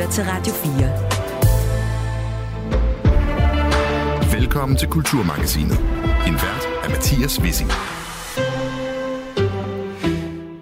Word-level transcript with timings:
lytter 0.00 0.12
til 0.12 0.24
Radio 0.24 0.52
4. 4.32 4.40
Velkommen 4.40 4.78
til 4.78 4.88
Kulturmagasinet. 4.88 5.78
En 6.26 6.34
vært 6.34 6.68
er 6.84 6.88
Mathias 6.88 7.40
Wissing. 7.40 7.70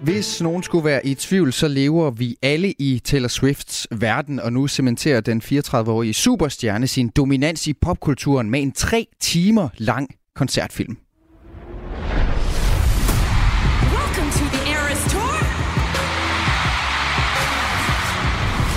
Hvis 0.03 0.41
nogen 0.41 0.63
skulle 0.63 0.85
være 0.85 1.05
i 1.05 1.15
tvivl, 1.15 1.53
så 1.53 1.67
lever 1.67 2.11
vi 2.11 2.35
alle 2.41 2.73
i 2.79 3.01
Taylor 3.03 3.27
Swifts 3.27 3.87
verden, 3.91 4.39
og 4.39 4.53
nu 4.53 4.67
cementerer 4.67 5.21
den 5.21 5.41
34-årige 5.45 6.13
superstjerne 6.13 6.87
sin 6.87 7.09
dominans 7.09 7.67
i 7.67 7.73
popkulturen 7.73 8.49
med 8.49 8.61
en 8.61 8.71
tre 8.71 9.07
timer 9.19 9.69
lang 9.77 10.09
koncertfilm. 10.35 10.97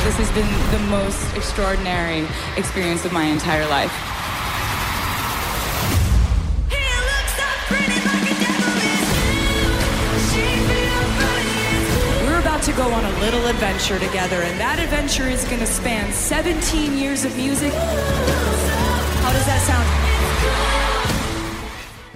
This 0.05 0.17
has 0.17 0.31
been 0.33 0.51
the 0.73 0.81
most 0.91 1.37
extraordinary 1.37 2.27
experience 2.57 3.05
of 3.05 3.13
my 3.13 3.23
entire 3.23 3.65
life. 3.69 3.93
He 6.69 6.83
looks 7.07 7.33
so 7.39 7.47
pretty 7.71 8.03
like 8.03 8.27
a 8.27 8.37
devil 8.43 8.83
is 8.83 8.99
blue. 9.15 10.19
She 10.27 10.43
feels 10.67 11.11
funny 11.23 12.27
We're 12.27 12.41
about 12.41 12.63
to 12.65 12.73
go 12.73 12.93
on 12.93 13.05
a 13.05 13.21
little 13.21 13.47
adventure 13.47 14.01
together, 14.01 14.43
and 14.43 14.59
that 14.59 14.81
adventure 14.81 15.29
is 15.29 15.45
going 15.45 15.61
to 15.61 15.67
span 15.67 16.13
17 16.13 16.99
years 16.99 17.25
of 17.25 17.37
music. 17.37 17.73
How 17.73 19.33
does 19.33 19.47
that 19.47 19.63
sound? 19.65 20.12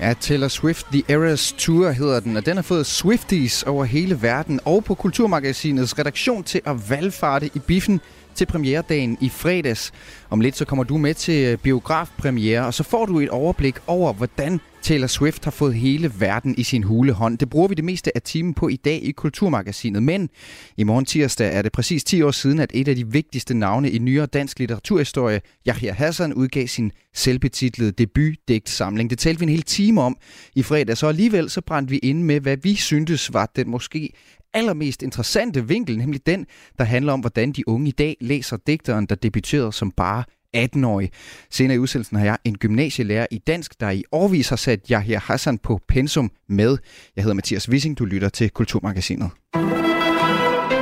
Ja, 0.00 0.14
Taylor 0.20 0.48
Swift 0.48 0.86
The 0.92 1.02
Eras 1.08 1.54
Tour 1.58 1.90
hedder 1.90 2.20
den, 2.20 2.36
og 2.36 2.46
den 2.46 2.56
har 2.56 2.62
fået 2.62 2.86
Swifties 2.86 3.62
over 3.62 3.84
hele 3.84 4.22
verden 4.22 4.60
og 4.64 4.84
på 4.84 4.94
Kulturmagasinets 4.94 5.98
redaktion 5.98 6.44
til 6.44 6.60
at 6.64 6.90
valgfarte 6.90 7.50
i 7.54 7.58
biffen 7.58 8.00
til 8.34 8.46
premieredagen 8.46 9.18
i 9.20 9.28
fredags. 9.28 9.92
Om 10.30 10.40
lidt 10.40 10.56
så 10.56 10.64
kommer 10.64 10.84
du 10.84 10.98
med 10.98 11.14
til 11.14 11.44
øh, 11.44 11.58
biografpremiere, 11.58 12.66
og 12.66 12.74
så 12.74 12.82
får 12.82 13.06
du 13.06 13.20
et 13.20 13.28
overblik 13.28 13.76
over, 13.86 14.12
hvordan 14.12 14.60
Taylor 14.86 15.06
Swift 15.06 15.44
har 15.44 15.50
fået 15.50 15.74
hele 15.74 16.12
verden 16.18 16.54
i 16.58 16.62
sin 16.62 16.82
hulehånd. 16.82 17.38
Det 17.38 17.50
bruger 17.50 17.68
vi 17.68 17.74
det 17.74 17.84
meste 17.84 18.16
af 18.16 18.22
timen 18.22 18.54
på 18.54 18.68
i 18.68 18.76
dag 18.76 19.00
i 19.02 19.10
Kulturmagasinet. 19.10 20.02
Men 20.02 20.28
i 20.76 20.84
morgen 20.84 21.04
tirsdag 21.04 21.54
er 21.54 21.62
det 21.62 21.72
præcis 21.72 22.04
10 22.04 22.22
år 22.22 22.30
siden, 22.30 22.58
at 22.58 22.70
et 22.74 22.88
af 22.88 22.96
de 22.96 23.12
vigtigste 23.12 23.54
navne 23.54 23.90
i 23.90 23.98
nyere 23.98 24.26
dansk 24.26 24.58
litteraturhistorie, 24.58 25.40
Yahya 25.68 25.92
Hassan, 25.92 26.34
udgav 26.34 26.66
sin 26.66 26.92
selvbetitlede 27.14 27.92
debutdigtsamling. 27.92 29.10
Det 29.10 29.18
talte 29.18 29.40
vi 29.40 29.42
en 29.44 29.48
hel 29.48 29.62
time 29.62 30.02
om 30.02 30.16
i 30.54 30.62
fredag, 30.62 30.96
så 30.96 31.06
alligevel 31.06 31.50
så 31.50 31.60
brændte 31.60 31.90
vi 31.90 31.98
ind 31.98 32.22
med, 32.22 32.40
hvad 32.40 32.56
vi 32.56 32.74
syntes 32.74 33.32
var 33.32 33.52
den 33.56 33.70
måske 33.70 34.10
allermest 34.54 35.02
interessante 35.02 35.68
vinkel, 35.68 35.98
nemlig 35.98 36.26
den, 36.26 36.46
der 36.78 36.84
handler 36.84 37.12
om, 37.12 37.20
hvordan 37.20 37.52
de 37.52 37.68
unge 37.68 37.88
i 37.88 37.92
dag 37.92 38.16
læser 38.20 38.56
digteren, 38.66 39.06
der 39.06 39.14
debuterede 39.14 39.72
som 39.72 39.90
bare 39.90 40.24
18-årig. 40.64 41.10
Senere 41.50 41.74
i 41.74 41.78
udsendelsen 41.78 42.16
har 42.16 42.24
jeg 42.24 42.36
en 42.44 42.58
gymnasielærer 42.58 43.26
i 43.30 43.38
dansk, 43.38 43.80
der 43.80 43.90
i 43.90 44.04
årvis 44.12 44.48
har 44.48 44.56
sat 44.56 44.80
Yahya 44.90 45.18
Hassan 45.18 45.58
på 45.58 45.80
pensum 45.88 46.30
med. 46.48 46.78
Jeg 47.16 47.24
hedder 47.24 47.34
Mathias 47.34 47.68
Wissing, 47.68 47.98
du 47.98 48.04
lytter 48.04 48.28
til 48.28 48.50
Kulturmagasinet. 48.50 49.30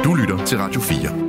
Du 0.05 0.15
lytter 0.15 0.45
til 0.47 0.59
Radio 0.59 0.81
4. 0.81 1.24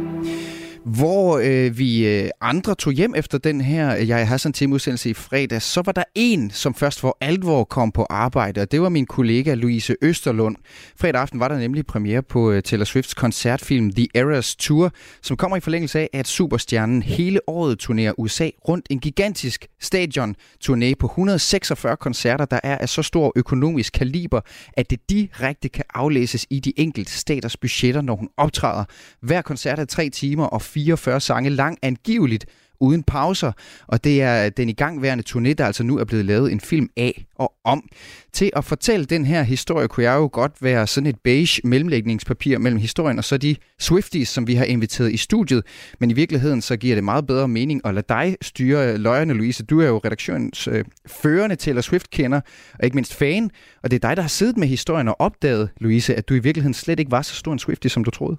Hvor 0.86 1.38
øh, 1.44 1.78
vi 1.78 2.08
øh, 2.08 2.30
andre 2.42 2.76
tog 2.76 2.94
hjem 2.94 3.14
efter 3.16 3.38
den 3.38 3.62
her 3.62 3.98
øh, 3.98 4.10
Jeg 4.10 4.28
Hassan 4.28 4.54
til 4.54 4.68
udsendelse 4.68 5.10
i 5.10 5.14
fredag, 5.14 5.62
så 5.62 5.82
var 5.86 5.92
der 5.92 6.04
en, 6.16 6.52
som 6.52 6.74
først 6.74 7.00
for 7.00 7.18
alvor 7.22 7.64
kom 7.64 7.92
på 7.92 8.06
arbejde, 8.10 8.62
og 8.62 8.72
det 8.72 8.82
var 8.82 8.90
min 8.90 9.06
kollega 9.06 9.54
Louise 9.54 9.96
Østerlund. 10.02 10.56
Fredag 11.00 11.22
aften 11.22 11.40
var 11.40 11.48
der 11.48 11.58
nemlig 11.58 11.86
premiere 11.86 12.22
på 12.22 12.52
øh, 12.52 12.64
Taylor 12.64 12.86
Swifts 12.86 13.14
koncertfilm 13.14 13.92
The 13.94 14.08
Eras 14.16 14.56
Tour, 14.56 14.92
som 15.22 15.38
kommer 15.38 15.58
i 15.58 15.60
forlængelse 15.60 16.00
af, 16.00 16.10
at 16.14 16.28
superstjernen 16.28 17.04
hele 17.04 17.40
året 17.50 17.80
turnerer 17.80 18.20
USA 18.20 18.50
rundt 18.68 18.88
en 18.90 19.00
gigantisk 19.00 19.68
stadion-turné 19.84 20.94
på 21.00 21.08
146 21.08 21.98
koncerter, 21.98 22.46
der 22.46 22.60
er 22.64 22.78
af 22.78 22.90
så 22.90 23.02
stor 23.04 23.32
økonomisk 23.36 23.94
kaliber, 23.94 24.42
at 24.74 24.90
det 24.90 25.10
direkte 25.10 25.70
kan 25.70 25.84
aflæses 25.94 26.46
i 26.50 26.60
de 26.60 26.74
enkelte 26.80 27.12
staters 27.12 27.58
budgetter, 27.58 28.02
når 28.02 28.16
hun 28.16 28.30
optræder. 28.38 28.84
Hver 29.22 29.42
koncert 29.42 29.80
er 29.80 29.86
tre 29.86 30.10
timer 30.10 30.46
og 30.46 30.62
44 30.76 31.20
sange 31.20 31.50
lang, 31.50 31.78
angiveligt 31.82 32.46
uden 32.80 33.04
pauser, 33.04 33.52
og 33.88 34.04
det 34.04 34.22
er 34.22 34.50
den 34.50 34.70
igangværende 34.70 35.24
turné, 35.30 35.54
der 35.54 35.66
altså 35.66 35.84
nu 35.84 35.98
er 35.98 36.04
blevet 36.04 36.26
lavet 36.26 36.52
en 36.52 36.60
film 36.60 36.90
af 36.98 37.26
og 37.36 37.54
om. 37.64 37.90
Til 38.36 38.52
at 38.56 38.66
fortælle 38.66 39.06
den 39.06 39.26
her 39.26 39.44
historie 39.44 39.88
kunne 39.88 40.04
jeg 40.04 40.16
jo 40.16 40.30
godt 40.32 40.52
være 40.62 40.88
sådan 40.88 41.08
et 41.08 41.16
beige 41.24 41.62
mellemlægningspapir 41.64 42.58
mellem 42.58 42.80
historien 42.80 43.18
og 43.18 43.24
så 43.24 43.38
de 43.38 43.56
Swifties, 43.80 44.30
som 44.30 44.48
vi 44.48 44.56
har 44.56 44.66
inviteret 44.66 45.12
i 45.12 45.18
studiet. 45.18 45.64
Men 46.00 46.12
i 46.12 46.14
virkeligheden 46.14 46.62
så 46.62 46.78
giver 46.78 46.96
det 46.96 47.04
meget 47.04 47.28
bedre 47.28 47.48
mening 47.48 47.82
at 47.86 47.94
lade 47.94 48.06
dig 48.10 48.36
styre 48.42 48.98
løjerne, 48.98 49.34
Louise. 49.34 49.64
Du 49.64 49.82
er 49.82 49.88
jo 49.88 50.02
redaktionens 50.06 50.68
øh, 50.68 50.86
førende 51.08 51.56
Taylor 51.56 51.82
Swift-kender, 51.82 52.42
og 52.80 52.86
ikke 52.86 52.96
mindst 52.96 53.14
fan. 53.14 53.52
Og 53.84 53.92
det 53.92 54.04
er 54.04 54.08
dig, 54.08 54.18
der 54.18 54.22
har 54.22 54.30
siddet 54.30 54.58
med 54.58 54.68
historien 54.68 55.08
og 55.08 55.16
opdaget, 55.20 55.70
Louise, 55.78 56.16
at 56.16 56.30
du 56.30 56.34
i 56.34 56.40
virkeligheden 56.40 56.74
slet 56.74 57.00
ikke 57.00 57.12
var 57.12 57.22
så 57.22 57.36
stor 57.36 57.54
en 57.54 57.60
Swiftie, 57.60 57.90
som 57.90 58.04
du 58.04 58.12
troede. 58.12 58.38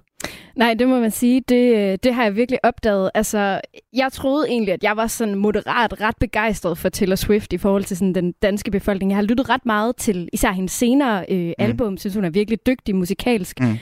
Nej, 0.57 0.75
det 0.75 0.89
må 0.89 1.01
man 1.01 1.11
sige. 1.11 1.43
Det, 1.49 1.77
øh, 1.77 1.99
det 2.03 2.15
har 2.15 2.23
jeg 2.23 2.37
virkelig 2.37 2.65
opdaget. 2.65 3.11
Altså, 3.15 3.61
jeg 3.93 4.13
troede 4.13 4.49
egentlig, 4.49 4.75
at 4.75 4.83
jeg 4.83 4.97
var 4.97 5.07
sådan 5.07 5.35
moderat 5.35 6.01
ret 6.01 6.17
begejstret 6.21 6.79
for 6.79 6.89
Taylor 6.89 7.17
Swift 7.17 7.53
i 7.53 7.59
forhold 7.59 7.85
til 7.85 7.97
sådan 7.97 8.15
den 8.15 8.33
danske 8.43 8.71
befolkning. 8.71 9.11
Jeg 9.11 9.17
har 9.17 9.23
lyttet 9.23 9.49
ret 9.49 9.67
meget 9.67 9.86
til 9.93 10.29
især 10.33 10.53
hendes 10.53 10.73
senere 10.73 11.25
øh, 11.29 11.53
album. 11.59 11.99
Synes, 11.99 12.15
hun 12.15 12.25
er 12.25 12.31
virkelig 12.31 12.67
dygtig 12.67 12.97
musikalsk. 12.97 13.61
Mm. 13.61 13.79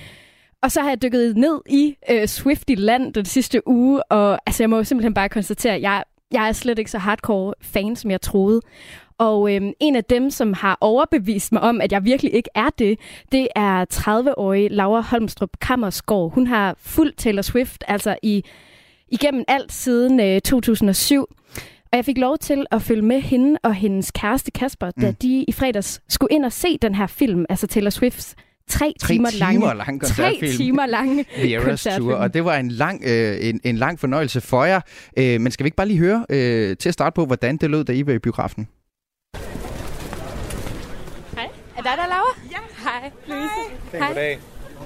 Og 0.63 0.73
så 0.73 0.81
har 0.81 0.89
jeg 0.89 1.03
dykket 1.03 1.37
ned 1.37 1.61
i 1.69 1.97
øh, 2.11 2.29
Swifty-land 2.29 3.13
den 3.15 3.25
sidste 3.25 3.69
uge, 3.69 4.03
og 4.03 4.39
altså, 4.47 4.63
jeg 4.63 4.71
må 4.71 4.77
jo 4.77 4.85
simpelthen 4.85 5.15
bare 5.15 5.29
konstatere, 5.29 5.75
at 5.75 5.83
jeg, 5.83 6.03
jeg 6.33 6.49
er 6.49 6.53
slet 6.53 6.79
ikke 6.79 6.91
så 6.91 6.99
hardcore 6.99 7.55
fan, 7.61 7.97
som 7.97 8.11
jeg 8.11 8.21
troede. 8.21 8.61
Og 9.19 9.55
øhm, 9.55 9.73
en 9.81 9.97
af 9.97 10.05
dem, 10.05 10.31
som 10.31 10.53
har 10.53 10.79
overbevist 10.81 11.53
mig 11.53 11.63
om, 11.63 11.81
at 11.81 11.93
jeg 11.93 12.05
virkelig 12.05 12.35
ikke 12.35 12.51
er 12.55 12.71
det, 12.79 12.99
det 13.33 13.49
er 13.57 13.85
30-årige 13.95 14.69
Laura 14.69 15.01
Holmstrup 15.01 15.51
Kammersgaard. 15.61 16.35
Hun 16.35 16.47
har 16.47 16.75
fulgt 16.79 17.19
Taylor 17.19 17.43
Swift 17.43 17.85
altså 17.89 18.17
i, 18.23 18.45
igennem 19.09 19.45
alt 19.49 19.73
siden 19.73 20.21
øh, 20.21 20.41
2007. 20.41 21.27
Og 21.95 21.99
jeg 21.99 22.05
fik 22.05 22.19
lov 22.19 22.39
til 22.39 22.67
at 22.71 22.83
følge 22.83 23.03
med 23.03 23.21
hende 23.21 23.59
og 23.63 23.75
hendes 23.75 24.11
kæreste 24.11 24.51
Kasper, 24.51 24.91
mm. 24.97 25.03
da 25.03 25.11
de 25.11 25.45
i 25.49 25.53
fredags 25.53 26.01
skulle 26.09 26.35
ind 26.35 26.45
og 26.45 26.53
se 26.53 26.79
den 26.83 26.95
her 26.95 27.07
film, 27.07 27.45
altså 27.49 27.67
Taylor 27.67 27.91
Swifts 27.91 28.35
tre, 28.69 28.95
Tre 29.01 29.09
timer, 29.09 29.31
timer 29.31 29.41
lange, 29.41 29.77
lang 29.77 30.01
tre 30.03 30.23
koncertfilm. 30.23 30.57
timer 30.57 30.87
lange 30.87 31.25
koncertfilm. 31.65 32.09
Tour, 32.09 32.17
og 32.17 32.35
det 32.35 32.45
var 32.45 32.57
en 32.57 32.69
lang, 32.71 33.03
øh, 33.07 33.37
en, 33.41 33.61
en 33.65 33.77
lang 33.77 34.01
fornøjelse 34.01 34.41
for 34.41 34.65
jer. 34.65 34.81
Øh, 35.19 35.41
men 35.41 35.53
skal 35.53 35.65
vi 35.65 35.67
ikke 35.67 35.77
bare 35.77 35.89
lige 35.89 35.99
høre 35.99 36.27
øh, 36.29 36.77
til 36.77 36.89
at 36.89 36.93
starte 36.93 37.15
på, 37.15 37.27
hvordan 37.27 37.57
det 37.57 37.71
lød, 37.71 37.85
da 37.85 37.93
I 37.93 38.07
var 38.07 38.13
i 38.13 38.19
biografen? 38.19 38.69
Hej. 41.37 41.49
Er 41.77 41.83
dig 41.83 41.93
der, 41.97 42.09
Laura? 42.09 42.39
Ja. 42.51 42.59
Hej, 42.83 43.11
Louise. 43.27 43.51
Hej. 43.93 44.09
Goddag. 44.09 44.39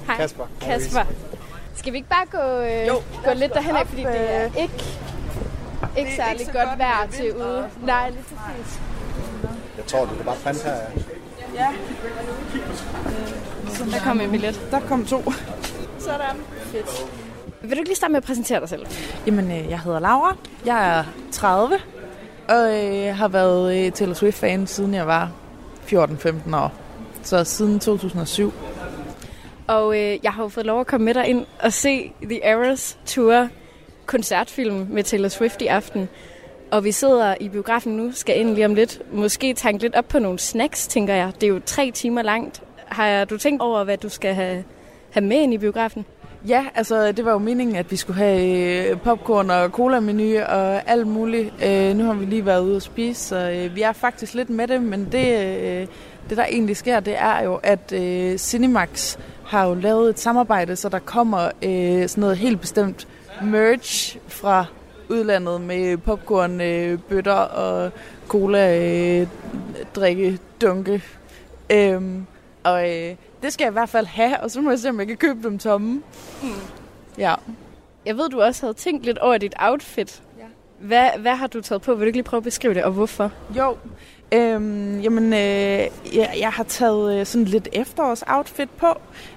Hej. 0.06 0.16
Kasper. 0.16 0.44
Kasper. 0.60 1.00
Skal 1.74 1.92
vi 1.92 1.96
ikke 1.96 2.08
bare 2.08 2.26
gå, 2.30 2.64
øh, 2.64 2.86
jo, 2.86 2.94
gå 3.24 3.38
lidt 3.40 3.54
derhen 3.54 3.76
af, 3.76 3.86
fordi 3.86 4.02
det 4.02 4.34
er 4.34 4.62
ikke, 4.62 4.84
ikke 5.98 6.16
særlig 6.16 6.46
så 6.46 6.52
godt, 6.52 6.68
godt 6.68 6.78
vejr 6.78 7.06
til 7.12 7.36
ude. 7.36 7.68
Nej, 7.82 8.10
lige 8.10 8.22
præcis. 8.22 8.80
Jeg 9.76 9.86
tror, 9.86 10.04
du 10.04 10.14
kan 10.14 10.24
bare 10.24 10.36
printe 10.44 10.64
her. 10.64 10.76
Ja. 11.54 11.68
Der 13.92 14.00
kom 14.04 14.20
en 14.20 14.30
billet. 14.30 14.60
Der 14.70 14.80
kom 14.80 15.04
to. 15.04 15.32
Sådan. 15.98 16.36
Fedt. 16.62 17.06
Vil 17.62 17.70
du 17.70 17.76
ikke 17.76 17.88
lige 17.88 17.96
starte 17.96 18.12
med 18.12 18.16
at 18.16 18.24
præsentere 18.24 18.60
dig 18.60 18.68
selv? 18.68 18.86
Jamen, 19.26 19.50
øh, 19.50 19.70
jeg 19.70 19.80
hedder 19.80 19.98
Laura. 19.98 20.36
Jeg 20.66 20.98
er 20.98 21.04
30 21.32 21.78
og 22.48 22.84
øh, 22.84 23.16
har 23.16 23.28
været 23.28 23.86
øh, 23.86 23.92
Taylor 23.92 24.14
Swift-fan 24.14 24.66
siden 24.66 24.94
jeg 24.94 25.06
var 25.06 25.30
14-15 25.86 26.56
år. 26.56 26.72
Så 27.22 27.44
siden 27.44 27.80
2007. 27.80 28.52
Og 29.66 29.98
øh, 29.98 30.18
jeg 30.22 30.32
har 30.32 30.42
jo 30.42 30.48
fået 30.48 30.66
lov 30.66 30.80
at 30.80 30.86
komme 30.86 31.04
med 31.04 31.14
dig 31.14 31.26
ind 31.26 31.46
og 31.60 31.72
se 31.72 32.12
The 32.22 32.44
Eras 32.44 32.98
Tour 33.06 33.48
koncertfilm 34.08 34.86
med 34.90 35.04
Taylor 35.04 35.28
Swift 35.28 35.62
i 35.62 35.66
aften. 35.66 36.08
Og 36.70 36.84
vi 36.84 36.92
sidder 36.92 37.34
i 37.40 37.48
biografen 37.48 37.96
nu, 37.96 38.12
skal 38.12 38.40
ind 38.40 38.54
lige 38.54 38.64
om 38.66 38.74
lidt. 38.74 39.02
Måske 39.12 39.54
tanke 39.54 39.82
lidt 39.82 39.94
op 39.94 40.08
på 40.08 40.18
nogle 40.18 40.38
snacks, 40.38 40.88
tænker 40.88 41.14
jeg. 41.14 41.32
Det 41.34 41.42
er 41.42 41.48
jo 41.48 41.60
tre 41.66 41.90
timer 41.90 42.22
langt. 42.22 42.62
Har 42.86 43.24
du 43.24 43.38
tænkt 43.38 43.62
over, 43.62 43.84
hvad 43.84 43.96
du 43.96 44.08
skal 44.08 44.34
have, 44.34 44.64
have 45.10 45.24
med 45.24 45.36
ind 45.36 45.54
i 45.54 45.58
biografen? 45.58 46.04
Ja, 46.48 46.66
altså 46.74 47.12
det 47.12 47.24
var 47.24 47.32
jo 47.32 47.38
meningen, 47.38 47.76
at 47.76 47.90
vi 47.90 47.96
skulle 47.96 48.16
have 48.16 48.90
øh, 48.90 49.00
popcorn 49.00 49.50
og 49.50 49.70
cola-menu 49.70 50.42
og 50.42 50.90
alt 50.90 51.06
muligt. 51.06 51.54
Øh, 51.64 51.96
nu 51.96 52.04
har 52.04 52.14
vi 52.14 52.24
lige 52.24 52.46
været 52.46 52.64
ude 52.64 52.76
at 52.76 52.82
spise, 52.82 53.24
så 53.24 53.36
øh, 53.36 53.76
vi 53.76 53.82
er 53.82 53.92
faktisk 53.92 54.34
lidt 54.34 54.50
med 54.50 54.68
det, 54.68 54.82
men 54.82 55.08
det, 55.12 55.56
øh, 55.56 55.86
det 56.28 56.36
der 56.36 56.44
egentlig 56.44 56.76
sker, 56.76 57.00
det 57.00 57.14
er 57.18 57.42
jo, 57.42 57.60
at 57.62 57.92
øh, 57.92 58.38
Cinemax 58.38 59.16
har 59.44 59.66
jo 59.66 59.74
lavet 59.74 60.10
et 60.10 60.18
samarbejde, 60.18 60.76
så 60.76 60.88
der 60.88 60.98
kommer 60.98 61.50
øh, 61.62 62.08
sådan 62.08 62.20
noget 62.20 62.36
helt 62.36 62.60
bestemt 62.60 63.08
merch 63.42 64.18
fra 64.28 64.64
udlandet 65.08 65.60
med 65.60 65.96
popcorn, 65.96 66.60
øh, 66.60 66.98
bøtter 66.98 67.32
og 67.32 67.90
cola, 68.28 68.78
øh, 68.78 69.26
drikke, 69.94 70.38
dunke. 70.60 71.02
Øhm, 71.72 72.26
og 72.64 72.90
øh, 72.90 73.14
det 73.42 73.52
skal 73.52 73.64
jeg 73.64 73.70
i 73.70 73.72
hvert 73.72 73.88
fald 73.88 74.06
have, 74.06 74.40
og 74.40 74.50
så 74.50 74.60
må 74.60 74.70
jeg 74.70 74.78
se, 74.78 74.88
om 74.88 74.98
jeg 74.98 75.06
kan 75.06 75.16
købe 75.16 75.48
dem 75.48 75.58
tomme. 75.58 76.02
Ja. 77.18 77.34
jeg 78.06 78.16
ved, 78.16 78.28
du 78.28 78.40
også 78.40 78.66
havde 78.66 78.74
tænkt 78.74 79.04
lidt 79.04 79.18
over 79.18 79.38
dit 79.38 79.54
outfit. 79.58 80.22
Ja. 80.38 80.44
Hvad, 80.78 81.10
hvad 81.18 81.36
har 81.36 81.46
du 81.46 81.60
taget 81.60 81.82
på? 81.82 81.94
Vil 81.94 82.00
du 82.00 82.06
ikke 82.06 82.16
lige 82.16 82.24
prøve 82.24 82.38
at 82.38 82.44
beskrive 82.44 82.74
det, 82.74 82.84
og 82.84 82.92
hvorfor? 82.92 83.32
Jo, 83.56 83.76
øhm, 84.32 85.00
jamen, 85.00 85.32
øh, 85.32 85.88
jeg, 86.14 86.34
jeg 86.40 86.50
har 86.50 86.64
taget 86.64 87.20
øh, 87.20 87.26
sådan 87.26 87.44
lidt 87.44 87.68
efterårsoutfit 87.72 88.70
på. 88.70 88.86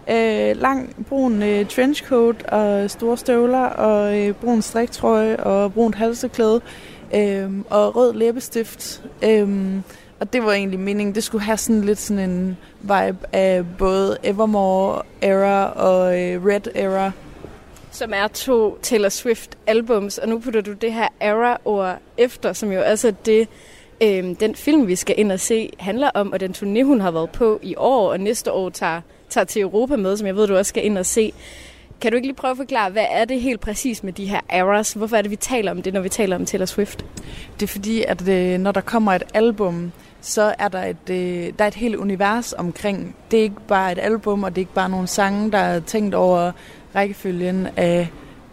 Øh, 0.10 0.62
lang 0.62 1.06
brun 1.10 1.44
øh, 1.44 1.66
trenchcoat 1.66 2.44
og 2.44 2.92
store 2.92 3.18
støvler 3.18 3.66
og 3.66 4.20
øh, 4.20 4.34
brun 4.34 4.62
striktrøje 4.62 5.38
og 5.38 5.74
brunt 5.74 5.96
halseklæde 5.96 6.62
øh, 7.16 7.50
og 7.70 7.96
rød 7.96 8.14
læbestift. 8.14 9.04
Øh, 9.24 9.82
og 10.20 10.34
det 10.34 10.44
var 10.44 10.52
egentlig 10.52 10.80
meningen, 10.80 11.16
det 11.16 11.24
skulle 11.24 11.44
have 11.44 11.58
sådan 11.58 11.82
lidt 11.82 12.00
sådan 12.00 12.30
en 12.30 12.58
vibe 12.82 13.18
af 13.34 13.64
både 13.78 14.18
Evermore 14.24 15.02
era 15.22 15.72
og 15.72 16.22
øh, 16.22 16.46
Red 16.46 16.68
era. 16.76 17.12
Som 17.92 18.12
er 18.14 18.28
to 18.28 18.78
Taylor 18.82 19.10
Swift 19.10 19.58
albums, 19.68 20.18
og 20.18 20.30
nu 20.30 20.40
putter 20.40 20.62
du 20.62 20.74
det 20.74 20.94
her 20.94 21.08
era-ord 21.20 21.98
efter, 22.18 22.54
som 22.54 22.72
jo 22.72 22.80
altså 22.80 23.14
det, 23.26 23.48
øhm, 24.04 24.36
den 24.36 24.56
film, 24.56 24.88
vi 24.88 24.96
skal 24.96 25.16
ind 25.18 25.32
og 25.32 25.40
se, 25.40 25.70
handler 25.80 26.10
om, 26.14 26.32
og 26.32 26.40
den 26.40 26.52
turné, 26.52 26.84
hun 26.84 27.02
har 27.02 27.12
været 27.12 27.30
på 27.30 27.60
i 27.64 27.76
år, 27.78 28.12
og 28.12 28.20
næste 28.20 28.52
år 28.52 28.70
tager, 28.70 29.02
tager 29.30 29.46
til 29.46 29.62
Europa 29.62 29.96
med, 29.96 30.18
som 30.18 30.28
jeg 30.28 30.36
ved, 30.36 30.48
du 30.48 30.56
også 30.56 30.70
skal 30.70 30.86
ind 30.86 30.98
og 30.98 31.06
se. 31.06 31.34
Kan 32.02 32.12
du 32.12 32.16
ikke 32.16 32.28
lige 32.28 32.36
prøve 32.36 32.52
at 32.52 32.58
forklare, 32.58 32.90
hvad 32.90 33.06
er 33.12 33.26
det 33.26 33.42
helt 33.42 33.60
præcis 33.60 34.04
med 34.04 34.14
de 34.14 34.26
her 34.26 34.40
eras? 34.50 34.94
Hvorfor 34.94 35.16
er 35.18 35.22
det, 35.22 35.32
vi 35.32 35.36
taler 35.36 35.72
om 35.72 35.82
det, 35.82 35.94
når 35.94 36.02
vi 36.02 36.10
taler 36.10 36.36
om 36.36 36.46
Taylor 36.46 36.66
Swift? 36.66 37.06
Det 37.60 37.64
er 37.64 37.68
fordi, 37.68 38.04
at 38.04 38.28
øh, 38.28 38.60
når 38.60 38.72
der 38.72 38.82
kommer 38.82 39.14
et 39.14 39.24
album, 39.34 39.92
så 40.22 40.56
er 40.60 40.68
der 40.68 40.84
et, 40.84 41.10
øh, 41.10 41.54
der 41.60 41.64
er 41.64 41.68
et 41.68 41.76
helt 41.76 41.96
univers 41.96 42.54
omkring. 42.54 43.16
Det 43.32 43.40
er 43.40 43.44
ikke 43.44 43.68
bare 43.68 43.92
et 43.92 44.00
album, 44.00 44.44
og 44.44 44.50
det 44.50 44.58
er 44.58 44.62
ikke 44.62 44.74
bare 44.74 44.90
nogle 44.90 45.08
sange, 45.08 45.52
der 45.52 45.58
er 45.58 45.80
tænkt 45.80 46.16
over 46.16 46.52
rækkefølgen 46.96 47.68
af, 47.78 48.10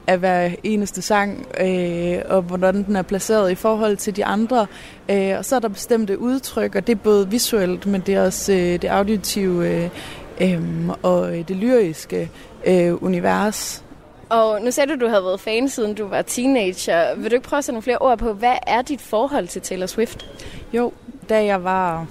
af 0.09 0.19
hver 0.19 0.51
eneste 0.63 1.03
sang, 1.03 1.47
øh, 1.61 2.23
og 2.29 2.43
hvordan 2.43 2.83
den 2.83 2.97
er 2.97 3.03
placeret 3.03 3.51
i 3.51 3.55
forhold 3.55 3.97
til 3.97 4.17
de 4.17 4.25
andre. 4.25 4.67
Øh, 5.11 5.35
og 5.39 5.45
så 5.45 5.57
er 5.57 5.61
der 5.61 5.69
bestemte 5.69 6.19
udtryk, 6.19 6.75
og 6.75 6.87
det 6.87 6.93
er 6.93 6.97
både 6.97 7.31
visuelt, 7.31 7.87
men 7.87 8.01
det 8.01 8.15
er 8.15 8.25
også 8.25 8.53
øh, 8.53 8.59
det 8.59 8.85
auditive 8.85 9.69
øh, 9.69 9.91
øh, 10.41 10.89
og 11.03 11.31
det 11.31 11.57
lyriske 11.57 12.31
øh, 12.67 13.03
univers. 13.03 13.85
Og 14.29 14.63
nu 14.63 14.71
sagde 14.71 14.89
du, 14.89 14.95
at 14.95 15.01
du 15.01 15.09
havde 15.09 15.25
været 15.25 15.41
fan, 15.41 15.69
siden 15.69 15.95
du 15.95 16.07
var 16.07 16.23
teenager. 16.23 17.15
Vil 17.15 17.31
du 17.31 17.35
ikke 17.35 17.49
prøve 17.49 17.59
at 17.59 17.65
sætte 17.65 17.75
nogle 17.75 17.83
flere 17.83 17.99
ord 17.99 18.19
på, 18.19 18.33
hvad 18.33 18.57
er 18.67 18.83
dit 18.83 19.01
forhold 19.01 19.49
til 19.49 19.63
Taylor 19.63 19.87
Swift? 19.87 20.27
Jo, 20.73 20.93
da 21.29 21.45
jeg 21.45 21.65
var 21.65 22.07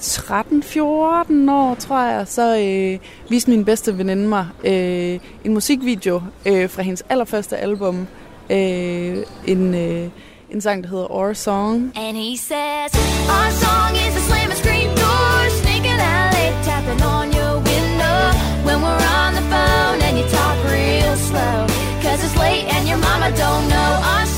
13-14 0.00 1.50
år, 1.50 1.74
tror 1.74 2.00
jeg, 2.00 2.28
så 2.28 2.58
øh, 2.58 2.98
viste 3.28 3.50
min 3.50 3.64
bedste 3.64 3.98
veninde 3.98 4.28
mig 4.28 4.46
øh, 4.64 5.20
en 5.44 5.54
musikvideo 5.54 6.22
øh, 6.46 6.70
fra 6.70 6.82
hendes 6.82 7.02
allerførste 7.08 7.56
album. 7.56 8.06
Øh, 8.50 9.16
en, 9.46 9.74
øh, 9.74 10.08
en 10.50 10.60
sang, 10.60 10.84
der 10.84 10.90
hedder 10.90 11.10
Our 11.10 11.32
Song. 11.32 11.92
And 11.96 12.16
he 12.16 12.36
says, 12.36 12.90
Our 13.36 13.50
song 13.64 13.92
is 14.06 14.16
a 14.16 14.22
slam 14.28 14.50
and 14.50 14.58
scream 14.62 14.88
door, 15.04 15.48
sneaking 15.62 16.00
out 16.12 16.28
late, 16.36 16.56
tapping 16.68 17.02
on 17.16 17.26
your 17.38 17.54
window 17.72 18.20
when 18.66 18.78
we're 18.84 19.06
on 19.22 19.30
the 19.38 19.44
phone 19.52 19.98
and 20.06 20.14
you 20.18 20.26
talk 20.38 20.56
real 20.74 21.16
slow. 21.28 21.56
Cause 22.04 22.18
it's 22.24 22.36
late 22.44 22.64
and 22.74 22.88
your 22.88 22.98
mama 23.08 23.28
don't 23.44 23.64
know. 23.74 23.90
Our 24.12 24.26
song 24.26 24.37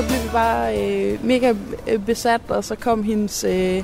Så 0.00 0.06
blev 0.06 0.22
vi 0.22 0.28
bare 0.32 0.78
øh, 0.78 1.24
mega 1.24 1.54
øh, 1.88 1.98
besat, 2.06 2.40
og 2.48 2.64
så 2.64 2.74
kom 2.74 3.02
hendes, 3.02 3.44
øh, 3.44 3.82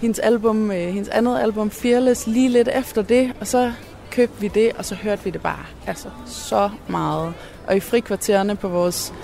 hendes 0.00 0.18
album, 0.18 0.70
øh, 0.70 0.76
hendes 0.76 1.08
andet 1.08 1.40
album 1.40 1.70
Fearless 1.70 2.26
lige 2.26 2.48
lidt 2.48 2.68
efter 2.74 3.02
det, 3.02 3.32
og 3.40 3.46
så 3.46 3.72
købte 4.10 4.40
vi 4.40 4.48
det, 4.48 4.72
og 4.78 4.84
så 4.84 4.94
hørte 4.94 5.24
vi 5.24 5.30
det 5.30 5.42
bare 5.42 5.66
altså 5.86 6.08
så 6.26 6.70
meget. 6.88 7.34
Og 7.66 7.76
i 7.76 7.80
frikvartererne 7.80 8.56
på 8.56 8.68
vores 8.68 9.14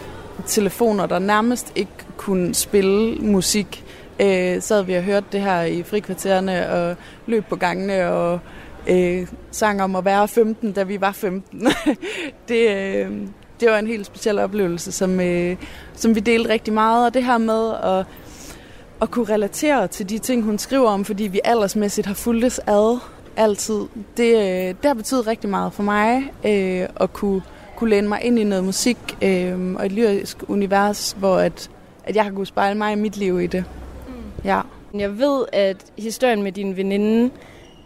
telefoner, 0.47 1.06
der 1.06 1.19
nærmest 1.19 1.73
ikke 1.75 1.93
kunne 2.17 2.55
spille 2.55 3.17
musik, 3.17 3.85
øh, 4.21 4.62
sad 4.62 4.83
vi 4.83 4.94
og 4.94 5.03
hørte 5.03 5.27
det 5.33 5.41
her 5.41 5.62
i 5.62 5.83
frikvartererne 5.83 6.71
og 6.71 6.97
løb 7.27 7.44
på 7.44 7.56
gangene 7.56 8.09
og 8.11 8.41
øh, 8.87 9.27
sang 9.50 9.83
om 9.83 9.97
at 9.97 10.05
være 10.05 10.29
15, 10.29 10.73
da 10.73 10.83
vi 10.83 11.00
var 11.00 11.12
15. 11.12 11.69
det, 12.49 12.71
øh, 12.71 13.11
det 13.60 13.70
var 13.70 13.78
en 13.78 13.87
helt 13.87 14.06
speciel 14.06 14.38
oplevelse, 14.38 14.93
som, 14.93 15.20
øh, 15.20 15.56
som 15.94 16.14
vi 16.14 16.20
delte 16.20 16.50
rigtig 16.50 16.75
meget. 16.75 17.06
Og 17.06 17.14
det 17.14 17.25
her 17.25 17.38
med 17.38 17.75
at, 17.82 18.06
at 19.02 19.10
kunne 19.10 19.34
relatere 19.34 19.88
til 19.88 20.08
de 20.08 20.19
ting, 20.19 20.43
hun 20.43 20.58
skriver 20.58 20.88
om, 20.88 21.04
fordi 21.04 21.25
vi 21.25 21.40
aldersmæssigt 21.44 22.06
har 22.06 22.14
fulgtes 22.14 22.58
ad 22.66 22.99
altid, 23.37 23.81
det, 24.16 24.37
øh, 24.37 24.69
det 24.69 24.84
har 24.84 24.94
betydet 24.94 25.26
rigtig 25.26 25.50
meget 25.50 25.72
for 25.72 25.82
mig 25.82 26.32
øh, 26.44 26.88
at 27.00 27.12
kunne, 27.12 27.43
kunne 27.76 27.90
læne 27.90 28.08
mig 28.08 28.22
ind 28.22 28.38
i 28.38 28.44
noget 28.44 28.64
musik 28.64 28.99
øh, 29.22 29.75
og 29.75 29.87
et 29.87 29.93
lyrisk 29.93 30.37
univers, 30.48 31.16
hvor 31.19 31.37
at, 31.37 31.70
at 32.05 32.16
jeg 32.16 32.25
har 32.25 32.31
kunnet 32.31 32.48
spejle 32.48 32.78
mig 32.78 32.93
i 32.93 32.96
mit 32.96 33.16
liv 33.16 33.40
i 33.40 33.46
det. 33.46 33.64
Mm. 34.08 34.14
Ja. 34.44 34.60
Jeg 34.94 35.19
ved, 35.19 35.44
at 35.52 35.76
historien 35.98 36.43
med 36.43 36.52
din 36.52 36.76
veninde 36.76 37.31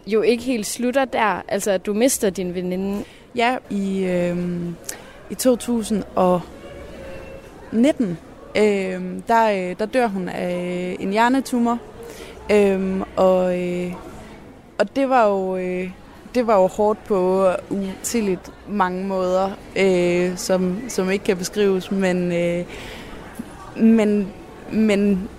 jo 0.07 0.21
ikke 0.21 0.43
helt 0.43 0.65
slutter 0.65 1.05
der. 1.05 1.41
Altså, 1.47 1.71
at 1.71 1.85
du 1.85 1.93
mister 1.93 2.29
din 2.29 2.53
veninde. 2.53 3.03
Ja, 3.35 3.57
i, 3.69 4.03
øh, 4.03 4.37
i 5.29 5.35
2019, 5.35 8.05
øhm, 8.05 8.17
øh, 8.55 9.01
der, 9.27 9.73
der 9.73 9.85
dør 9.85 10.07
hun 10.07 10.29
af 10.29 10.95
øh, 10.99 11.03
en 11.03 11.11
hjernetumor. 11.11 11.79
Øh, 12.51 13.01
og, 13.15 13.61
øh, 13.61 13.93
og 14.77 14.95
det 14.95 15.09
var 15.09 15.27
jo... 15.27 15.57
Øh, 15.57 15.91
det 16.35 16.47
var 16.47 16.61
jo 16.61 16.67
hårdt 16.67 17.03
på 17.03 17.49
utilligt 17.69 18.51
mange 18.67 19.07
måder, 19.07 19.51
øh, 19.75 20.37
som, 20.37 20.81
som 20.87 21.11
ikke 21.11 21.25
kan 21.25 21.37
beskrives, 21.37 21.91
men, 21.91 22.31
øh, 22.31 22.65
men, 23.75 24.33
men 24.71 25.29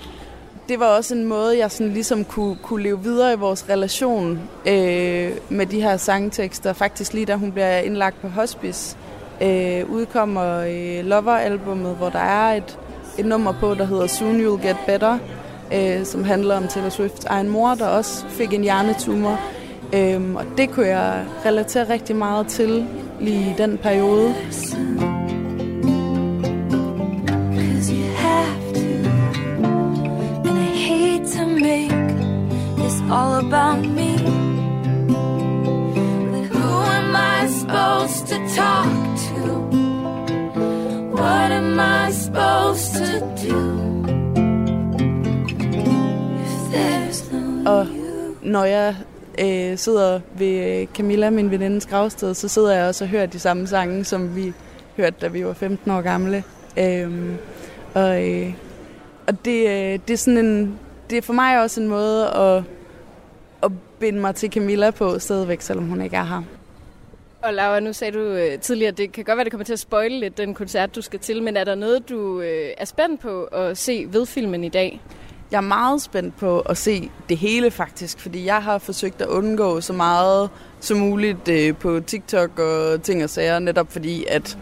det 0.68 0.80
var 0.80 0.86
også 0.86 1.14
en 1.14 1.24
måde, 1.24 1.58
jeg 1.58 1.70
sådan 1.70 1.92
ligesom 1.92 2.24
kunne, 2.24 2.56
kunne 2.62 2.82
leve 2.82 3.02
videre 3.02 3.32
i 3.32 3.36
vores 3.36 3.68
relation 3.68 4.40
øh, 4.66 5.30
med 5.48 5.66
de 5.66 5.82
her 5.82 5.96
sangtekster. 5.96 6.72
Faktisk 6.72 7.12
lige 7.12 7.26
da 7.26 7.34
hun 7.34 7.52
bliver 7.52 7.78
indlagt 7.78 8.20
på 8.20 8.28
hospice, 8.28 8.96
øh, 9.42 9.90
udkommer 9.90 10.58
øh, 10.58 11.04
Lover-albummet, 11.04 11.96
hvor 11.96 12.08
der 12.08 12.18
er 12.18 12.54
et, 12.54 12.78
et 13.18 13.26
nummer 13.26 13.52
på, 13.60 13.74
der 13.74 13.84
hedder 13.84 14.06
Soon 14.06 14.40
You'll 14.40 14.66
Get 14.66 14.76
Better, 14.86 15.18
øh, 15.74 16.04
som 16.04 16.24
handler 16.24 16.56
om 16.56 16.68
Taylor 16.68 16.88
Swifts 16.88 17.24
egen 17.24 17.48
mor, 17.48 17.74
der 17.74 17.86
også 17.86 18.24
fik 18.28 18.52
en 18.52 18.62
hjernetumor. 18.62 19.40
Øh, 19.94 20.34
og 20.34 20.44
det 20.56 20.70
kunne 20.70 20.86
jeg 20.86 21.24
relatere 21.46 21.88
rigtig 21.88 22.16
meget 22.16 22.46
til 22.46 22.86
lige 23.20 23.50
i 23.50 23.54
den 23.58 23.78
periode. 23.78 24.34
You 27.90 28.12
have 28.16 28.74
to. 28.74 28.88
I 30.44 30.76
hate 30.88 31.26
to 31.36 31.46
make 31.46 32.18
this 32.76 33.00
all 33.10 33.32
about 33.46 33.86
me. 33.86 34.16
But 36.32 36.56
who 36.56 36.68
am 36.98 37.16
I 37.16 37.48
supposed 37.48 38.26
to 38.26 38.54
talk? 38.54 39.07
What 41.48 41.56
am 41.56 41.80
I 41.80 42.12
supposed 42.12 42.92
to 42.94 43.20
do? 43.20 43.60
If 46.44 46.72
there's 46.72 47.32
no 47.32 47.70
Og 47.70 47.86
når 48.42 48.64
jeg 48.64 48.96
øh, 49.40 49.78
sidder 49.78 50.20
ved 50.38 50.80
øh, 50.80 50.86
Camilla, 50.86 51.30
min 51.30 51.50
venindes 51.50 51.86
gravsted, 51.86 52.34
så 52.34 52.48
sidder 52.48 52.74
jeg 52.74 52.88
også 52.88 53.04
og 53.04 53.08
hører 53.08 53.26
de 53.26 53.38
samme 53.38 53.66
sange, 53.66 54.04
som 54.04 54.36
vi 54.36 54.52
hørte, 54.96 55.16
da 55.20 55.28
vi 55.28 55.46
var 55.46 55.52
15 55.52 55.90
år 55.90 56.00
gamle. 56.00 56.44
Øhm, 56.78 57.36
og 57.94 58.28
øh, 58.28 58.52
og 59.26 59.44
det, 59.44 59.68
øh, 59.68 59.98
det 60.08 60.10
er 60.10 60.16
sådan 60.16 60.46
en, 60.46 60.78
det 61.10 61.18
er 61.18 61.22
for 61.22 61.32
mig 61.32 61.62
også 61.62 61.80
en 61.80 61.88
måde 61.88 62.26
at, 62.28 62.62
at 63.62 63.72
binde 63.98 64.20
mig 64.20 64.34
til 64.34 64.52
Camilla 64.52 64.90
på 64.90 65.18
stadigvæk, 65.18 65.60
selvom 65.60 65.86
hun 65.86 66.02
ikke 66.02 66.16
er 66.16 66.24
her. 66.24 66.57
Og 67.42 67.54
Laura, 67.54 67.80
nu 67.80 67.92
sagde 67.92 68.18
du 68.18 68.24
øh, 68.24 68.58
tidligere, 68.58 68.88
at 68.88 68.98
det 68.98 69.12
kan 69.12 69.24
godt 69.24 69.36
være, 69.36 69.44
det 69.44 69.52
kommer 69.52 69.64
til 69.64 69.72
at 69.72 69.78
spoile 69.78 70.20
lidt 70.20 70.38
den 70.38 70.54
koncert, 70.54 70.94
du 70.94 71.02
skal 71.02 71.18
til, 71.20 71.42
men 71.42 71.56
er 71.56 71.64
der 71.64 71.74
noget, 71.74 72.08
du 72.08 72.40
øh, 72.40 72.70
er 72.78 72.84
spændt 72.84 73.20
på 73.20 73.44
at 73.44 73.78
se 73.78 74.06
ved 74.08 74.26
filmen 74.26 74.64
i 74.64 74.68
dag? 74.68 75.00
Jeg 75.50 75.56
er 75.56 75.60
meget 75.60 76.02
spændt 76.02 76.36
på 76.36 76.60
at 76.60 76.76
se 76.76 77.10
det 77.28 77.38
hele 77.38 77.70
faktisk, 77.70 78.20
fordi 78.20 78.44
jeg 78.44 78.62
har 78.62 78.78
forsøgt 78.78 79.22
at 79.22 79.28
undgå 79.28 79.80
så 79.80 79.92
meget 79.92 80.50
som 80.80 80.98
muligt 80.98 81.48
øh, 81.48 81.76
på 81.76 82.00
TikTok 82.00 82.58
og 82.58 83.02
ting 83.02 83.24
og 83.24 83.30
sager, 83.30 83.58
netop 83.58 83.92
fordi, 83.92 84.24
at 84.28 84.58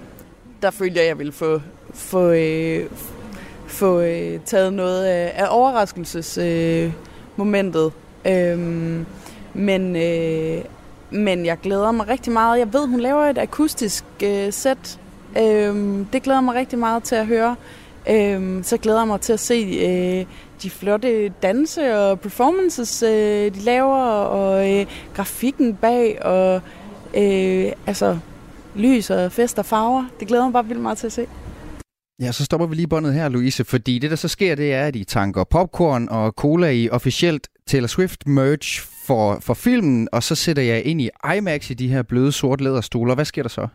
der 0.62 0.70
følte 0.70 0.96
jeg, 0.96 1.02
at 1.02 1.08
jeg 1.08 1.18
ville 1.18 1.32
få, 1.32 1.60
få, 1.94 2.30
øh, 2.30 2.90
få 3.66 4.00
øh, 4.00 4.40
taget 4.44 4.72
noget 4.72 5.04
af, 5.04 5.32
af 5.36 5.46
overraskelsesmomentet. 5.50 6.86
Øh, 6.86 6.92
momentet. 7.36 7.92
øhm, 8.26 9.06
men, 9.54 9.96
øh, 9.96 10.64
men 11.10 11.46
jeg 11.46 11.58
glæder 11.62 11.90
mig 11.90 12.08
rigtig 12.08 12.32
meget. 12.32 12.58
Jeg 12.58 12.72
ved, 12.72 12.86
hun 12.86 13.00
laver 13.00 13.24
et 13.24 13.38
akustisk 13.38 14.04
øh, 14.22 14.52
sæt 14.52 14.98
Øhm, 15.38 16.04
det 16.04 16.22
glæder 16.22 16.40
mig 16.40 16.54
rigtig 16.54 16.78
meget 16.78 17.02
til 17.02 17.14
at 17.14 17.26
høre. 17.26 17.56
Øhm, 18.10 18.62
så 18.62 18.76
glæder 18.76 19.00
jeg 19.00 19.08
mig 19.08 19.20
til 19.20 19.32
at 19.32 19.40
se 19.40 19.54
øh, 19.54 20.26
de 20.62 20.70
flotte 20.70 21.28
danse 21.28 21.98
og 21.98 22.20
performances, 22.20 23.02
øh, 23.02 23.54
de 23.54 23.60
laver, 23.60 23.96
og 23.96 24.72
øh, 24.72 24.86
grafikken 25.14 25.74
bag, 25.74 26.24
og 26.24 26.60
øh, 27.16 27.72
altså 27.86 28.18
lys 28.74 29.10
og 29.10 29.32
fest 29.32 29.58
og 29.58 29.66
farver. 29.66 30.04
Det 30.20 30.28
glæder 30.28 30.44
mig 30.44 30.52
bare 30.52 30.66
vildt 30.66 30.82
meget 30.82 30.98
til 30.98 31.06
at 31.06 31.12
se. 31.12 31.26
Ja, 32.20 32.32
så 32.32 32.44
stopper 32.44 32.66
vi 32.66 32.74
lige 32.74 32.88
båndet 32.88 33.14
her, 33.14 33.28
Louise, 33.28 33.64
fordi 33.64 33.98
det, 33.98 34.10
der 34.10 34.16
så 34.16 34.28
sker, 34.28 34.54
det 34.54 34.72
er, 34.72 34.86
at 34.86 34.96
I 34.96 35.04
tanker 35.04 35.44
popcorn 35.44 36.08
og 36.08 36.32
cola 36.32 36.70
i 36.70 36.88
officielt 36.88 37.48
Taylor 37.66 37.86
Swift 37.86 38.26
merch 38.26 38.86
for, 39.06 39.38
for 39.40 39.54
filmen, 39.54 40.08
og 40.12 40.22
så 40.22 40.34
sætter 40.34 40.62
jeg 40.62 40.84
ind 40.84 41.00
i 41.00 41.10
IMAX 41.36 41.70
i 41.70 41.74
de 41.74 41.88
her 41.88 42.02
bløde 42.02 42.32
sorte 42.32 42.64
læderstoler. 42.64 43.14
Hvad 43.14 43.24
sker 43.24 43.42
der 43.42 43.48
så? 43.48 43.68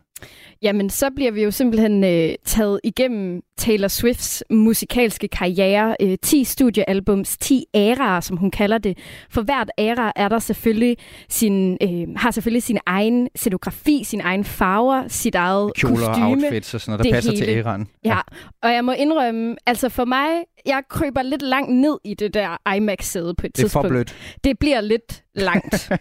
Jamen, 0.61 0.89
så 0.89 1.09
bliver 1.15 1.31
vi 1.31 1.43
jo 1.43 1.51
simpelthen 1.51 2.03
øh, 2.03 2.29
taget 2.45 2.79
igennem 2.83 3.41
Taylor 3.57 3.87
Swifts 3.87 4.43
musikalske 4.49 5.27
karriere. 5.27 5.95
Øh, 6.01 6.17
10 6.21 6.43
studiealbums, 6.43 7.37
10 7.37 7.65
æraer, 7.75 8.19
som 8.19 8.37
hun 8.37 8.51
kalder 8.51 8.77
det. 8.77 8.97
For 9.29 9.41
hvert 9.41 9.71
æra 9.77 10.11
er 10.15 10.27
der 10.27 10.39
selvfølgelig 10.39 10.97
sin, 11.29 11.77
øh, 11.83 12.07
har 12.15 12.31
selvfølgelig 12.31 12.63
sin 12.63 12.77
egen 12.85 13.27
scenografi, 13.35 14.03
sin 14.03 14.21
egen 14.21 14.43
farver, 14.43 15.03
sit 15.07 15.35
eget 15.35 15.71
Kjoler 15.75 15.95
kostyme. 16.07 16.25
og 16.25 16.29
outfits 16.31 16.73
og 16.73 16.81
sådan 16.81 16.91
noget, 16.91 16.99
der 16.99 17.03
det 17.03 17.13
passer 17.13 17.31
til 17.31 17.45
hele. 17.45 17.59
æraen. 17.59 17.87
Ja, 18.05 18.17
og 18.63 18.73
jeg 18.73 18.85
må 18.85 18.91
indrømme, 18.91 19.55
altså 19.65 19.89
for 19.89 20.05
mig, 20.05 20.27
jeg 20.65 20.81
kryber 20.89 21.21
lidt 21.21 21.41
langt 21.41 21.71
ned 21.75 21.97
i 22.03 22.13
det 22.13 22.33
der 22.33 22.73
IMAX-sæde 22.75 23.33
på 23.37 23.45
et 23.47 23.55
Det 23.57 23.63
er 23.63 23.67
for 23.69 23.81
tidspunkt. 23.81 23.87
blødt. 23.89 24.15
Det 24.43 24.59
bliver 24.59 24.81
lidt 24.81 25.23
langt. 25.35 25.91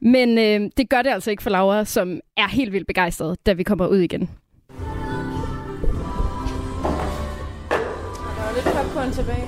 Men 0.00 0.38
øh, 0.38 0.70
det 0.76 0.90
gør 0.90 1.02
det 1.02 1.10
altså 1.10 1.30
ikke 1.30 1.42
for 1.42 1.50
Laura, 1.50 1.84
som 1.84 2.20
er 2.36 2.48
helt 2.48 2.72
vildt 2.72 2.86
begejstret, 2.86 3.46
da 3.46 3.52
vi 3.52 3.62
kommer 3.62 3.86
ud 3.86 3.98
igen. 3.98 4.20
Der 4.20 4.26
var 8.44 8.52
lidt 8.54 8.64
popcorn 8.64 9.12
tilbage. 9.12 9.46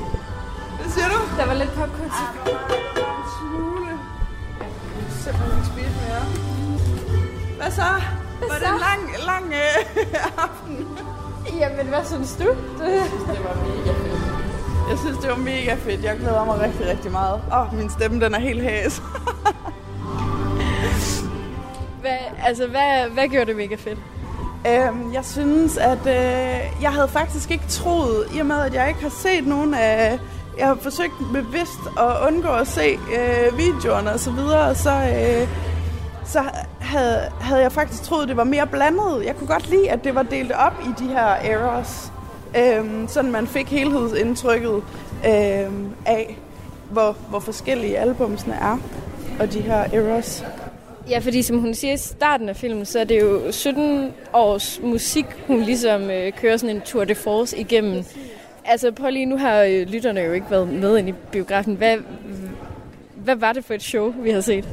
Hvad 0.80 0.90
siger 0.90 1.08
du? 1.08 1.18
Der 1.38 1.46
var 1.46 1.54
lidt 1.54 1.70
popcorn 1.70 2.10
tilbage. 2.18 2.56
En 3.18 3.24
smule. 3.38 3.90
Jeg 4.58 5.04
kan 5.06 5.10
simpelthen 5.24 5.58
ikke 5.58 5.68
spise 5.72 5.94
mere. 6.04 6.22
Hvad 7.56 7.70
så? 7.70 7.88
Var 8.50 8.58
det 8.62 8.68
en 8.68 8.80
lang, 8.88 9.02
lang 9.30 9.46
øh, 9.52 9.84
aften? 10.44 10.86
Jamen, 11.60 11.86
hvad 11.86 12.04
synes 12.04 12.36
du? 12.36 12.44
Det 12.44 13.44
var 13.44 13.54
mega 13.66 13.92
fedt. 13.92 14.27
Jeg 14.90 14.98
synes, 14.98 15.18
det 15.18 15.30
var 15.30 15.36
mega 15.36 15.74
fedt. 15.74 16.04
Jeg 16.04 16.16
glæder 16.16 16.44
mig 16.44 16.60
rigtig, 16.60 16.86
rigtig 16.86 17.12
meget. 17.12 17.40
Åh, 17.52 17.60
oh, 17.60 17.78
min 17.78 17.90
stemme, 17.90 18.24
den 18.24 18.34
er 18.34 18.38
helt 18.38 18.62
hæs. 18.62 19.02
Hvad, 22.00 22.18
altså, 22.44 22.66
hvad, 22.66 23.10
hvad 23.10 23.28
gjorde 23.28 23.46
det 23.46 23.56
mega 23.56 23.74
fedt? 23.74 23.98
Øhm, 24.66 25.12
jeg 25.12 25.24
synes, 25.24 25.76
at 25.76 25.98
øh, 26.06 26.82
jeg 26.82 26.92
havde 26.92 27.08
faktisk 27.08 27.50
ikke 27.50 27.64
troet, 27.68 28.26
i 28.34 28.38
og 28.38 28.46
med 28.46 28.56
at 28.56 28.74
jeg 28.74 28.88
ikke 28.88 29.00
har 29.00 29.08
set 29.08 29.46
nogen 29.46 29.74
af... 29.74 30.18
Jeg 30.58 30.66
har 30.66 30.74
forsøgt 30.74 31.12
bevidst 31.32 31.80
at 31.98 32.28
undgå 32.28 32.48
at 32.48 32.66
se 32.66 32.98
øh, 33.18 33.58
videoerne 33.58 34.12
og 34.12 34.20
så 34.20 34.30
videre, 34.30 34.74
så, 34.74 34.90
øh, 34.90 35.48
så 36.24 36.42
havde, 36.80 37.32
havde 37.40 37.62
jeg 37.62 37.72
faktisk 37.72 38.02
troet, 38.02 38.28
det 38.28 38.36
var 38.36 38.44
mere 38.44 38.66
blandet. 38.66 39.24
Jeg 39.24 39.36
kunne 39.36 39.48
godt 39.48 39.70
lide, 39.70 39.90
at 39.90 40.04
det 40.04 40.14
var 40.14 40.22
delt 40.22 40.52
op 40.52 40.74
i 40.84 41.02
de 41.02 41.08
her 41.08 41.26
errors, 41.26 42.12
øhm, 42.56 43.08
sådan 43.08 43.30
man 43.32 43.46
fik 43.46 43.66
helhedsindtrykket 43.66 44.82
øhm, 45.26 45.90
af, 46.06 46.38
hvor, 46.90 47.16
hvor 47.28 47.38
forskellige 47.38 47.98
albumsene 47.98 48.54
er, 48.54 48.78
og 49.40 49.52
de 49.52 49.60
her 49.60 49.76
errors. 49.76 50.44
Ja, 51.10 51.18
fordi 51.18 51.42
som 51.42 51.58
hun 51.58 51.74
siger 51.74 51.94
i 51.94 51.96
starten 51.96 52.48
af 52.48 52.56
filmen, 52.56 52.84
så 52.84 52.98
er 53.00 53.04
det 53.04 53.20
jo 53.20 53.52
17 53.52 54.12
års 54.32 54.80
musik, 54.82 55.26
hun 55.46 55.60
ligesom 55.60 56.10
øh, 56.10 56.32
kører 56.32 56.56
sådan 56.56 56.76
en 56.76 56.82
tour 56.82 57.04
de 57.04 57.14
force 57.14 57.58
igennem. 57.58 58.04
Altså 58.64 58.92
prøv 58.92 59.10
lige, 59.10 59.26
nu 59.26 59.36
har 59.36 59.62
øh, 59.62 59.86
lytterne 59.86 60.20
jo 60.20 60.32
ikke 60.32 60.50
været 60.50 60.68
med 60.68 60.98
ind 60.98 61.08
i 61.08 61.12
biografen. 61.32 61.74
Hvad, 61.74 61.96
hvad 63.14 63.36
var 63.36 63.52
det 63.52 63.64
for 63.64 63.74
et 63.74 63.82
show, 63.82 64.14
vi 64.22 64.30
har 64.30 64.40
set? 64.40 64.68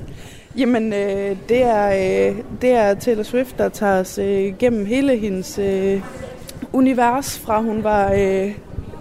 Jamen, 0.58 0.94
øh, 0.94 1.38
det, 1.50 1.64
er, 1.64 1.88
øh, 2.30 2.38
det 2.62 2.72
er 2.72 2.94
Taylor 2.94 3.24
Swift, 3.24 3.58
der 3.58 3.70
tager 3.70 4.00
os 4.00 4.18
øh, 4.18 4.58
gennem 4.60 4.86
hele 4.86 5.18
hendes 5.18 5.60
øh, 5.60 6.02
univers, 6.76 7.40
fra 7.40 7.62
hun 7.62 7.84
var, 7.84 8.12
øh, 8.12 8.52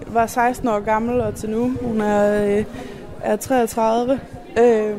var 0.07 0.27
16 0.27 0.67
år 0.67 0.79
gammel 0.79 1.21
og 1.21 1.35
til 1.35 1.49
nu. 1.49 1.71
Hun 1.81 2.01
er, 2.01 2.45
øh, 2.45 2.65
er 3.21 3.35
33. 3.35 4.19
Øh, 4.59 4.93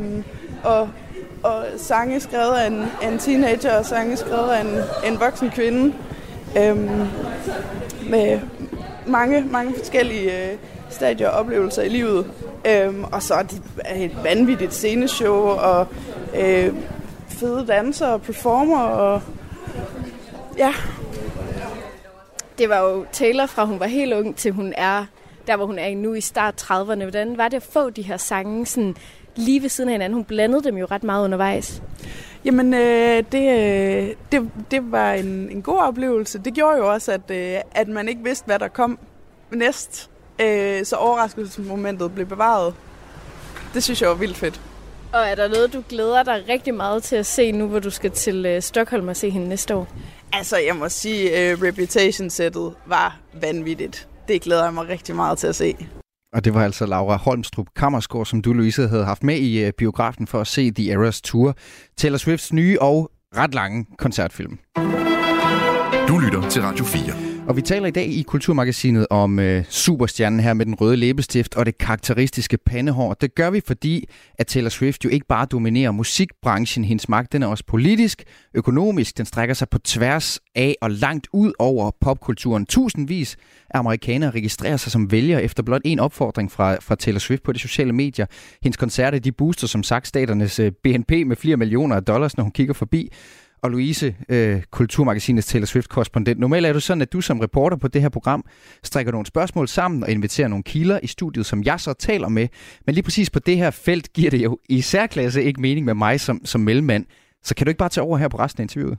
og, 0.65 0.89
og 1.43 1.65
sange 1.77 2.21
skrevet 2.21 2.53
af 2.53 2.67
en, 2.67 2.85
af 3.03 3.09
en 3.09 3.19
teenager, 3.19 3.79
og 3.79 3.87
sange 3.87 4.17
skrevet 4.17 4.51
af 4.51 4.61
en, 4.61 5.13
en 5.13 5.21
voksen 5.21 5.51
kvinde. 5.51 5.95
Øh, 6.59 6.77
med 8.11 8.41
mange, 9.07 9.45
mange 9.51 9.75
forskellige 9.79 10.51
øh, 10.51 10.57
stadier 10.89 11.29
og 11.29 11.39
oplevelser 11.39 11.83
i 11.83 11.89
livet. 11.89 12.31
Øhm, 12.69 13.05
og 13.05 13.23
så 13.23 13.35
er 13.35 13.43
det 13.43 13.63
et 13.97 14.17
vanvittigt 14.25 14.75
sceneshow, 14.75 15.37
og 15.37 15.87
øh, 16.37 16.73
fede 17.29 17.65
dansere 17.69 18.13
og 18.13 18.23
performer, 18.23 18.81
og 18.81 19.21
ja, 20.59 20.73
det 22.59 22.69
var 22.69 22.79
jo 22.79 23.07
Taylor 23.13 23.47
fra 23.47 23.65
hun 23.65 23.81
var 23.81 23.87
helt 23.87 24.15
ung 24.15 24.37
til 24.37 24.53
hun 24.53 24.75
er 24.77 25.05
der, 25.47 25.57
hvor 25.57 25.67
hun 25.67 25.79
er 25.79 25.95
nu 25.95 26.15
i 26.15 26.21
start 26.21 26.63
30'erne. 26.63 27.03
Hvordan 27.03 27.37
var 27.37 27.49
det 27.49 27.57
at 27.57 27.63
få 27.63 27.91
de 27.91 28.03
her 28.03 28.17
sange 28.17 28.67
sådan 28.67 28.97
lige 29.37 29.63
ved 29.63 29.69
siden 29.69 29.89
af 29.89 29.95
hinanden? 29.95 30.15
Hun 30.15 30.25
blandede 30.25 30.65
dem 30.65 30.77
jo 30.77 30.87
ret 30.91 31.05
meget 31.05 31.25
undervejs. 31.25 31.83
Jamen, 32.45 32.75
øh, 32.75 33.25
det, 33.33 33.51
øh, 33.51 34.15
det, 34.33 34.51
det 34.71 34.93
var 34.93 35.13
en, 35.13 35.51
en 35.51 35.63
god 35.63 35.79
oplevelse. 35.79 36.39
Det 36.39 36.55
gjorde 36.55 36.77
jo 36.77 36.93
også, 36.93 37.13
at, 37.13 37.31
øh, 37.31 37.61
at 37.75 37.89
man 37.89 38.09
ikke 38.09 38.25
vidste, 38.25 38.47
hvad 38.47 38.59
der 38.59 38.69
kom 38.69 38.99
næst. 39.51 40.11
Øh, 40.41 40.85
så 40.85 40.97
overraskelsesmomentet 40.97 42.15
blev 42.15 42.27
bevaret. 42.27 42.75
Det 43.75 43.83
synes 43.83 44.03
jeg 44.03 44.09
var 44.09 44.15
vildt 44.15 44.37
fedt. 44.37 44.61
Og 45.13 45.21
er 45.21 45.35
der 45.35 45.49
noget, 45.49 45.73
du 45.73 45.83
glæder 45.89 46.23
dig 46.23 46.45
rigtig 46.49 46.75
meget 46.75 47.03
til 47.03 47.17
at 47.17 47.27
se 47.27 47.53
nu, 47.53 47.67
hvor 47.67 47.79
du 47.79 47.91
skal 47.91 48.11
til 48.11 48.47
øh, 48.47 48.63
Stockholm 48.63 49.09
og 49.09 49.17
se 49.17 49.31
hende 49.31 49.49
næste 49.49 49.75
år? 49.75 49.89
Altså, 50.33 50.57
jeg 50.59 50.77
må 50.77 50.89
sige, 50.89 51.25
uh, 51.29 51.63
Reputation-sættet 51.63 52.75
var 52.87 53.19
vanvittigt. 53.41 54.09
Det 54.29 54.43
glæder 54.43 54.65
jeg 54.65 54.75
mig 54.75 54.89
rigtig 54.89 55.17
meget 55.17 55.39
til 55.39 55.47
at 55.47 55.55
se. 55.55 55.77
Og 56.33 56.45
det 56.45 56.55
var 56.55 56.65
altså 56.65 56.87
Laura 56.87 57.17
Holmstrup 57.17 57.67
Kammersgaard, 57.77 58.27
som 58.27 58.43
du, 58.43 58.53
Louise, 58.53 58.89
havde 58.89 59.05
haft 59.05 59.23
med 59.23 59.37
i 59.37 59.65
øh, 59.65 59.73
biografen 59.73 60.27
for 60.27 60.41
at 60.41 60.47
se 60.47 60.71
The 60.71 60.93
Eras 60.93 61.21
Tour. 61.21 61.55
Taylor 61.97 62.19
Swifts 62.19 62.53
nye 62.53 62.79
og 62.81 63.11
ret 63.37 63.55
lange 63.55 63.87
koncertfilm. 63.99 64.59
Du 66.09 66.19
lytter 66.19 66.49
til 66.51 66.63
Radio 66.63 66.85
4. 66.85 67.36
Og 67.49 67.57
vi 67.57 67.63
taler 67.63 67.87
i 67.87 67.91
dag 67.91 68.07
i 68.07 68.23
Kulturmagasinet 68.23 69.07
om 69.11 69.39
øh, 69.39 69.65
superstjernen 69.69 70.41
her 70.41 70.55
med 70.55 70.67
den 70.67 70.75
røde 70.75 70.97
læbestift 70.97 71.57
og 71.57 71.67
det 71.67 71.79
karakteristiske 71.79 72.59
pandehår. 72.67 73.15
Det 73.15 73.35
gør 73.35 73.51
vi, 73.51 73.61
fordi 73.67 74.09
at 74.39 74.47
Taylor 74.47 74.69
Swift 74.69 75.05
jo 75.05 75.09
ikke 75.09 75.27
bare 75.27 75.47
dominerer 75.47 75.91
musikbranchen. 75.91 76.85
Hendes 76.85 77.09
magt 77.09 77.33
den 77.33 77.43
er 77.43 77.47
også 77.47 77.65
politisk, 77.67 78.25
økonomisk. 78.55 79.19
Den 79.19 79.27
strækker 79.27 79.55
sig 79.55 79.69
på 79.69 79.79
tværs 79.79 80.41
af 80.55 80.77
og 80.81 80.91
langt 80.91 81.27
ud 81.33 81.53
over 81.59 81.91
popkulturen. 82.01 82.67
Tusindvis 82.67 83.37
af 83.71 83.79
amerikanere 83.79 84.31
registrerer 84.31 84.77
sig 84.77 84.93
som 84.93 85.13
vælgere 85.13 85.43
efter 85.43 85.63
blot 85.63 85.83
en 85.85 86.01
opfordring 86.01 86.53
fra, 86.53 86.75
fra 86.75 86.95
Taylor 86.95 87.19
Swift 87.19 87.43
på 87.43 87.53
de 87.53 87.59
sociale 87.59 87.93
medier. 87.93 88.27
Hendes 88.63 88.77
koncerter 88.77 89.19
de 89.19 89.33
booster 89.33 89.67
som 89.67 89.83
sagt 89.83 90.07
staternes 90.07 90.59
øh, 90.59 90.73
BNP 90.83 91.11
med 91.27 91.37
flere 91.37 91.57
millioner 91.57 91.97
af 91.97 92.05
dollars, 92.05 92.37
når 92.37 92.45
hun 92.45 92.53
kigger 92.53 92.75
forbi. 92.75 93.11
Og 93.67 93.71
Louise, 93.71 94.15
øh, 94.29 94.63
Kulturmagasinets 94.71 95.47
Taylor 95.47 95.67
Swift-korrespondent. 95.67 96.41
Normalt 96.41 96.67
er 96.67 96.73
det 96.73 96.83
sådan, 96.83 97.03
at 97.03 97.13
du 97.13 97.21
som 97.21 97.41
reporter 97.41 97.77
på 97.77 97.89
det 97.89 98.03
her 98.03 98.09
program 98.09 98.45
strikker 98.83 99.13
nogle 99.13 99.27
spørgsmål 99.27 99.69
sammen 99.69 100.03
og 100.03 100.11
inviterer 100.11 100.49
nogle 100.49 100.63
kilder 100.63 101.01
i 101.03 101.07
studiet, 101.07 101.47
som 101.47 101.63
jeg 101.63 101.81
så 101.81 101.93
taler 101.93 102.29
med. 102.29 102.49
Men 102.87 102.95
lige 102.95 103.03
præcis 103.03 103.31
på 103.31 103.39
det 103.39 103.57
her 103.57 103.71
felt 103.71 104.13
giver 104.13 104.31
det 104.31 104.45
jo 104.45 104.59
i 104.69 104.81
særklasse 104.81 105.43
ikke 105.43 105.61
mening 105.61 105.87
med 105.87 105.95
mig 105.95 106.21
som, 106.21 106.41
som 106.45 106.61
mellemmand. 106.61 107.07
Så 107.45 107.55
kan 107.55 107.67
du 107.67 107.71
ikke 107.71 107.79
bare 107.79 107.89
tage 107.89 108.05
over 108.05 108.19
her 108.19 108.29
på 108.29 108.39
resten 108.39 108.61
af 108.61 108.65
interviewet? 108.65 108.99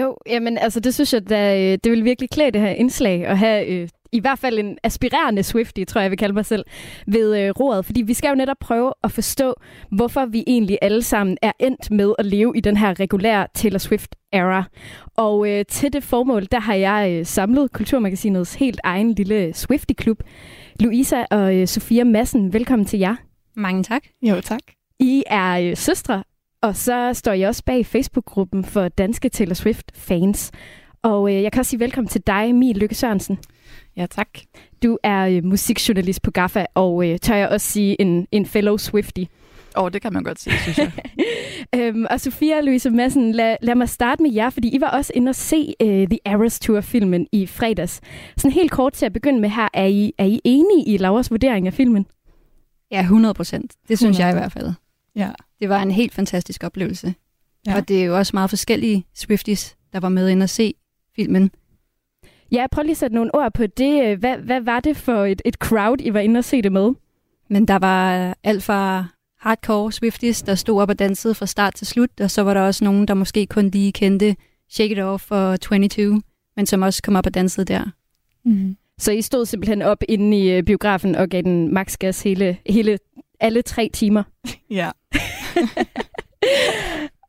Jo, 0.00 0.16
jamen 0.26 0.58
altså 0.58 0.80
det 0.80 0.94
synes 0.94 1.12
jeg, 1.12 1.28
da, 1.28 1.72
øh, 1.72 1.78
det 1.84 1.92
vil 1.92 2.04
virkelig 2.04 2.30
klæde 2.30 2.50
det 2.50 2.60
her 2.60 2.70
indslag 2.70 3.26
at 3.26 3.38
have 3.38 3.66
øh, 3.66 3.88
i 4.12 4.20
hvert 4.20 4.38
fald 4.38 4.58
en 4.58 4.78
aspirerende 4.82 5.42
Swiftie, 5.42 5.84
tror 5.84 6.00
jeg, 6.00 6.04
jeg 6.04 6.10
vil 6.10 6.18
kalde 6.18 6.34
mig 6.34 6.46
selv, 6.46 6.64
ved 7.06 7.38
øh, 7.38 7.50
roret. 7.50 7.84
Fordi 7.84 8.02
vi 8.02 8.14
skal 8.14 8.28
jo 8.28 8.34
netop 8.34 8.56
prøve 8.60 8.92
at 9.04 9.12
forstå, 9.12 9.54
hvorfor 9.90 10.26
vi 10.26 10.44
egentlig 10.46 10.78
alle 10.82 11.02
sammen 11.02 11.38
er 11.42 11.52
endt 11.58 11.90
med 11.90 12.14
at 12.18 12.26
leve 12.26 12.52
i 12.56 12.60
den 12.60 12.76
her 12.76 13.00
regulære 13.00 13.46
Taylor 13.54 13.78
Swift-era. 13.78 14.64
Og 15.16 15.50
øh, 15.50 15.64
til 15.68 15.92
det 15.92 16.02
formål, 16.02 16.46
der 16.52 16.60
har 16.60 16.74
jeg 16.74 17.12
øh, 17.12 17.26
samlet 17.26 17.72
Kulturmagasinets 17.72 18.54
helt 18.54 18.80
egen 18.84 19.12
lille 19.12 19.52
Swiftie-klub. 19.54 20.22
Louisa 20.80 21.24
og 21.30 21.56
øh, 21.56 21.66
Sofia 21.66 22.04
Madsen, 22.04 22.52
velkommen 22.52 22.86
til 22.86 22.98
jer. 22.98 23.16
Mange 23.56 23.82
tak. 23.82 24.02
Jo, 24.22 24.40
tak. 24.40 24.60
I 25.00 25.22
er 25.26 25.70
øh, 25.70 25.76
søstre, 25.76 26.24
og 26.62 26.76
så 26.76 27.10
står 27.14 27.32
jeg 27.32 27.48
også 27.48 27.64
bag 27.64 27.86
Facebook-gruppen 27.86 28.64
for 28.64 28.88
danske 28.88 29.28
Taylor 29.28 29.54
Swift-fans. 29.54 30.50
Og 31.02 31.34
øh, 31.34 31.42
jeg 31.42 31.52
kan 31.52 31.60
også 31.60 31.70
sige 31.70 31.80
velkommen 31.80 32.08
til 32.08 32.20
dig, 32.26 32.54
Mie 32.54 32.74
Lykke 32.74 32.94
Sørensen. 32.94 33.38
Ja, 33.96 34.06
tak. 34.06 34.28
Du 34.82 34.98
er 35.02 35.26
øh, 35.26 35.44
musikjournalist 35.44 36.22
på 36.22 36.30
GAFFA, 36.30 36.64
og 36.74 37.10
øh, 37.10 37.18
tør 37.18 37.34
jeg 37.34 37.48
også 37.48 37.70
sige 37.70 38.00
en, 38.00 38.26
en 38.32 38.46
fellow 38.46 38.76
Swiftie. 38.76 39.26
Åh, 39.76 39.84
oh, 39.84 39.90
det 39.90 40.02
kan 40.02 40.12
man 40.12 40.22
godt 40.22 40.40
sige, 40.40 40.58
synes 40.58 40.78
jeg. 40.78 40.92
øhm, 41.76 42.06
og 42.10 42.20
Sofia 42.20 42.56
og 42.56 42.64
Louise 42.64 42.90
Madsen, 42.90 43.32
lad, 43.32 43.56
lad 43.62 43.74
mig 43.74 43.88
starte 43.88 44.22
med 44.22 44.32
jer, 44.32 44.50
fordi 44.50 44.68
I 44.76 44.80
var 44.80 44.90
også 44.90 45.12
inde 45.14 45.28
og 45.28 45.34
se 45.34 45.74
uh, 45.82 45.88
The 45.88 46.18
Eras 46.24 46.60
Tour-filmen 46.60 47.26
i 47.32 47.46
fredags. 47.46 48.00
Sådan 48.36 48.50
helt 48.50 48.70
kort 48.70 48.92
til 48.92 49.06
at 49.06 49.12
begynde 49.12 49.40
med 49.40 49.50
her, 49.50 49.68
er 49.74 49.86
I, 49.86 50.12
er 50.18 50.24
I 50.24 50.40
enige 50.44 50.94
i 50.94 50.96
Lauras 50.96 51.30
vurdering 51.30 51.66
af 51.66 51.74
filmen? 51.74 52.06
Ja, 52.90 53.00
100 53.00 53.34
procent. 53.34 53.72
Det 53.88 53.98
synes 53.98 54.18
100%. 54.18 54.22
jeg 54.22 54.30
i 54.30 54.34
hvert 54.34 54.52
fald. 54.52 54.72
Ja. 55.16 55.30
Det 55.60 55.68
var 55.68 55.82
en 55.82 55.90
helt 55.90 56.14
fantastisk 56.14 56.64
oplevelse. 56.64 57.14
Ja. 57.66 57.76
Og 57.76 57.88
det 57.88 58.00
er 58.00 58.04
jo 58.04 58.16
også 58.18 58.30
meget 58.34 58.50
forskellige 58.50 59.06
Swifties, 59.14 59.76
der 59.92 60.00
var 60.00 60.08
med 60.08 60.28
ind 60.28 60.42
og 60.42 60.48
se 60.48 60.74
filmen. 61.16 61.50
Ja, 62.52 62.66
prøv 62.72 62.82
lige 62.82 62.90
at 62.90 62.96
sætte 62.96 63.14
nogle 63.14 63.34
ord 63.34 63.52
på 63.52 63.66
det. 63.66 64.18
Hvad, 64.18 64.36
hvad 64.36 64.60
var 64.60 64.80
det 64.80 64.96
for 64.96 65.24
et, 65.24 65.42
et 65.44 65.54
crowd, 65.54 65.96
I 66.00 66.14
var 66.14 66.20
inde 66.20 66.38
og 66.38 66.44
se 66.44 66.62
det 66.62 66.72
med? 66.72 66.90
Men 67.48 67.68
der 67.68 67.78
var 67.78 68.34
alt 68.44 68.62
fra 68.62 69.06
hardcore 69.40 69.92
Swifties, 69.92 70.42
der 70.42 70.54
stod 70.54 70.82
op 70.82 70.88
og 70.88 70.98
dansede 70.98 71.34
fra 71.34 71.46
start 71.46 71.74
til 71.74 71.86
slut, 71.86 72.20
og 72.20 72.30
så 72.30 72.42
var 72.42 72.54
der 72.54 72.60
også 72.60 72.84
nogen, 72.84 73.08
der 73.08 73.14
måske 73.14 73.46
kun 73.46 73.68
lige 73.68 73.92
kendte 73.92 74.36
Shake 74.68 74.92
It 74.92 74.98
Off 74.98 75.30
og 75.30 75.60
22, 75.60 76.22
men 76.56 76.66
som 76.66 76.82
også 76.82 77.02
kom 77.02 77.16
op 77.16 77.26
og 77.26 77.34
dansede 77.34 77.66
der. 77.66 77.84
Mm. 78.44 78.76
Så 78.98 79.12
I 79.12 79.22
stod 79.22 79.46
simpelthen 79.46 79.82
op 79.82 80.02
inde 80.08 80.38
i 80.38 80.50
øh, 80.50 80.62
biografen 80.62 81.14
og 81.14 81.28
gav 81.28 81.42
den 81.42 81.74
max 81.74 81.96
gas 81.96 82.22
hele, 82.22 82.56
hele 82.66 82.98
alle 83.40 83.62
tre 83.62 83.90
timer. 83.92 84.22
Ja. 84.70 84.90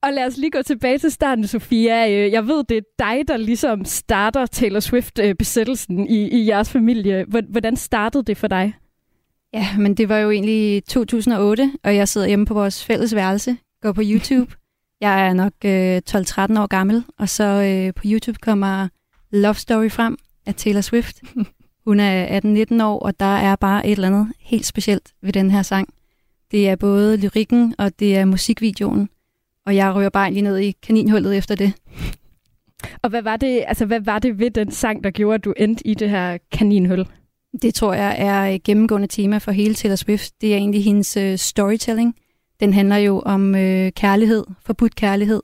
Og 0.03 0.13
lad 0.13 0.25
os 0.27 0.38
lige 0.38 0.51
gå 0.51 0.62
tilbage 0.62 0.98
til 0.98 1.12
starten, 1.12 1.48
Sofia. 1.48 2.10
Øh, 2.12 2.31
Jeg 2.31 2.48
ved, 2.48 2.63
det 2.69 2.77
er 2.77 2.81
dig, 3.00 3.27
der 3.27 3.38
ligesom 3.38 3.86
starter 3.86 4.45
Taylor 4.45 4.79
Swift-besættelsen 4.79 6.07
i, 6.10 6.29
i 6.29 6.48
jeres 6.48 6.69
familie. 6.69 7.25
Hvor- 7.27 7.51
Hvordan 7.51 7.75
startede 7.75 8.24
det 8.24 8.38
for 8.38 8.48
dig? 8.48 8.74
Ja, 9.53 9.67
men 9.77 9.95
det 9.98 10.10
var 10.10 10.17
jo 10.17 10.31
egentlig 10.31 10.83
2008, 10.86 11.72
og 11.83 11.95
jeg 11.95 12.07
sidder 12.07 12.27
hjemme 12.27 12.45
på 12.45 12.53
vores 12.53 12.86
fælles 12.86 13.15
værelse, 13.15 13.57
går 13.81 13.91
på 13.91 14.01
YouTube. 14.05 14.53
Jeg 15.01 15.27
er 15.27 15.33
nok 15.33 15.53
øh, 15.65 16.01
12-13 16.10 16.60
år 16.62 16.67
gammel, 16.67 17.03
og 17.19 17.29
så 17.29 17.43
øh, 17.43 17.93
på 17.93 18.01
YouTube 18.05 18.39
kommer 18.41 18.88
Love 19.31 19.53
Story 19.55 19.89
frem 19.89 20.17
af 20.45 20.55
Taylor 20.55 20.81
Swift. 20.81 21.22
Hun 21.86 22.00
er 22.00 22.39
18-19 22.79 22.83
år, 22.83 23.00
og 23.00 23.19
der 23.19 23.36
er 23.38 23.55
bare 23.55 23.86
et 23.88 23.91
eller 23.91 24.07
andet 24.07 24.33
helt 24.39 24.65
specielt 24.65 25.13
ved 25.22 25.33
den 25.33 25.51
her 25.51 25.62
sang. 25.62 25.88
Det 26.51 26.69
er 26.69 26.75
både 26.75 27.17
lyrikken, 27.17 27.75
og 27.77 28.00
det 28.00 28.17
er 28.17 28.25
musikvideoen. 28.25 29.10
Og 29.65 29.75
jeg 29.75 29.96
rører 29.96 30.10
bare 30.10 30.32
lige 30.32 30.41
ned 30.41 30.58
i 30.58 30.72
kaninhullet 30.72 31.38
efter 31.38 31.55
det. 31.55 31.74
Og 33.01 33.10
hvad 33.10 33.22
var 33.22 33.38
det, 33.38 33.63
altså, 33.67 33.86
hvad 33.86 34.00
var 34.00 34.20
det 34.20 34.39
ved 34.39 34.51
den 34.51 34.72
sang, 34.72 35.03
der 35.03 35.12
gjorde, 35.12 35.36
at 35.36 35.46
du 35.46 35.53
endte 35.58 35.88
i 35.88 35.93
det 35.93 36.10
her 36.10 36.38
kaninhul? 36.51 37.05
Det 37.62 37.74
tror 37.74 37.93
jeg 37.93 38.15
er 38.17 38.46
et 38.46 38.63
gennemgående 38.63 39.08
tema 39.08 39.38
for 39.38 39.51
hele 39.51 39.75
Taylor 39.75 39.96
Swift. 39.96 40.41
Det 40.41 40.53
er 40.53 40.58
egentlig 40.58 40.84
hendes 40.84 41.17
øh, 41.17 41.38
storytelling. 41.38 42.15
Den 42.60 42.74
handler 42.74 42.98
jo 42.98 43.20
om 43.20 43.55
øh, 43.55 43.91
kærlighed, 43.91 44.43
forbudt 44.65 44.96
kærlighed, 44.96 45.41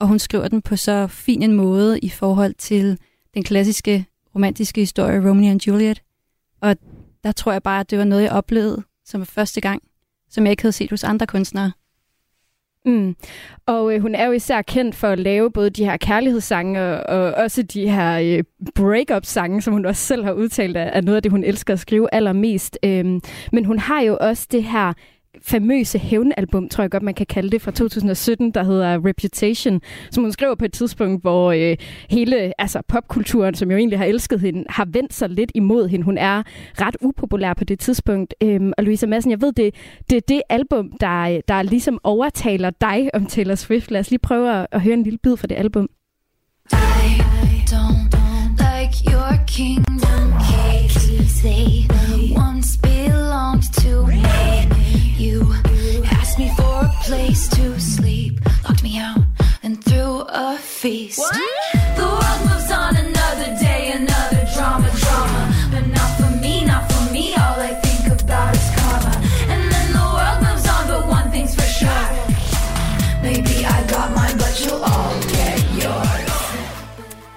og 0.00 0.08
hun 0.08 0.18
skriver 0.18 0.48
den 0.48 0.62
på 0.62 0.76
så 0.76 1.06
fin 1.06 1.42
en 1.42 1.52
måde 1.52 1.98
i 1.98 2.08
forhold 2.08 2.54
til 2.54 2.98
den 3.34 3.42
klassiske 3.42 4.06
romantiske 4.34 4.80
historie 4.80 5.30
Romeo 5.30 5.50
and 5.50 5.66
Juliet. 5.66 6.02
Og 6.60 6.76
der 7.24 7.32
tror 7.32 7.52
jeg 7.52 7.62
bare, 7.62 7.80
at 7.80 7.90
det 7.90 7.98
var 7.98 8.04
noget, 8.04 8.22
jeg 8.22 8.32
oplevede 8.32 8.82
som 9.04 9.26
første 9.26 9.60
gang, 9.60 9.82
som 10.30 10.44
jeg 10.44 10.50
ikke 10.50 10.62
havde 10.62 10.72
set 10.72 10.90
hos 10.90 11.04
andre 11.04 11.26
kunstnere. 11.26 11.72
Mm. 12.86 13.16
Og 13.66 13.94
øh, 13.94 14.00
hun 14.00 14.14
er 14.14 14.26
jo 14.26 14.32
især 14.32 14.62
kendt 14.62 14.94
for 14.94 15.08
at 15.08 15.18
lave 15.18 15.50
både 15.50 15.70
de 15.70 15.84
her 15.84 15.96
kærlighedssange 15.96 16.80
og, 16.80 17.20
og 17.20 17.34
også 17.34 17.62
de 17.62 17.90
her 17.90 18.38
øh, 18.38 18.44
break-up-sange, 18.74 19.62
som 19.62 19.72
hun 19.72 19.86
også 19.86 20.02
selv 20.02 20.24
har 20.24 20.32
udtalt 20.32 20.76
er, 20.76 20.82
er 20.82 21.00
noget 21.00 21.16
af 21.16 21.22
det, 21.22 21.32
hun 21.32 21.44
elsker 21.44 21.72
at 21.74 21.80
skrive 21.80 22.08
allermest. 22.14 22.78
Øhm, 22.84 23.20
men 23.52 23.64
hun 23.64 23.78
har 23.78 24.00
jo 24.00 24.16
også 24.20 24.46
det 24.52 24.64
her 24.64 24.92
famøse 25.46 25.98
hævnalbum, 25.98 26.68
tror 26.68 26.82
jeg 26.82 26.90
godt, 26.90 27.02
man 27.02 27.14
kan 27.14 27.26
kalde 27.26 27.50
det, 27.50 27.62
fra 27.62 27.70
2017, 27.70 28.50
der 28.50 28.64
hedder 28.64 29.06
Reputation, 29.06 29.80
som 30.10 30.22
hun 30.22 30.32
skriver 30.32 30.54
på 30.54 30.64
et 30.64 30.72
tidspunkt, 30.72 31.22
hvor 31.22 31.52
øh, 31.52 31.76
hele 32.10 32.60
altså 32.60 32.82
popkulturen, 32.88 33.54
som 33.54 33.70
jo 33.70 33.76
egentlig 33.76 33.98
har 33.98 34.06
elsket 34.06 34.40
hende, 34.40 34.64
har 34.68 34.88
vendt 34.92 35.14
sig 35.14 35.30
lidt 35.30 35.52
imod 35.54 35.88
hende. 35.88 36.04
Hun 36.04 36.18
er 36.18 36.42
ret 36.80 36.96
upopulær 37.00 37.54
på 37.54 37.64
det 37.64 37.78
tidspunkt. 37.78 38.34
Øhm, 38.42 38.72
og 38.78 38.84
Louisa 38.84 39.06
Madsen, 39.06 39.30
jeg 39.30 39.40
ved, 39.40 39.52
det, 39.52 39.74
det 40.10 40.16
er 40.16 40.20
det 40.28 40.42
album, 40.48 40.92
der, 41.00 41.40
der 41.48 41.62
ligesom 41.62 41.98
overtaler 42.04 42.70
dig 42.70 43.10
om 43.14 43.26
Taylor 43.26 43.54
Swift. 43.54 43.90
Lad 43.90 44.00
os 44.00 44.10
lige 44.10 44.18
prøve 44.18 44.60
at, 44.60 44.66
at 44.72 44.80
høre 44.80 44.94
en 44.94 45.02
lille 45.02 45.18
bid 45.22 45.36
fra 45.36 45.46
det 45.46 45.54
album. 45.54 45.88
don't 47.66 48.54
like 48.58 48.94
your 49.10 49.32
kingdom 49.46 50.38
keys. 50.48 51.42
They 51.42 51.86
once 52.36 52.76
belonged 52.76 53.72
to 53.82 54.06
me. 54.06 54.35
You 55.18 55.50
asked 56.04 56.38
me 56.38 56.52
for 56.56 56.84
a 56.84 56.92
place 57.02 57.48
to 57.48 57.80
sleep, 57.80 58.38
locked 58.64 58.82
me 58.82 58.98
out, 58.98 59.20
and 59.62 59.82
threw 59.82 60.26
a 60.28 60.58
feast. 60.58 61.22
The 61.96 62.02
world 62.02 62.55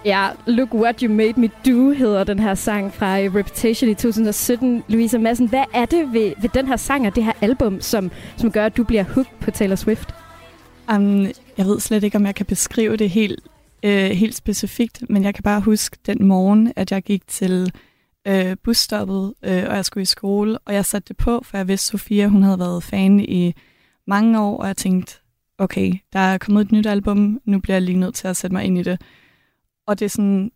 Ja, 0.05 0.29
Look 0.47 0.73
What 0.73 0.99
You 0.99 1.13
Made 1.13 1.33
Me 1.37 1.49
Do 1.65 1.91
hedder 1.91 2.23
den 2.23 2.39
her 2.39 2.55
sang 2.55 2.93
fra 2.93 3.21
øh, 3.21 3.35
Reputation 3.35 3.89
i 3.89 3.93
2017. 3.93 4.83
Louise 4.87 5.17
Madsen, 5.17 5.49
hvad 5.49 5.63
er 5.73 5.85
det 5.85 6.13
ved, 6.13 6.33
ved 6.41 6.49
den 6.53 6.67
her 6.67 6.77
sang 6.77 7.07
og 7.07 7.15
det 7.15 7.23
her 7.23 7.31
album, 7.41 7.81
som, 7.81 8.11
som 8.37 8.51
gør, 8.51 8.65
at 8.65 8.77
du 8.77 8.83
bliver 8.83 9.03
hooked 9.03 9.31
på 9.41 9.51
Taylor 9.51 9.75
Swift? 9.75 10.15
Um, 10.95 11.25
jeg 11.57 11.65
ved 11.65 11.79
slet 11.79 12.03
ikke, 12.03 12.17
om 12.17 12.25
jeg 12.25 12.35
kan 12.35 12.45
beskrive 12.45 12.97
det 12.97 13.09
helt, 13.09 13.39
øh, 13.83 14.09
helt 14.09 14.35
specifikt, 14.35 15.03
men 15.09 15.23
jeg 15.23 15.33
kan 15.33 15.43
bare 15.43 15.61
huske 15.61 15.97
den 16.05 16.25
morgen, 16.25 16.73
at 16.75 16.91
jeg 16.91 17.03
gik 17.03 17.27
til 17.27 17.71
øh, 18.27 18.55
busstoppet, 18.63 19.33
øh, 19.43 19.63
og 19.69 19.75
jeg 19.75 19.85
skulle 19.85 20.01
i 20.01 20.05
skole, 20.05 20.57
og 20.57 20.73
jeg 20.73 20.85
satte 20.85 21.07
det 21.07 21.17
på, 21.17 21.41
for 21.43 21.57
jeg 21.57 21.67
vidste, 21.67 21.87
Sofia 21.87 22.27
hun 22.27 22.43
havde 22.43 22.59
været 22.59 22.83
fan 22.83 23.19
i 23.19 23.53
mange 24.07 24.41
år, 24.41 24.57
og 24.57 24.67
jeg 24.67 24.77
tænkte, 24.77 25.15
okay, 25.57 25.93
der 26.13 26.19
er 26.19 26.37
kommet 26.37 26.61
et 26.65 26.71
nyt 26.71 26.85
album, 26.85 27.39
nu 27.45 27.59
bliver 27.59 27.75
jeg 27.75 27.81
lige 27.81 27.99
nødt 27.99 28.15
til 28.15 28.27
at 28.27 28.37
sætte 28.37 28.53
mig 28.53 28.63
ind 28.63 28.77
i 28.77 28.83
det. 28.83 29.01
Og 29.89 29.99
det 29.99 30.05
er 30.05 30.09
sådan, 30.09 30.51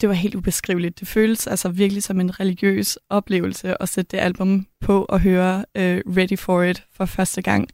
det 0.00 0.08
var 0.08 0.14
helt 0.14 0.34
ubeskriveligt. 0.34 1.00
Det 1.00 1.08
føles 1.08 1.46
altså 1.46 1.68
virkelig 1.68 2.02
som 2.02 2.20
en 2.20 2.40
religiøs 2.40 2.98
oplevelse 3.10 3.82
at 3.82 3.88
sætte 3.88 4.16
det 4.16 4.22
album 4.22 4.66
på 4.80 5.06
og 5.08 5.20
høre 5.20 5.64
øh, 5.74 6.02
Ready 6.06 6.38
for 6.38 6.62
It 6.62 6.84
for 6.92 7.04
første 7.04 7.42
gang. 7.42 7.68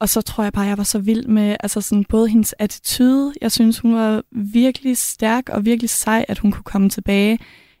Og 0.00 0.08
så 0.08 0.20
tror 0.20 0.44
jeg 0.44 0.52
bare, 0.52 0.64
jeg 0.64 0.78
var 0.78 0.84
så 0.84 0.98
vild 0.98 1.26
med 1.26 1.56
altså 1.60 1.80
sådan 1.80 2.04
både 2.04 2.28
hendes 2.28 2.54
attitude. 2.58 3.32
Jeg 3.40 3.52
synes, 3.52 3.78
hun 3.78 3.94
var 3.94 4.22
virkelig 4.32 4.98
stærk 4.98 5.48
og 5.48 5.64
virkelig 5.64 5.90
sej, 5.90 6.24
at 6.28 6.38
hun 6.38 6.52
kunne 6.52 6.64
komme 6.64 6.90
tilbage 6.90 7.38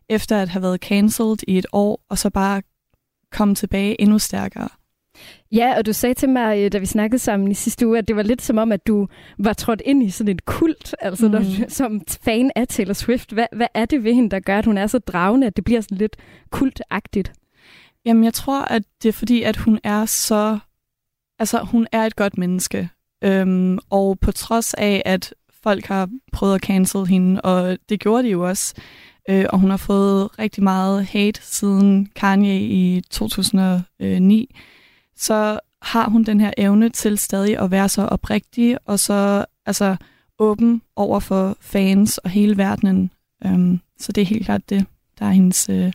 efter 0.08 0.42
at 0.42 0.48
have 0.48 0.62
været 0.62 0.80
cancelled 0.80 1.38
i 1.48 1.58
et 1.58 1.66
år, 1.72 2.04
og 2.08 2.18
så 2.18 2.30
bare 2.30 2.62
komme 3.32 3.54
tilbage 3.54 4.00
endnu 4.00 4.18
stærkere. 4.18 4.68
Ja, 5.52 5.74
og 5.78 5.86
du 5.86 5.92
sagde 5.92 6.14
til 6.14 6.28
mig, 6.28 6.58
øh, 6.58 6.72
da 6.72 6.78
vi 6.78 6.86
snakkede 6.86 7.18
sammen 7.18 7.50
i 7.50 7.54
sidste 7.54 7.86
uge, 7.86 7.98
at 7.98 8.08
det 8.08 8.16
var 8.16 8.22
lidt 8.22 8.42
som 8.42 8.58
om, 8.58 8.72
at 8.72 8.86
du 8.86 9.08
var 9.38 9.52
trådt 9.52 9.82
ind 9.84 10.02
i 10.02 10.10
sådan 10.10 10.34
et 10.34 10.44
kult, 10.44 10.94
altså 11.00 11.26
mm. 11.26 11.32
når, 11.32 11.38
du- 11.38 11.44
som 11.68 12.00
fan 12.24 12.50
af 12.56 12.68
Taylor 12.68 12.92
Swift. 12.92 13.32
Hvad, 13.32 13.46
hvad 13.52 13.66
er 13.74 13.84
det 13.84 14.04
ved 14.04 14.14
hende, 14.14 14.30
der 14.30 14.40
gør, 14.40 14.58
at 14.58 14.64
hun 14.64 14.78
er 14.78 14.86
så 14.86 14.98
dragende, 14.98 15.46
at 15.46 15.56
det 15.56 15.64
bliver 15.64 15.80
sådan 15.80 15.98
lidt 15.98 16.16
kultagtigt? 16.50 17.32
Jamen, 18.04 18.24
jeg 18.24 18.34
tror, 18.34 18.60
at 18.62 18.82
det 19.02 19.08
er 19.08 19.12
fordi, 19.12 19.42
at 19.42 19.56
hun 19.56 19.78
er 19.84 20.04
så... 20.06 20.58
Altså, 21.38 21.58
hun 21.58 21.86
er 21.92 22.02
et 22.06 22.16
godt 22.16 22.38
menneske. 22.38 22.88
Øhm, 23.24 23.78
og 23.90 24.18
på 24.20 24.32
trods 24.32 24.74
af, 24.74 25.02
at 25.04 25.34
folk 25.62 25.84
har 25.86 26.08
prøvet 26.32 26.54
at 26.54 26.60
cancel 26.60 27.06
hende, 27.06 27.40
og 27.40 27.78
det 27.88 28.00
gjorde 28.00 28.22
de 28.22 28.28
jo 28.28 28.48
også, 28.48 28.74
øh, 29.30 29.44
og 29.50 29.58
hun 29.58 29.70
har 29.70 29.76
fået 29.76 30.38
rigtig 30.38 30.62
meget 30.62 31.04
hate 31.04 31.40
siden 31.42 32.08
Kanye 32.14 32.60
i 32.60 33.00
2009, 33.10 34.54
så 35.18 35.60
har 35.82 36.08
hun 36.10 36.24
den 36.24 36.40
her 36.40 36.50
evne 36.56 36.88
til 36.88 37.18
stadig 37.18 37.58
at 37.58 37.70
være 37.70 37.88
så 37.88 38.02
oprigtig, 38.02 38.78
og 38.84 38.98
så 38.98 39.44
altså, 39.66 39.96
åben 40.38 40.82
over 40.96 41.20
for 41.20 41.56
fans 41.60 42.18
og 42.18 42.30
hele 42.30 42.56
verdenen. 42.56 43.10
Øhm, 43.46 43.80
så 43.98 44.12
det 44.12 44.22
er 44.22 44.26
helt 44.26 44.44
klart 44.44 44.70
det, 44.70 44.86
der 45.18 45.26
er 45.26 45.30
hendes 45.30 45.68
øh, 45.68 45.92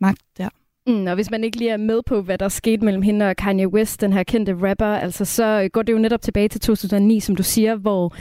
magt 0.00 0.22
der. 0.38 0.48
Mm, 0.86 1.06
og 1.06 1.14
hvis 1.14 1.30
man 1.30 1.44
ikke 1.44 1.56
lige 1.56 1.70
er 1.70 1.76
med 1.76 2.00
på, 2.06 2.22
hvad 2.22 2.38
der 2.38 2.48
skete 2.48 2.84
mellem 2.84 3.02
hende 3.02 3.28
og 3.28 3.36
Kanye 3.36 3.68
West, 3.68 4.00
den 4.00 4.12
her 4.12 4.22
kendte 4.22 4.70
rapper, 4.70 4.86
altså 4.86 5.24
så 5.24 5.62
øh, 5.62 5.70
går 5.72 5.82
det 5.82 5.92
jo 5.92 5.98
netop 5.98 6.22
tilbage 6.22 6.48
til 6.48 6.60
2009, 6.60 7.20
som 7.20 7.36
du 7.36 7.42
siger, 7.42 7.76
hvor 7.76 8.14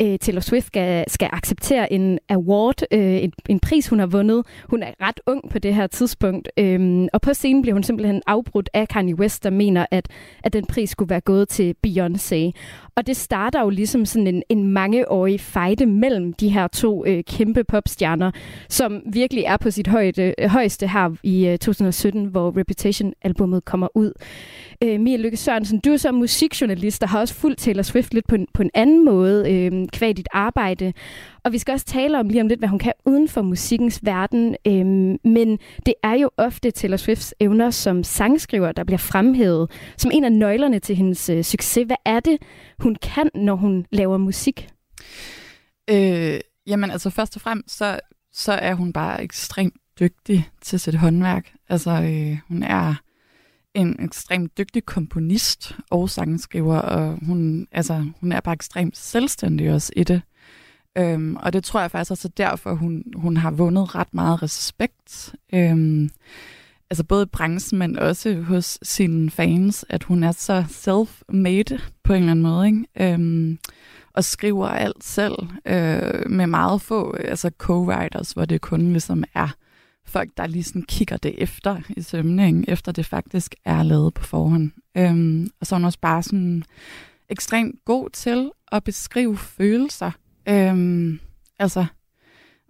øh, 0.00 0.18
Taylor 0.18 0.40
Swift 0.40 0.66
skal, 0.66 1.04
skal 1.08 1.28
acceptere 1.32 1.92
en 1.92 2.18
award, 2.28 2.82
øh, 2.90 3.22
en, 3.22 3.32
en 3.48 3.60
pris, 3.60 3.88
hun 3.88 3.98
har 3.98 4.06
vundet. 4.06 4.46
Hun 4.68 4.82
er 4.82 4.92
ret 5.00 5.20
ung 5.26 5.50
på 5.50 5.58
det 5.58 5.74
her 5.74 5.86
tidspunkt, 5.86 6.48
øh, 6.56 7.08
og 7.12 7.20
på 7.20 7.34
scenen 7.34 7.62
bliver 7.62 7.74
hun 7.74 7.82
simpelthen 7.82 8.22
afbrudt 8.26 8.70
af 8.74 8.88
Kanye 8.88 9.14
West, 9.14 9.44
der 9.44 9.50
mener, 9.50 9.86
at, 9.90 10.08
at 10.44 10.52
den 10.52 10.66
pris 10.66 10.90
skulle 10.90 11.10
være 11.10 11.20
gået 11.20 11.48
til 11.48 11.74
Beyoncé. 11.86 12.52
Og 12.96 13.06
det 13.06 13.16
starter 13.16 13.60
jo 13.60 13.70
ligesom 13.70 14.04
sådan 14.04 14.26
en, 14.26 14.42
en 14.48 14.66
mangeårig 14.66 15.40
fejde 15.40 15.86
mellem 15.86 16.32
de 16.32 16.48
her 16.48 16.68
to 16.68 17.04
øh, 17.06 17.24
kæmpe 17.24 17.64
popstjerner, 17.64 18.30
som 18.68 19.02
virkelig 19.12 19.44
er 19.44 19.56
på 19.56 19.70
sit 19.70 19.86
højde, 19.86 20.34
højeste 20.46 20.88
her 20.88 21.10
i 21.22 21.46
øh, 21.46 21.58
2017, 21.58 22.24
hvor 22.24 22.56
Reputation-albummet 22.56 23.64
kommer 23.64 23.88
ud. 23.94 24.12
Øh, 24.82 25.00
Mia 25.00 25.16
Lykke 25.16 25.36
Sørensen, 25.36 25.80
du 25.80 25.90
er 25.90 25.96
så 25.96 26.12
musikjournalist, 26.12 27.00
der 27.00 27.06
har 27.06 27.20
også 27.20 27.34
fulgt 27.34 27.58
Taylor 27.58 27.82
Swift 27.82 28.14
lidt 28.14 28.26
på 28.28 28.34
en, 28.34 28.46
på 28.54 28.62
en 28.62 28.70
anden 28.74 29.04
måde, 29.04 29.52
øh, 29.52 29.87
kvad 29.88 30.14
dit 30.14 30.28
arbejde. 30.32 30.92
Og 31.44 31.52
vi 31.52 31.58
skal 31.58 31.72
også 31.72 31.86
tale 31.86 32.18
om 32.18 32.28
lige 32.28 32.40
om 32.40 32.48
lidt, 32.48 32.60
hvad 32.60 32.68
hun 32.68 32.78
kan 32.78 32.92
uden 33.04 33.28
for 33.28 33.42
musikkens 33.42 34.00
verden. 34.02 34.56
Øhm, 34.66 35.18
men 35.24 35.58
det 35.86 35.94
er 36.02 36.14
jo 36.14 36.30
ofte 36.36 36.70
Taylor 36.70 36.96
Swifts 36.96 37.34
evner 37.40 37.70
som 37.70 38.04
sangskriver, 38.04 38.72
der 38.72 38.84
bliver 38.84 38.98
fremhævet 38.98 39.70
som 39.96 40.10
en 40.14 40.24
af 40.24 40.32
nøglerne 40.32 40.78
til 40.78 40.96
hendes 40.96 41.28
øh, 41.28 41.44
succes. 41.44 41.86
Hvad 41.86 41.96
er 42.04 42.20
det, 42.20 42.38
hun 42.78 42.94
kan, 42.94 43.30
når 43.34 43.54
hun 43.54 43.86
laver 43.92 44.16
musik? 44.16 44.68
Øh, 45.90 46.40
jamen 46.66 46.90
altså 46.90 47.10
først 47.10 47.36
og 47.36 47.42
fremmest, 47.42 47.76
så, 47.76 48.00
så 48.32 48.52
er 48.52 48.74
hun 48.74 48.92
bare 48.92 49.22
ekstremt 49.22 49.74
dygtig 50.00 50.48
til 50.62 50.80
sit 50.80 50.94
håndværk. 50.94 51.52
Altså 51.68 51.90
øh, 51.90 52.38
hun 52.48 52.62
er 52.62 52.94
en 53.78 53.96
ekstremt 54.04 54.58
dygtig 54.58 54.86
komponist 54.86 55.76
og 55.90 56.10
sangskriver, 56.10 56.78
og 56.78 57.18
hun, 57.26 57.66
altså, 57.72 58.04
hun 58.20 58.32
er 58.32 58.40
bare 58.40 58.54
ekstremt 58.54 58.96
selvstændig 58.96 59.72
også 59.72 59.92
i 59.96 60.04
det. 60.04 60.22
Øhm, 60.98 61.36
og 61.36 61.52
det 61.52 61.64
tror 61.64 61.80
jeg 61.80 61.90
faktisk 61.90 62.10
også 62.10 62.28
er 62.28 62.44
derfor, 62.46 62.74
hun, 62.74 63.04
hun 63.16 63.36
har 63.36 63.50
vundet 63.50 63.94
ret 63.94 64.14
meget 64.14 64.42
respekt. 64.42 65.34
Øhm, 65.54 66.10
altså 66.90 67.04
både 67.04 67.22
i 67.22 67.26
branchen, 67.32 67.78
men 67.78 67.98
også 67.98 68.40
hos 68.40 68.78
sine 68.82 69.30
fans, 69.30 69.84
at 69.88 70.02
hun 70.02 70.22
er 70.22 70.32
så 70.32 70.64
self-made 70.68 71.80
på 72.04 72.12
en 72.12 72.18
eller 72.18 72.30
anden 72.30 72.42
måde. 72.42 72.66
Ikke? 72.66 73.12
Øhm, 73.14 73.58
og 74.12 74.24
skriver 74.24 74.68
alt 74.68 75.04
selv 75.04 75.34
øh, 75.66 76.30
med 76.30 76.46
meget 76.46 76.82
få 76.82 77.12
altså 77.12 77.50
co-writers, 77.62 78.32
hvor 78.34 78.44
det 78.44 78.60
kun 78.60 78.92
ligesom 78.92 79.24
er 79.34 79.48
folk, 80.08 80.30
der 80.36 80.46
lige 80.46 80.62
sådan 80.62 80.82
kigger 80.82 81.16
det 81.16 81.34
efter 81.38 81.80
i 81.96 82.02
sømningen, 82.02 82.64
efter 82.68 82.92
det 82.92 83.06
faktisk 83.06 83.54
er 83.64 83.82
lavet 83.82 84.14
på 84.14 84.24
forhånd. 84.24 84.70
Øhm, 84.96 85.50
og 85.60 85.66
så 85.66 85.74
er 85.74 85.78
hun 85.78 85.84
også 85.84 86.00
bare 86.00 86.22
sådan 86.22 86.62
ekstremt 87.28 87.84
god 87.84 88.10
til 88.10 88.50
at 88.72 88.84
beskrive 88.84 89.36
følelser. 89.36 90.10
Øhm, 90.48 91.20
altså, 91.58 91.86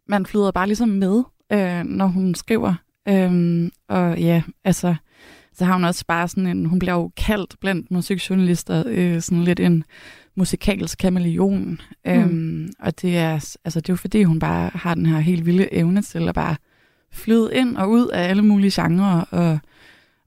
man 0.09 0.27
flyder 0.27 0.51
bare 0.51 0.66
ligesom 0.66 0.88
med, 0.88 1.22
øh, 1.53 1.85
når 1.85 2.07
hun 2.07 2.35
skriver. 2.35 2.74
Øhm, 3.09 3.70
og 3.88 4.18
ja, 4.18 4.42
altså, 4.64 4.94
så 5.53 5.64
har 5.64 5.72
hun 5.72 5.85
også 5.85 6.05
bare 6.07 6.29
sådan 6.29 6.46
en, 6.46 6.66
hun 6.66 6.79
bliver 6.79 6.94
jo 6.94 7.11
kaldt 7.16 7.57
blandt 7.61 7.90
musikjournalister, 7.90 8.83
øh, 8.87 9.20
sådan 9.22 9.44
lidt 9.44 9.61
en 9.61 9.85
musikalsk 10.37 10.98
kameleon. 10.98 11.81
Mm. 12.05 12.12
Øhm, 12.12 12.72
og 12.79 13.03
det 13.03 13.16
er, 13.16 13.57
altså, 13.64 13.81
det 13.81 13.88
er 13.88 13.92
jo 13.92 13.96
fordi, 13.96 14.22
hun 14.22 14.38
bare 14.38 14.70
har 14.74 14.94
den 14.94 15.07
her 15.07 15.18
helt 15.18 15.46
vilde 15.46 15.74
evne 15.74 16.03
til 16.03 16.29
at 16.29 16.35
bare 16.35 16.57
flyde 17.12 17.51
ind 17.55 17.77
og 17.77 17.90
ud 17.90 18.09
af 18.09 18.29
alle 18.29 18.42
mulige 18.42 18.83
genrer, 18.83 19.21
og, 19.31 19.59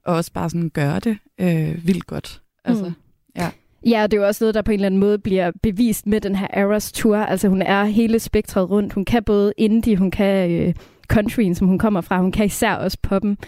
og 0.06 0.14
også 0.14 0.32
bare 0.32 0.50
sådan 0.50 0.70
gøre 0.70 1.00
det 1.00 1.18
øh, 1.40 1.86
vildt 1.86 2.06
godt. 2.06 2.42
Altså, 2.64 2.84
mm. 2.84 2.94
ja. 3.36 3.50
Ja, 3.86 4.02
det 4.02 4.16
er 4.16 4.20
jo 4.20 4.26
også 4.26 4.44
noget, 4.44 4.54
der 4.54 4.62
på 4.62 4.70
en 4.70 4.74
eller 4.74 4.86
anden 4.86 5.00
måde 5.00 5.18
bliver 5.18 5.50
bevist 5.62 6.06
med 6.06 6.20
den 6.20 6.36
her 6.36 6.46
Eras 6.52 6.92
Tour. 6.92 7.16
Altså 7.16 7.48
hun 7.48 7.62
er 7.62 7.84
hele 7.84 8.18
spektret 8.18 8.70
rundt. 8.70 8.92
Hun 8.92 9.04
kan 9.04 9.24
både 9.24 9.52
indie, 9.56 9.96
hun 9.96 10.10
kan 10.10 10.50
øh, 10.50 10.74
countryen, 11.12 11.54
som 11.54 11.68
hun 11.68 11.78
kommer 11.78 12.00
fra. 12.00 12.20
Hun 12.20 12.32
kan 12.32 12.46
især 12.46 12.74
også 12.74 12.98
poppen. 13.02 13.38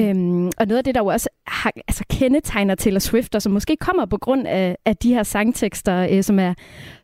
Øhm, 0.00 0.46
og 0.46 0.66
noget 0.66 0.78
af 0.78 0.84
det, 0.84 0.94
der 0.94 1.00
jo 1.00 1.06
også 1.06 1.28
har, 1.46 1.72
altså, 1.88 2.04
kendetegner 2.10 2.74
Taylor 2.74 2.98
Swift, 2.98 3.34
og 3.34 3.42
som 3.42 3.52
måske 3.52 3.76
kommer 3.76 4.06
på 4.06 4.18
grund 4.18 4.46
af, 4.46 4.76
af 4.84 4.96
de 4.96 5.14
her 5.14 5.22
sangtekster, 5.22 6.08
øh, 6.10 6.22
som, 6.22 6.38
er, 6.38 6.54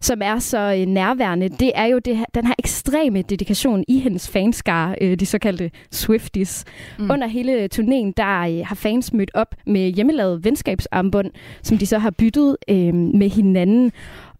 som 0.01 0.21
er 0.23 0.39
så 0.39 0.59
øh, 0.79 0.87
nærværende, 0.87 1.49
det 1.49 1.73
er 1.75 1.85
jo 1.85 1.99
det 1.99 2.17
her, 2.17 2.25
den 2.35 2.47
her 2.47 2.55
ekstreme 2.59 3.23
dedikation 3.23 3.85
i 3.89 3.99
hendes 3.99 4.29
fanskare, 4.29 4.97
øh, 5.01 5.17
de 5.21 5.27
såkaldte 5.27 5.71
Swifties. 5.91 6.65
Mm. 6.99 7.11
Under 7.11 7.27
hele 7.27 7.69
turnéen, 7.75 8.13
der 8.17 8.41
øh, 8.41 8.67
har 8.67 8.75
fans 8.75 9.13
mødt 9.13 9.31
op 9.35 9.55
med 9.67 9.91
hjemmelavet 9.91 10.45
venskabsarmbånd, 10.45 11.31
som 11.63 11.79
de 11.79 11.87
så 11.87 11.99
har 11.99 12.11
byttet 12.11 12.57
øh, 12.69 12.95
med 12.95 13.31
hinanden. 13.31 13.93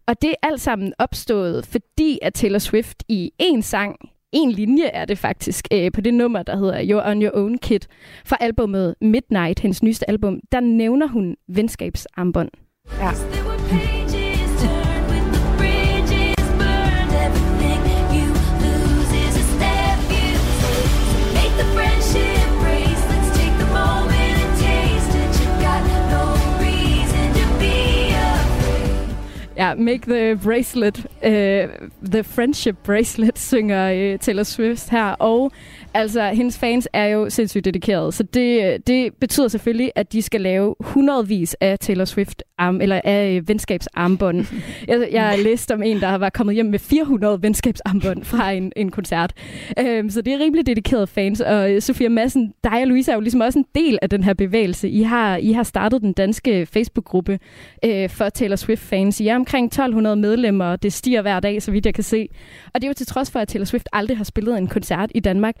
Og 0.07 0.21
det 0.21 0.29
er 0.29 0.47
alt 0.47 0.61
sammen 0.61 0.93
opstået, 0.99 1.65
fordi 1.65 2.19
at 2.21 2.33
Taylor 2.33 2.59
Swift 2.59 3.03
i 3.09 3.31
en 3.39 3.61
sang 3.61 3.95
en 4.35 4.51
linje 4.51 4.85
er 4.85 5.05
det 5.05 5.17
faktisk 5.17 5.67
øh, 5.73 5.91
på 5.91 6.01
det 6.01 6.13
nummer, 6.13 6.43
der 6.43 6.57
hedder 6.57 6.79
You're 6.79 7.09
on 7.09 7.21
Your 7.21 7.31
Own 7.33 7.57
Kid 7.57 7.79
fra 8.25 8.37
albumet 8.39 8.95
Midnight, 9.01 9.59
hendes 9.59 9.83
nyeste 9.83 10.09
album. 10.09 10.39
Der 10.51 10.59
nævner 10.59 11.07
hun 11.07 11.35
venskabsarmbånd. 11.47 12.49
Ja. 12.99 14.04
Ja, 29.57 29.75
Make 29.75 30.01
the 30.07 30.35
Bracelet, 30.43 31.05
uh, 31.23 31.87
The 32.11 32.23
Friendship 32.23 32.75
Bracelet, 32.83 33.39
synger 33.49 34.13
uh, 34.13 34.19
Taylor 34.19 34.43
Swift 34.43 34.89
her. 34.89 35.05
Og 35.05 35.51
altså, 35.93 36.29
hendes 36.29 36.57
fans 36.57 36.87
er 36.93 37.05
jo 37.05 37.29
sindssygt 37.29 37.65
dedikerede, 37.65 38.11
så 38.11 38.23
det, 38.23 38.77
det 38.87 39.13
betyder 39.13 39.47
selvfølgelig, 39.47 39.91
at 39.95 40.13
de 40.13 40.21
skal 40.21 40.41
lave 40.41 40.75
hundredvis 40.79 41.55
af 41.61 41.79
Taylor 41.79 42.05
Swift 42.05 42.43
arm, 42.57 42.81
eller 42.81 43.01
af 43.03 43.37
uh, 43.41 43.49
venskabsarmbånd. 43.49 44.45
jeg, 44.87 45.09
jeg 45.11 45.39
læste 45.43 45.73
om 45.73 45.83
en, 45.83 46.01
der 46.01 46.15
var 46.15 46.29
kommet 46.29 46.55
hjem 46.55 46.65
med 46.65 46.79
400 46.79 47.41
venskabsarmbånd 47.41 48.23
fra 48.23 48.51
en, 48.51 48.71
en 48.75 48.91
koncert. 48.91 49.33
Um, 49.99 50.09
så 50.09 50.21
det 50.21 50.33
er 50.33 50.39
rimelig 50.39 50.65
dedikerede 50.65 51.07
fans. 51.07 51.41
Og 51.41 51.69
Sofia 51.79 52.09
Madsen, 52.09 52.53
dig 52.63 52.81
og 52.81 52.87
Louise 52.87 53.11
er 53.11 53.15
jo 53.15 53.21
ligesom 53.21 53.41
også 53.41 53.59
en 53.59 53.65
del 53.75 53.99
af 54.01 54.09
den 54.09 54.23
her 54.23 54.33
bevægelse. 54.33 54.89
I 54.89 55.01
har, 55.01 55.37
I 55.37 55.51
har 55.51 55.63
startet 55.63 56.01
den 56.01 56.13
danske 56.13 56.65
Facebook-gruppe 56.65 57.39
uh, 57.85 58.09
for 58.09 58.29
Taylor 58.29 58.55
Swift-fans. 58.55 59.19
I 59.19 59.27
er 59.27 59.35
omkring 59.45 59.65
1200 59.65 60.15
medlemmer, 60.15 60.65
og 60.65 60.83
det 60.83 60.93
stiger 60.93 61.21
hver 61.21 61.39
dag, 61.39 61.61
så 61.61 61.71
vidt 61.71 61.85
jeg 61.85 61.93
kan 61.93 62.03
se. 62.03 62.29
Og 62.73 62.81
det 62.81 62.83
er 62.83 62.89
jo 62.89 62.93
til 62.93 63.07
trods 63.07 63.31
for, 63.31 63.39
at 63.39 63.47
Taylor 63.47 63.65
Swift 63.65 63.89
aldrig 63.93 64.17
har 64.17 64.23
spillet 64.23 64.57
en 64.57 64.67
koncert 64.67 65.11
i 65.15 65.19
Danmark. 65.19 65.55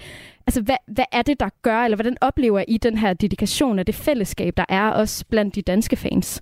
Altså, 0.47 0.61
hvad, 0.61 0.75
hvad 0.87 1.05
er 1.11 1.21
det, 1.21 1.39
der 1.39 1.49
gør, 1.61 1.79
eller 1.79 1.95
hvordan 1.95 2.17
oplever 2.21 2.63
I 2.67 2.77
den 2.77 2.97
her 2.97 3.13
dedikation 3.13 3.79
af 3.79 3.85
det 3.85 3.95
fællesskab, 3.95 4.57
der 4.57 4.65
er 4.69 4.89
også 4.89 5.25
blandt 5.29 5.55
de 5.55 5.61
danske 5.61 5.95
fans? 5.95 6.41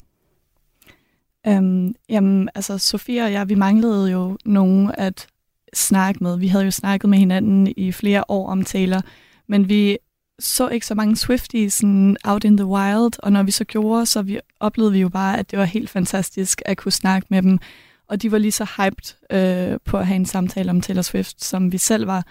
Øhm, 1.48 1.96
jamen, 2.10 2.50
altså, 2.56 2.78
Sofia 2.78 3.26
og 3.26 3.32
jeg, 3.32 3.50
vi 3.50 3.56
manglede 3.56 4.12
jo 4.12 4.38
nogen 4.46 4.92
at 4.98 5.28
snakke 5.74 6.24
med. 6.24 6.38
Vi 6.38 6.48
havde 6.48 6.66
jo 6.66 6.72
snakket 6.72 7.10
med 7.10 7.18
hinanden 7.18 7.74
i 7.78 7.92
flere 7.92 8.24
år 8.28 8.50
om 8.50 8.64
Taylor, 8.64 9.02
men 9.48 9.70
vi 9.70 9.98
så 10.40 10.70
ikke 10.70 10.86
så 10.86 10.96
mange 10.96 11.16
Swifties 11.16 11.74
sådan 11.74 12.18
out 12.24 12.44
in 12.44 12.58
the 12.58 12.66
wild, 12.66 13.14
og 13.24 13.32
når 13.32 13.44
vi 13.44 13.52
så 13.52 13.64
gjorde, 13.64 14.06
så 14.06 14.22
vi, 14.22 14.40
oplevede 14.60 14.94
vi 14.94 15.00
jo 15.00 15.10
bare, 15.10 15.40
at 15.40 15.52
det 15.52 15.60
var 15.60 15.66
helt 15.66 15.90
fantastisk 15.90 16.62
at 16.66 16.78
kunne 16.78 16.92
snakke 16.92 17.28
med 17.30 17.42
dem. 17.42 17.60
Og 18.08 18.22
de 18.22 18.32
var 18.32 18.38
lige 18.38 18.52
så 18.52 18.68
hyped 18.78 19.16
øh, 19.30 19.80
på 19.86 19.98
at 19.98 20.08
have 20.08 20.16
en 20.16 20.26
samtale 20.26 20.70
om 20.70 20.82
Taylor 20.82 21.02
Swift, 21.02 21.44
som 21.44 21.72
vi 21.72 21.78
selv 21.78 22.08
var. 22.08 22.26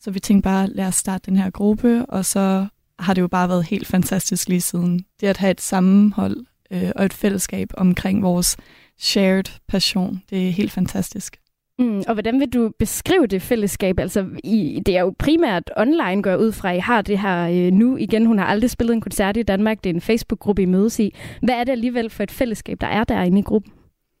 Så 0.00 0.10
vi 0.10 0.20
tænkte 0.20 0.44
bare, 0.44 0.66
lad 0.66 0.86
os 0.86 0.94
starte 0.94 1.30
den 1.30 1.36
her 1.36 1.50
gruppe, 1.50 2.06
og 2.06 2.24
så 2.24 2.66
har 2.98 3.14
det 3.14 3.20
jo 3.20 3.28
bare 3.28 3.48
været 3.48 3.64
helt 3.64 3.86
fantastisk 3.86 4.48
lige 4.48 4.60
siden. 4.60 5.04
Det 5.20 5.26
at 5.26 5.36
have 5.36 5.50
et 5.50 5.60
sammenhold 5.60 6.36
øh, 6.70 6.90
og 6.96 7.04
et 7.04 7.12
fællesskab 7.12 7.70
omkring 7.76 8.22
vores 8.22 8.56
shared 8.98 9.44
passion, 9.68 10.22
det 10.30 10.48
er 10.48 10.52
helt 10.52 10.72
fantastisk. 10.72 11.36
Mm, 11.78 12.02
og 12.08 12.14
hvordan 12.14 12.40
vil 12.40 12.48
du 12.48 12.70
beskrive 12.78 13.26
det 13.26 13.42
fællesskab? 13.42 13.98
Altså, 13.98 14.26
I, 14.44 14.82
det 14.86 14.96
er 14.96 15.00
jo 15.00 15.14
primært 15.18 15.70
online, 15.76 16.22
går 16.22 16.30
jeg 16.30 16.38
ud 16.38 16.52
fra. 16.52 16.72
I 16.72 16.78
har 16.78 17.02
det 17.02 17.18
her 17.18 17.48
øh, 17.48 17.72
nu 17.72 17.96
igen. 17.96 18.26
Hun 18.26 18.38
har 18.38 18.46
aldrig 18.46 18.70
spillet 18.70 18.94
en 18.94 19.00
koncert 19.00 19.36
i 19.36 19.42
Danmark. 19.42 19.84
Det 19.84 19.90
er 19.90 19.94
en 19.94 20.00
Facebook-gruppe, 20.00 20.62
I 20.62 20.66
mødes 20.66 20.98
i. 20.98 21.14
Hvad 21.42 21.54
er 21.54 21.64
det 21.64 21.72
alligevel 21.72 22.10
for 22.10 22.22
et 22.22 22.30
fællesskab, 22.30 22.80
der 22.80 22.86
er 22.86 23.04
derinde 23.04 23.38
i 23.38 23.42
gruppen? 23.42 23.72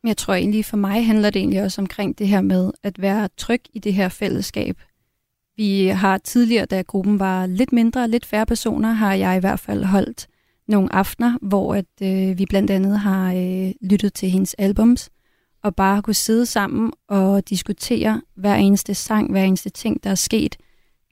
Jeg 0.04 0.16
tror 0.16 0.34
egentlig, 0.34 0.64
for 0.64 0.76
mig 0.76 1.06
handler 1.06 1.30
det 1.30 1.40
egentlig 1.40 1.62
også 1.62 1.80
omkring 1.80 2.18
det 2.18 2.28
her 2.28 2.40
med 2.40 2.70
at 2.82 3.02
være 3.02 3.28
tryg 3.36 3.62
i 3.72 3.78
det 3.78 3.94
her 3.94 4.08
fællesskab. 4.08 4.76
Vi 5.56 5.86
har 5.86 6.18
tidligere, 6.18 6.64
da 6.64 6.82
gruppen 6.82 7.18
var 7.18 7.46
lidt 7.46 7.72
mindre, 7.72 8.08
lidt 8.08 8.26
færre 8.26 8.46
personer, 8.46 8.92
har 8.92 9.14
jeg 9.14 9.36
i 9.36 9.40
hvert 9.40 9.60
fald 9.60 9.84
holdt 9.84 10.26
nogle 10.68 10.94
aftener, 10.94 11.38
hvor 11.42 11.74
at, 11.74 11.84
øh, 12.02 12.38
vi 12.38 12.46
blandt 12.48 12.70
andet 12.70 12.98
har 12.98 13.34
øh, 13.34 13.72
lyttet 13.90 14.14
til 14.14 14.30
hendes 14.30 14.54
albums, 14.54 15.10
og 15.62 15.76
bare 15.76 16.02
kunne 16.02 16.14
sidde 16.14 16.46
sammen 16.46 16.92
og 17.08 17.48
diskutere 17.48 18.22
hver 18.34 18.54
eneste 18.54 18.94
sang, 18.94 19.30
hver 19.30 19.44
eneste 19.44 19.70
ting, 19.70 20.04
der 20.04 20.10
er 20.10 20.14
sket. 20.14 20.56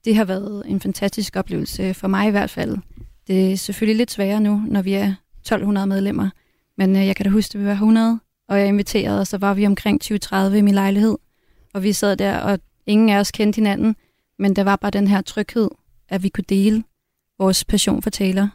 Det 0.05 0.17
har 0.17 0.25
været 0.25 0.63
en 0.67 0.81
fantastisk 0.81 1.37
oplevelse 1.37 1.95
for 1.95 2.09
mig 2.09 2.29
i 2.29 2.31
hvert 2.31 2.51
fald. 2.51 2.79
Det 3.27 3.53
er 3.53 3.57
selvfølgelig 3.57 3.97
lidt 3.97 4.11
sværere 4.11 4.41
nu, 4.41 4.63
når 4.67 4.83
vi 4.83 4.93
er 4.95 5.15
1200 5.41 5.87
medlemmer, 5.87 6.31
men 6.79 6.97
øh, 6.97 7.07
jeg 7.07 7.17
kan 7.17 7.25
da 7.25 7.31
huske, 7.31 7.55
at 7.55 7.61
vi 7.61 7.67
var 7.67 7.73
100, 7.73 8.21
og 8.49 8.59
jeg 8.59 8.69
inviterede, 8.69 9.21
og 9.21 9.27
så 9.27 9.39
var 9.39 9.55
vi 9.55 9.67
omkring 9.67 10.01
20-30 10.05 10.37
i 10.37 10.61
min 10.61 10.75
lejlighed. 10.75 11.17
og 11.75 11.83
vi 11.83 11.93
sad 11.93 12.17
der, 12.17 12.39
og 12.39 12.59
ingen 12.87 13.09
af 13.09 13.19
os 13.19 13.31
kendte 13.31 13.57
hinanden, 13.57 13.97
men 14.39 14.57
der 14.57 14.65
var 14.65 14.77
bare 14.77 14.91
den 14.91 15.09
her 15.09 15.21
tryghed, 15.21 15.69
at 16.09 16.23
vi 16.23 16.29
kunne 16.29 16.45
dele 16.49 16.85
vores 17.39 17.65
passion 17.65 18.03
for 18.03 18.11
Taylor. 18.11 18.49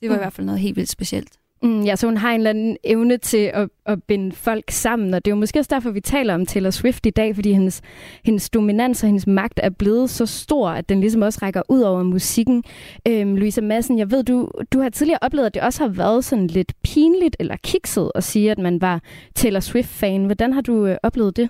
Det 0.00 0.08
var 0.08 0.14
mm. 0.14 0.20
i 0.20 0.22
hvert 0.22 0.32
fald 0.32 0.46
noget 0.46 0.60
helt 0.60 0.76
vildt 0.76 0.90
specielt. 0.90 1.38
Mm, 1.62 1.82
ja, 1.82 1.96
så 1.96 2.06
hun 2.06 2.16
har 2.16 2.30
en 2.30 2.40
eller 2.40 2.50
anden 2.50 2.76
evne 2.84 3.16
til 3.18 3.50
at, 3.54 3.68
at 3.86 4.02
binde 4.02 4.36
folk 4.36 4.70
sammen, 4.70 5.14
og 5.14 5.24
det 5.24 5.30
er 5.30 5.34
jo 5.34 5.40
måske 5.40 5.58
også 5.58 5.74
derfor, 5.74 5.90
vi 5.90 6.00
taler 6.00 6.34
om 6.34 6.46
Taylor 6.46 6.70
Swift 6.70 7.06
i 7.06 7.10
dag, 7.10 7.34
fordi 7.34 7.52
hendes, 7.52 7.82
hendes 8.24 8.50
dominans 8.50 9.02
og 9.02 9.06
hendes 9.06 9.26
magt 9.26 9.60
er 9.62 9.70
blevet 9.70 10.10
så 10.10 10.26
stor, 10.26 10.68
at 10.68 10.88
den 10.88 11.00
ligesom 11.00 11.22
også 11.22 11.38
rækker 11.42 11.62
ud 11.68 11.80
over 11.80 12.02
musikken. 12.02 12.64
Øhm, 13.08 13.36
Louise 13.36 13.60
Madsen, 13.60 13.98
jeg 13.98 14.10
ved, 14.10 14.24
du, 14.24 14.50
du 14.72 14.80
har 14.80 14.88
tidligere 14.88 15.18
oplevet, 15.22 15.46
at 15.46 15.54
det 15.54 15.62
også 15.62 15.82
har 15.82 15.88
været 15.88 16.24
sådan 16.24 16.46
lidt 16.46 16.72
pinligt 16.82 17.36
eller 17.38 17.56
kikset 17.56 18.12
at 18.14 18.24
sige, 18.24 18.50
at 18.50 18.58
man 18.58 18.80
var 18.80 19.00
Taylor 19.34 19.60
Swift-fan. 19.60 20.24
Hvordan 20.24 20.52
har 20.52 20.60
du 20.60 20.86
øh, 20.86 20.96
oplevet 21.02 21.36
det? 21.36 21.48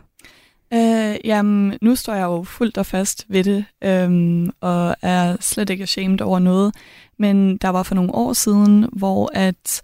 Øh, 0.75 1.17
jamen, 1.25 1.79
nu 1.83 1.95
står 1.95 2.15
jeg 2.15 2.25
jo 2.25 2.43
fuldt 2.43 2.79
og 2.79 2.87
fast 2.87 3.27
ved 3.29 3.45
det, 3.45 3.65
øhm, 3.85 4.51
og 4.61 4.97
er 5.03 5.37
slet 5.41 5.71
ikke 5.71 5.83
ashamed 5.83 6.21
over 6.21 6.39
noget. 6.39 6.75
Men 7.19 7.57
der 7.57 7.69
var 7.69 7.83
for 7.83 7.95
nogle 7.95 8.15
år 8.15 8.33
siden, 8.33 8.87
hvor 8.93 9.31
at 9.35 9.83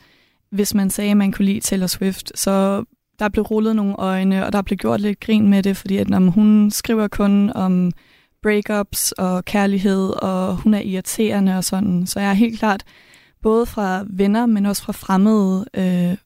hvis 0.53 0.75
man 0.75 0.91
sagde, 0.91 1.11
at 1.11 1.17
man 1.17 1.33
kunne 1.33 1.45
lide 1.45 1.61
Taylor 1.61 1.87
Swift, 1.87 2.33
så 2.35 2.85
der 3.19 3.29
blev 3.29 3.45
rullet 3.45 3.77
nogle 3.77 3.95
øjne, 3.99 4.47
og 4.47 4.53
der 4.53 4.63
blev 4.63 4.77
gjort 4.77 5.01
lidt 5.01 5.21
grin 5.21 5.49
med 5.49 5.63
det, 5.63 5.77
fordi 5.77 5.97
at, 5.97 6.09
når 6.09 6.19
hun 6.19 6.71
skriver 6.71 7.09
kun 7.09 7.53
om 7.55 7.93
breakups 8.43 9.13
og 9.13 9.45
kærlighed, 9.45 10.09
og 10.23 10.57
hun 10.57 10.75
er 10.75 10.81
irriterende 10.81 11.57
og 11.57 11.65
sådan. 11.65 12.07
Så 12.07 12.21
jeg 12.21 12.31
er 12.31 12.35
helt 12.35 12.59
klart, 12.59 12.85
både 13.43 13.67
fra 13.67 14.05
venner, 14.11 14.47
men 14.47 14.67
også 14.67 14.83
fra 14.83 14.93
fremmede, 14.93 15.67
øh, 15.75 16.17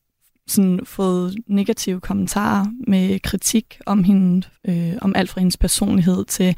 sådan 0.46 0.80
fået 0.84 1.34
negative 1.46 2.00
kommentarer 2.00 2.66
med 2.86 3.20
kritik 3.20 3.78
om 3.86 4.04
hende, 4.04 4.46
øh, 4.68 4.92
om 5.00 5.12
alt 5.16 5.30
fra 5.30 5.40
hendes 5.40 5.56
personlighed 5.56 6.24
til 6.24 6.56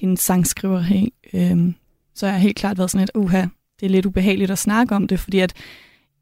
hendes 0.00 0.20
sangskriveri. 0.20 1.14
Øh, 1.32 1.72
så 2.14 2.26
jeg 2.26 2.34
har 2.34 2.40
helt 2.40 2.56
klart 2.56 2.78
været 2.78 2.90
sådan 2.90 3.04
et, 3.04 3.10
uha, 3.14 3.46
det 3.80 3.86
er 3.86 3.90
lidt 3.90 4.06
ubehageligt 4.06 4.50
at 4.50 4.58
snakke 4.58 4.96
om 4.96 5.08
det, 5.08 5.20
fordi 5.20 5.38
at 5.38 5.54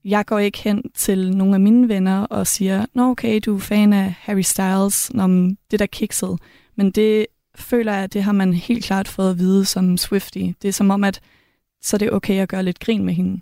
jeg 0.05 0.27
går 0.27 0.39
ikke 0.39 0.59
hen 0.59 0.83
til 0.95 1.37
nogle 1.37 1.55
af 1.55 1.61
mine 1.61 1.89
venner 1.89 2.21
og 2.25 2.47
siger, 2.47 2.87
nå 2.95 3.11
okay, 3.11 3.41
du 3.45 3.55
er 3.55 3.61
fan 3.61 3.93
af 3.93 4.15
Harry 4.21 4.41
Styles, 4.41 5.15
når 5.15 5.27
det 5.71 5.79
der 5.79 5.87
kikset. 5.87 6.39
Men 6.77 6.91
det 6.91 7.27
føler 7.55 7.95
jeg, 7.95 8.13
det 8.13 8.23
har 8.23 8.33
man 8.33 8.55
helt 8.55 8.85
klart 8.85 9.09
fået 9.09 9.31
at 9.31 9.39
vide 9.39 9.65
som 9.65 9.97
Swifty. 9.97 10.39
Det 10.63 10.69
er 10.69 10.73
som 10.73 10.91
om, 10.91 11.05
at 11.05 11.21
så 11.83 11.97
er 11.97 11.99
det 11.99 12.13
okay 12.13 12.41
at 12.41 12.49
gøre 12.49 12.63
lidt 12.63 12.81
grin 12.81 13.05
med 13.05 13.15
hende. 13.15 13.41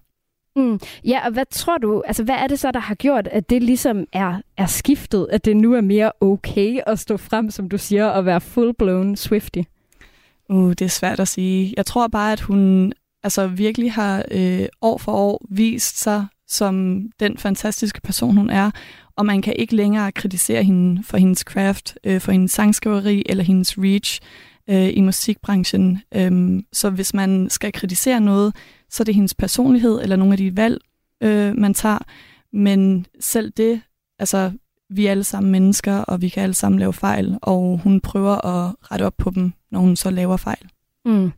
Mm. 0.57 0.81
Ja, 1.05 1.27
og 1.27 1.33
hvad 1.33 1.44
tror 1.51 1.79
du, 1.79 2.03
altså 2.07 2.25
hvad 2.25 2.35
er 2.35 2.46
det 2.46 2.59
så, 2.59 2.70
der 2.70 2.81
har 2.81 2.94
gjort, 2.94 3.27
at 3.27 3.51
det 3.51 3.62
ligesom 3.62 4.07
er, 4.12 4.40
er 4.57 4.66
skiftet, 4.66 5.27
at 5.31 5.44
det 5.44 5.57
nu 5.57 5.75
er 5.75 5.81
mere 5.81 6.12
okay 6.20 6.81
at 6.87 6.99
stå 6.99 7.16
frem, 7.16 7.51
som 7.51 7.68
du 7.68 7.79
siger, 7.79 8.07
og 8.07 8.25
være 8.27 8.40
full-blown 8.40 9.16
Swifty? 9.16 9.62
Uh, 10.49 10.70
det 10.70 10.83
er 10.83 10.88
svært 10.88 11.20
at 11.20 11.29
sige. 11.29 11.75
Jeg 11.77 11.87
tror 11.87 12.09
bare, 12.09 12.33
at 12.33 12.40
hun 12.40 12.92
altså 13.23 13.46
virkelig 13.46 13.92
har 13.92 14.25
øh, 14.31 14.66
år 14.83 14.99
for 14.99 15.12
år 15.12 15.46
vist 15.51 16.01
sig 16.01 16.27
som 16.51 17.03
den 17.21 17.39
fantastiske 17.39 18.01
person, 18.01 18.37
hun 18.37 18.51
er, 18.51 18.71
og 19.17 19.27
man 19.27 19.43
kan 19.43 19.55
ikke 19.57 19.77
længere 19.77 20.13
kritisere 20.13 20.65
hende 20.65 21.03
for 21.03 21.17
hendes 21.17 21.39
craft, 21.39 21.99
øh, 22.05 22.21
for 22.21 22.33
hendes 22.33 22.53
sangskriveri 22.53 23.23
eller 23.27 23.45
hendes 23.45 23.79
reach 23.79 24.21
øh, 24.71 24.91
i 24.97 25.01
musikbranchen. 25.01 26.03
Øhm, 26.15 26.65
så 26.73 26.91
hvis 26.91 27.15
man 27.15 27.51
skal 27.51 27.73
kritisere 27.73 28.21
noget, 28.21 28.57
så 28.91 29.03
er 29.03 29.05
det 29.05 29.15
hendes 29.15 29.35
personlighed 29.35 30.01
eller 30.03 30.17
nogle 30.17 30.33
af 30.35 30.39
de 30.39 30.57
valg, 30.57 30.81
øh, 31.21 31.59
man 31.59 31.75
tager. 31.75 31.99
Men 32.53 33.07
selv 33.21 33.51
det, 33.51 33.81
altså 34.19 34.53
vi 34.91 35.07
er 35.07 35.11
alle 35.11 35.25
sammen 35.25 35.53
mennesker, 35.53 35.95
og 35.95 36.23
vi 36.23 36.29
kan 36.29 36.43
alle 36.43 36.55
sammen 36.55 36.79
lave 36.79 36.93
fejl, 36.93 37.39
og 37.43 37.81
hun 37.85 38.01
prøver 38.01 38.47
at 38.47 38.75
rette 38.83 39.03
op 39.03 39.15
på 39.19 39.31
dem, 39.31 39.53
når 39.71 39.81
hun 39.81 39.97
så 39.97 40.11
laver 40.11 40.37
fejl. 40.37 40.69
Mm. 41.05 41.33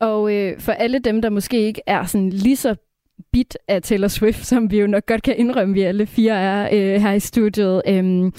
Og 0.00 0.34
øh, 0.34 0.60
for 0.60 0.72
alle 0.72 0.98
dem, 0.98 1.22
der 1.22 1.30
måske 1.30 1.66
ikke 1.66 1.80
er 1.86 2.04
sådan 2.04 2.30
lige 2.30 2.56
så 2.56 2.76
bit 3.32 3.58
af 3.68 3.82
Taylor 3.82 4.08
Swift, 4.08 4.46
som 4.46 4.70
vi 4.70 4.80
jo 4.80 4.86
nok 4.86 5.06
godt 5.06 5.22
kan 5.22 5.36
indrømme, 5.36 5.74
vi 5.74 5.82
alle 5.82 6.06
fire 6.06 6.40
er 6.40 6.68
øh, 6.72 7.00
her 7.02 7.12
i 7.12 7.20
studiet. 7.20 7.82
Øhm, 7.88 8.32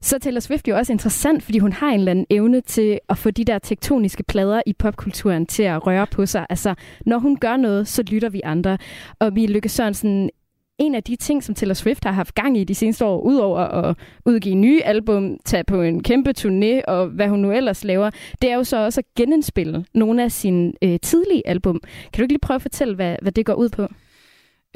så 0.00 0.18
Taylor 0.18 0.40
Swift 0.40 0.68
jo 0.68 0.76
også 0.76 0.92
interessant, 0.92 1.42
fordi 1.42 1.58
hun 1.58 1.72
har 1.72 1.88
en 1.88 1.98
eller 1.98 2.10
anden 2.10 2.26
evne 2.30 2.60
til 2.60 2.98
at 3.08 3.18
få 3.18 3.30
de 3.30 3.44
der 3.44 3.58
tektoniske 3.58 4.22
plader 4.22 4.62
i 4.66 4.72
popkulturen 4.72 5.46
til 5.46 5.62
at 5.62 5.86
røre 5.86 6.06
på 6.06 6.26
sig. 6.26 6.46
Altså, 6.50 6.74
når 7.06 7.18
hun 7.18 7.36
gør 7.36 7.56
noget, 7.56 7.88
så 7.88 8.02
lytter 8.02 8.28
vi 8.28 8.40
andre. 8.44 8.78
Og 9.18 9.34
vi 9.34 9.46
Lykke 9.46 9.68
Sørensen, 9.68 10.30
en 10.78 10.94
af 10.94 11.02
de 11.02 11.16
ting, 11.16 11.44
som 11.44 11.54
Taylor 11.54 11.74
Swift 11.74 12.04
har 12.04 12.12
haft 12.12 12.34
gang 12.34 12.58
i 12.58 12.64
de 12.64 12.74
seneste 12.74 13.04
år, 13.04 13.20
udover 13.20 13.58
at 13.58 13.96
udgive 14.26 14.54
nye 14.54 14.82
album, 14.82 15.38
tage 15.44 15.64
på 15.64 15.82
en 15.82 16.02
kæmpe 16.02 16.32
turné 16.38 16.84
og 16.88 17.06
hvad 17.06 17.28
hun 17.28 17.38
nu 17.38 17.52
ellers 17.52 17.84
laver, 17.84 18.10
det 18.42 18.50
er 18.50 18.54
jo 18.54 18.64
så 18.64 18.84
også 18.84 19.00
at 19.00 19.04
genindspille 19.16 19.84
nogle 19.94 20.22
af 20.24 20.32
sine 20.32 20.72
øh, 20.82 21.00
tidlige 21.02 21.48
album. 21.48 21.80
Kan 22.12 22.18
du 22.18 22.22
ikke 22.22 22.32
lige 22.32 22.40
prøve 22.40 22.56
at 22.56 22.62
fortælle, 22.62 22.94
hvad, 22.94 23.16
hvad 23.22 23.32
det 23.32 23.46
går 23.46 23.54
ud 23.54 23.68
på? 23.68 23.88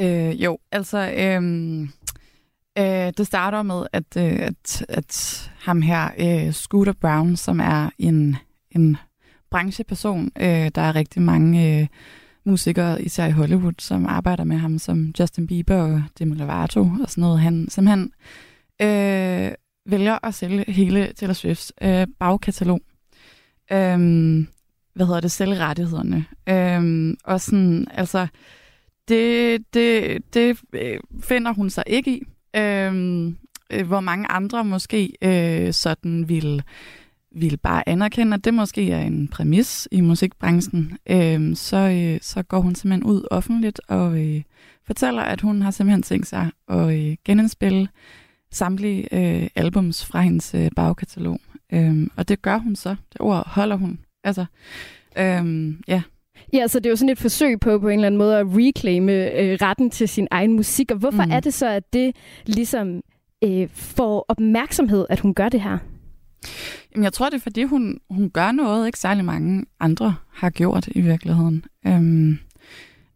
Øh, 0.00 0.42
jo, 0.44 0.58
altså, 0.72 0.98
øh, 0.98 1.42
øh, 2.78 3.12
det 3.16 3.26
starter 3.26 3.62
med, 3.62 3.86
at, 3.92 4.16
øh, 4.16 4.40
at, 4.40 4.86
at 4.88 5.50
ham 5.58 5.82
her, 5.82 6.10
øh, 6.18 6.52
Scooter 6.52 6.92
Brown, 7.00 7.36
som 7.36 7.60
er 7.60 7.90
en, 7.98 8.36
en 8.70 8.96
brancheperson, 9.50 10.30
øh, 10.40 10.70
der 10.74 10.80
er 10.80 10.94
rigtig 10.94 11.22
mange 11.22 11.80
øh, 11.80 11.86
musikere, 12.44 13.02
især 13.02 13.26
i 13.26 13.30
Hollywood, 13.30 13.72
som 13.78 14.06
arbejder 14.06 14.44
med 14.44 14.56
ham, 14.56 14.78
som 14.78 15.12
Justin 15.18 15.46
Bieber 15.46 15.76
og 15.76 16.02
Demi 16.18 16.34
Lovato 16.34 16.80
og 16.80 17.10
sådan 17.10 17.22
noget. 17.22 17.40
Han 17.40 17.68
simpelthen 17.70 18.12
øh, 18.82 19.52
vælger 19.86 20.26
at 20.26 20.34
sælge 20.34 20.64
hele 20.68 21.12
Taylor 21.16 21.32
Swifts 21.32 21.72
øh, 21.82 22.06
bagkatalog. 22.18 22.80
Øh, 23.72 23.98
hvad 24.94 25.06
hedder 25.06 25.20
det? 25.20 25.32
Sælge 25.32 25.58
rettighederne. 25.58 26.24
Øh, 26.48 27.14
og 27.24 27.40
sådan, 27.40 27.86
altså 27.90 28.26
det, 29.08 29.64
det, 29.74 30.22
det 30.34 30.60
øh, 30.72 31.00
finder 31.22 31.52
hun 31.52 31.70
sig 31.70 31.84
ikke 31.86 32.16
i. 32.16 32.22
Øhm, 32.56 33.36
øh, 33.70 33.86
hvor 33.86 34.00
mange 34.00 34.26
andre 34.30 34.64
måske 34.64 35.12
øh, 35.22 35.72
sådan 35.72 36.28
vil, 36.28 36.62
vil 37.30 37.56
bare 37.56 37.88
anerkende, 37.88 38.34
at 38.34 38.44
det 38.44 38.54
måske 38.54 38.90
er 38.90 39.00
en 39.00 39.28
præmis 39.28 39.88
i 39.90 40.00
musikbranchen, 40.00 40.98
øh, 41.10 41.56
så, 41.56 41.76
øh, 41.76 42.18
så 42.22 42.42
går 42.42 42.60
hun 42.60 42.74
simpelthen 42.74 43.10
ud 43.10 43.22
offentligt 43.30 43.80
og 43.88 44.26
øh, 44.26 44.42
fortæller, 44.86 45.22
at 45.22 45.40
hun 45.40 45.62
har 45.62 45.70
simpelthen 45.70 46.02
tænkt 46.02 46.26
sig 46.26 46.50
at 46.68 46.94
øh, 46.94 47.16
genindspille 47.24 47.88
samtlige 48.50 49.14
øh, 49.14 49.48
albums 49.54 50.06
fra 50.06 50.20
hendes 50.20 50.54
øh, 50.54 50.70
bagkatalog. 50.76 51.40
Øh, 51.72 52.06
og 52.16 52.28
det 52.28 52.42
gør 52.42 52.58
hun 52.58 52.76
så. 52.76 52.96
Det 53.12 53.20
ord 53.20 53.48
holder 53.48 53.76
hun. 53.76 53.98
Altså, 54.24 54.44
øh, 55.18 55.74
ja. 55.88 56.02
Ja, 56.52 56.66
så 56.66 56.78
det 56.78 56.86
er 56.86 56.90
jo 56.90 56.96
sådan 56.96 57.08
et 57.08 57.18
forsøg 57.18 57.60
på 57.60 57.78
på 57.78 57.88
en 57.88 57.94
eller 57.94 58.06
anden 58.06 58.18
måde 58.18 58.38
at 58.38 58.46
reclaime 58.48 59.12
øh, 59.12 59.58
retten 59.62 59.90
til 59.90 60.08
sin 60.08 60.28
egen 60.30 60.52
musik. 60.52 60.90
Og 60.90 60.96
hvorfor 60.96 61.24
mm. 61.24 61.30
er 61.30 61.40
det 61.40 61.54
så, 61.54 61.68
at 61.68 61.92
det 61.92 62.16
ligesom 62.46 63.00
øh, 63.44 63.68
får 63.72 64.24
opmærksomhed, 64.28 65.06
at 65.10 65.20
hun 65.20 65.34
gør 65.34 65.48
det 65.48 65.60
her? 65.60 65.78
Jamen, 66.92 67.04
jeg 67.04 67.12
tror, 67.12 67.28
det 67.28 67.36
er, 67.36 67.40
fordi 67.40 67.62
hun, 67.62 67.98
hun 68.10 68.30
gør 68.30 68.52
noget, 68.52 68.86
ikke 68.86 68.98
særlig 68.98 69.24
mange 69.24 69.64
andre 69.80 70.14
har 70.32 70.50
gjort 70.50 70.86
i 70.86 71.00
virkeligheden. 71.00 71.64
Øhm, 71.86 72.38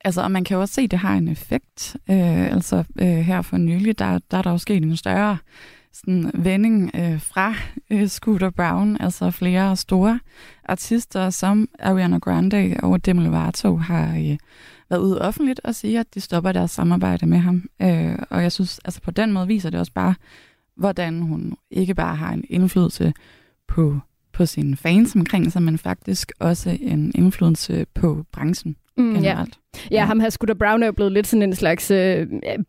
altså, 0.05 0.23
og 0.23 0.31
man 0.31 0.45
kan 0.45 0.55
jo 0.55 0.61
også 0.61 0.75
se, 0.75 0.83
at 0.83 0.91
det 0.91 0.99
har 0.99 1.15
en 1.15 1.29
effekt. 1.29 1.97
Øh, 2.11 2.53
altså, 2.53 2.85
øh, 3.01 3.07
her 3.09 3.43
for 3.43 3.57
nylig, 3.57 3.99
der, 3.99 4.19
der 4.31 4.39
er 4.39 4.43
der 4.43 4.51
jo 4.51 4.59
sket 4.59 4.83
en 4.83 4.97
større 4.97 5.39
sådan 5.97 6.31
vending 6.35 6.91
øh, 6.95 7.21
fra 7.21 7.55
øh, 7.91 8.09
Scooter 8.09 8.51
Brown, 8.51 8.97
altså 9.01 9.31
flere 9.31 9.77
store 9.77 10.21
artister 10.65 11.31
som 11.31 11.69
Ariana 11.79 12.19
Grande 12.19 12.77
og 12.83 13.07
Demi 13.07 13.25
Lovato 13.25 13.77
har 13.77 14.17
øh, 14.17 14.39
været 14.91 15.01
ude 15.01 15.23
offentligt 15.23 15.61
og 15.65 15.75
sige, 15.75 16.01
at 16.01 16.15
de 16.15 16.21
stopper 16.21 16.53
deres 16.53 16.71
samarbejde 16.71 17.27
med 17.27 17.39
ham. 17.39 17.63
Øh, 17.83 18.19
og 18.31 18.43
jeg 18.43 18.53
synes, 18.53 18.81
altså 18.85 19.01
på 19.01 19.11
den 19.11 19.33
måde 19.33 19.47
viser 19.47 19.71
det 19.71 19.81
også 19.81 19.93
bare, 19.93 20.15
hvordan 20.77 21.21
hun 21.23 21.57
ikke 21.71 21.95
bare 21.95 22.17
har 22.17 22.33
en 22.33 22.45
indflydelse 22.51 23.13
på, 23.69 23.99
på 24.33 24.47
sine 24.47 24.77
fans 24.77 25.17
omkring 25.17 25.53
sig, 25.53 25.63
men 25.63 25.79
faktisk 25.79 26.33
også 26.39 26.79
en 26.81 27.13
indflydelse 27.15 27.87
på 27.95 28.25
branchen 28.33 28.77
mm, 28.97 29.15
generelt. 29.15 29.59
Ja. 29.59 29.66
Ja, 29.91 30.05
ham 30.05 30.21
her 30.21 30.31
Scooter 30.31 30.55
Brown 30.55 30.83
er 30.83 30.87
jo 30.87 30.93
blevet 30.93 31.13
lidt 31.13 31.27
sådan 31.27 31.43
en 31.43 31.55
slags 31.55 31.91
uh, 31.91 31.97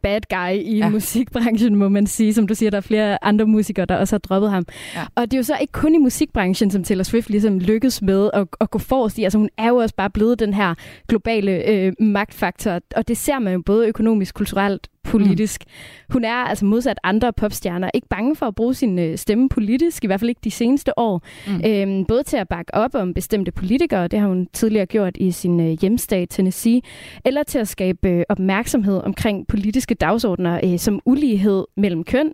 bad 0.01 0.21
guy 0.29 0.53
i 0.61 0.77
ja. 0.77 0.89
musikbranchen, 0.89 1.75
må 1.75 1.89
man 1.89 2.07
sige. 2.07 2.33
Som 2.33 2.47
du 2.47 2.55
siger, 2.55 2.69
der 2.69 2.77
er 2.77 2.81
flere 2.81 3.23
andre 3.23 3.45
musikere, 3.45 3.85
der 3.85 3.95
også 3.95 4.13
har 4.13 4.19
droppet 4.19 4.51
ham. 4.51 4.65
Ja. 4.95 5.05
Og 5.15 5.23
det 5.23 5.33
er 5.33 5.37
jo 5.37 5.43
så 5.43 5.57
ikke 5.61 5.71
kun 5.71 5.95
i 5.95 5.97
musikbranchen, 5.97 6.71
som 6.71 6.83
Taylor 6.83 7.03
Swift 7.03 7.29
ligesom 7.29 7.59
lykkes 7.59 8.01
med 8.01 8.29
at, 8.33 8.47
at 8.61 8.71
gå 8.71 8.79
forrest 8.79 9.17
i. 9.17 9.23
Altså 9.23 9.37
hun 9.37 9.49
er 9.57 9.67
jo 9.67 9.75
også 9.75 9.95
bare 9.95 10.09
blevet 10.09 10.39
den 10.39 10.53
her 10.53 10.73
globale 11.07 11.69
øh, 11.69 11.93
magtfaktor, 11.99 12.79
og 12.95 13.07
det 13.07 13.17
ser 13.17 13.39
man 13.39 13.53
jo 13.53 13.61
både 13.65 13.87
økonomisk, 13.87 14.35
kulturelt, 14.35 14.87
politisk. 15.07 15.63
Mm. 15.65 16.13
Hun 16.13 16.23
er 16.23 16.33
altså 16.33 16.65
modsat 16.65 16.99
andre 17.03 17.33
popstjerner 17.33 17.89
ikke 17.93 18.07
bange 18.07 18.35
for 18.35 18.45
at 18.45 18.55
bruge 18.55 18.73
sin 18.73 18.99
øh, 18.99 19.17
stemme 19.17 19.49
politisk, 19.49 20.03
i 20.03 20.07
hvert 20.07 20.19
fald 20.19 20.29
ikke 20.29 20.41
de 20.43 20.51
seneste 20.51 20.99
år. 20.99 21.21
Mm. 21.47 21.61
Øhm, 21.65 22.05
både 22.05 22.23
til 22.23 22.37
at 22.37 22.47
bakke 22.47 22.75
op 22.75 22.95
om 22.95 23.13
bestemte 23.13 23.51
politikere, 23.51 24.07
det 24.07 24.19
har 24.19 24.27
hun 24.27 24.47
tidligere 24.53 24.85
gjort 24.85 25.17
i 25.17 25.31
sin 25.31 25.59
øh, 25.59 25.77
hjemstat 25.81 26.29
Tennessee, 26.29 26.81
eller 27.25 27.43
til 27.43 27.59
at 27.59 27.67
skabe 27.67 28.09
øh, 28.09 28.23
opmærksomhed 28.29 29.01
omkring 29.03 29.47
politiske 29.47 29.95
dagsordner 29.95 30.59
øh, 30.63 30.79
som 30.79 30.99
ulighed 31.05 31.65
mellem 31.77 32.03
køn 32.03 32.31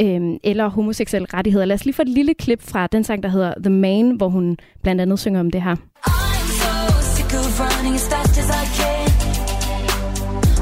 øh, 0.00 0.20
eller 0.44 0.68
homoseksuelle 0.68 1.28
rettigheder. 1.34 1.64
Lad 1.64 1.74
os 1.74 1.84
lige 1.84 1.94
få 1.94 2.02
et 2.02 2.08
lille 2.08 2.34
klip 2.34 2.62
fra 2.62 2.86
den 2.86 3.04
sang, 3.04 3.22
der 3.22 3.28
hedder 3.28 3.54
The 3.62 3.70
Man, 3.70 4.10
hvor 4.10 4.28
hun 4.28 4.56
blandt 4.82 5.00
andet 5.00 5.18
synger 5.18 5.40
om 5.40 5.50
det 5.50 5.62
her. 5.62 5.76
so 6.62 6.72
sick 7.14 7.32
of 7.34 7.60
running 7.60 7.94
as 7.94 8.06
fast 8.12 8.34
as 8.42 8.48
I 8.62 8.64
can. 8.78 9.08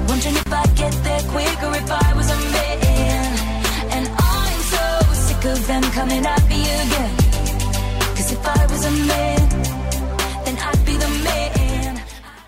Wondering 0.09 0.37
if 0.43 0.51
I 0.63 0.65
get 0.83 0.95
there 1.07 1.25
quicker 1.33 1.71
if 1.83 1.91
I 2.07 2.09
was 2.19 2.29
a 2.37 2.39
man. 2.57 3.31
And 3.95 4.05
I'm 4.33 4.59
so 4.75 4.85
sick 5.27 5.43
of 5.53 5.59
them 5.71 5.83
coming 5.99 6.25
at 6.35 6.43
me 6.53 6.61
again. 6.83 7.13
Cause 8.17 8.31
if 8.37 8.45
I 8.59 8.61
was 8.73 8.83
a 8.93 8.95
man, 9.11 9.44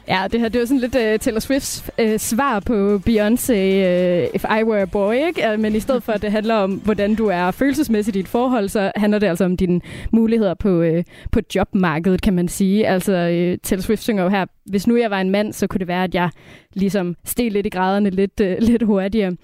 Ja, 0.08 0.26
det 0.32 0.40
her 0.40 0.48
det 0.48 0.60
var 0.60 0.66
sådan 0.66 0.80
lidt 0.80 0.94
uh, 0.94 1.20
Taylor 1.20 1.40
Swifts 1.40 1.90
uh, 2.02 2.16
svar 2.16 2.60
på 2.60 2.96
Beyoncé 2.96 3.52
uh, 3.52 4.34
If 4.34 4.44
I 4.44 4.64
Were 4.64 4.80
a 4.80 4.84
Boy, 4.84 5.14
ikke? 5.14 5.52
Uh, 5.52 5.60
men 5.60 5.74
i 5.74 5.80
stedet 5.80 6.02
for, 6.02 6.12
at 6.12 6.22
det 6.22 6.32
handler 6.32 6.54
om, 6.54 6.72
hvordan 6.72 7.14
du 7.14 7.26
er 7.26 7.50
følelsesmæssigt 7.50 8.16
i 8.16 8.20
dit 8.20 8.28
forhold, 8.28 8.68
så 8.68 8.92
handler 8.96 9.18
det 9.18 9.26
altså 9.26 9.44
om 9.44 9.56
dine 9.56 9.80
muligheder 10.12 10.54
på, 10.54 10.82
uh, 10.82 11.02
på 11.32 11.40
jobmarkedet, 11.54 12.22
kan 12.22 12.34
man 12.34 12.48
sige. 12.48 12.86
Altså, 12.86 13.12
uh, 13.12 13.58
Taylor 13.62 13.82
Swift 13.82 14.02
synger 14.02 14.22
jo 14.22 14.28
her, 14.28 14.44
hvis 14.64 14.86
nu 14.86 14.96
jeg 14.96 15.10
var 15.10 15.20
en 15.20 15.30
mand, 15.30 15.52
så 15.52 15.66
kunne 15.66 15.78
det 15.78 15.88
være, 15.88 16.04
at 16.04 16.14
jeg 16.14 16.30
ligesom 16.74 17.16
steg 17.24 17.50
lidt 17.50 17.66
i 17.66 17.70
graderne 17.70 18.10
lidt, 18.10 18.40
uh, 18.40 18.46
lidt 18.68 18.82
hurtigere. 18.82 19.36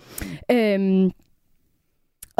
Uh, 0.53 1.11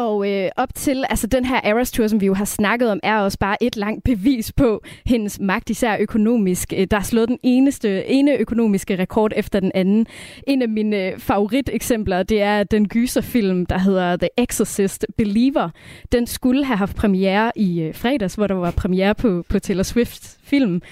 og 0.03 0.31
øh, 0.31 0.51
op 0.57 0.75
til 0.75 1.05
altså 1.11 1.27
den 1.27 1.45
her 1.45 1.61
Eras 1.65 1.93
Tour, 1.93 2.07
som 2.07 2.21
vi 2.21 2.27
jo 2.27 2.35
har 2.35 2.45
snakket 2.45 2.91
om, 2.91 3.01
er 3.03 3.19
også 3.19 3.39
bare 3.39 3.63
et 3.63 3.77
langt 3.77 4.05
bevis 4.05 4.53
på 4.53 4.83
hendes 5.07 5.41
magt, 5.41 5.71
især 5.71 5.97
økonomisk. 6.01 6.73
Øh, 6.77 6.87
der 6.91 6.97
er 6.97 7.03
slået 7.03 7.29
den 7.29 7.39
eneste, 7.43 8.07
ene 8.07 8.37
økonomiske 8.37 8.99
rekord 8.99 9.33
efter 9.37 9.61
den 9.61 9.73
anden. 9.75 10.07
En 10.47 10.63
af 10.63 10.69
mine 10.69 10.97
øh, 10.97 11.19
favoriteksempler, 11.19 12.23
det 12.23 12.43
er 12.43 12.63
den 12.63 12.89
gyserfilm, 12.89 13.67
der 13.67 13.79
hedder 13.79 14.17
The 14.17 14.29
Exorcist 14.39 15.07
Believer. 15.17 15.69
Den 16.13 16.27
skulle 16.27 16.65
have 16.65 16.77
haft 16.77 16.97
premiere 16.97 17.53
i 17.57 17.81
øh, 17.81 17.95
fredags, 17.95 18.35
hvor 18.35 18.47
der 18.47 18.55
var 18.55 18.71
premiere 18.71 19.15
på, 19.15 19.45
på 19.49 19.59
Taylor 19.59 19.83
Swift 19.83 20.39
film. 20.45 20.83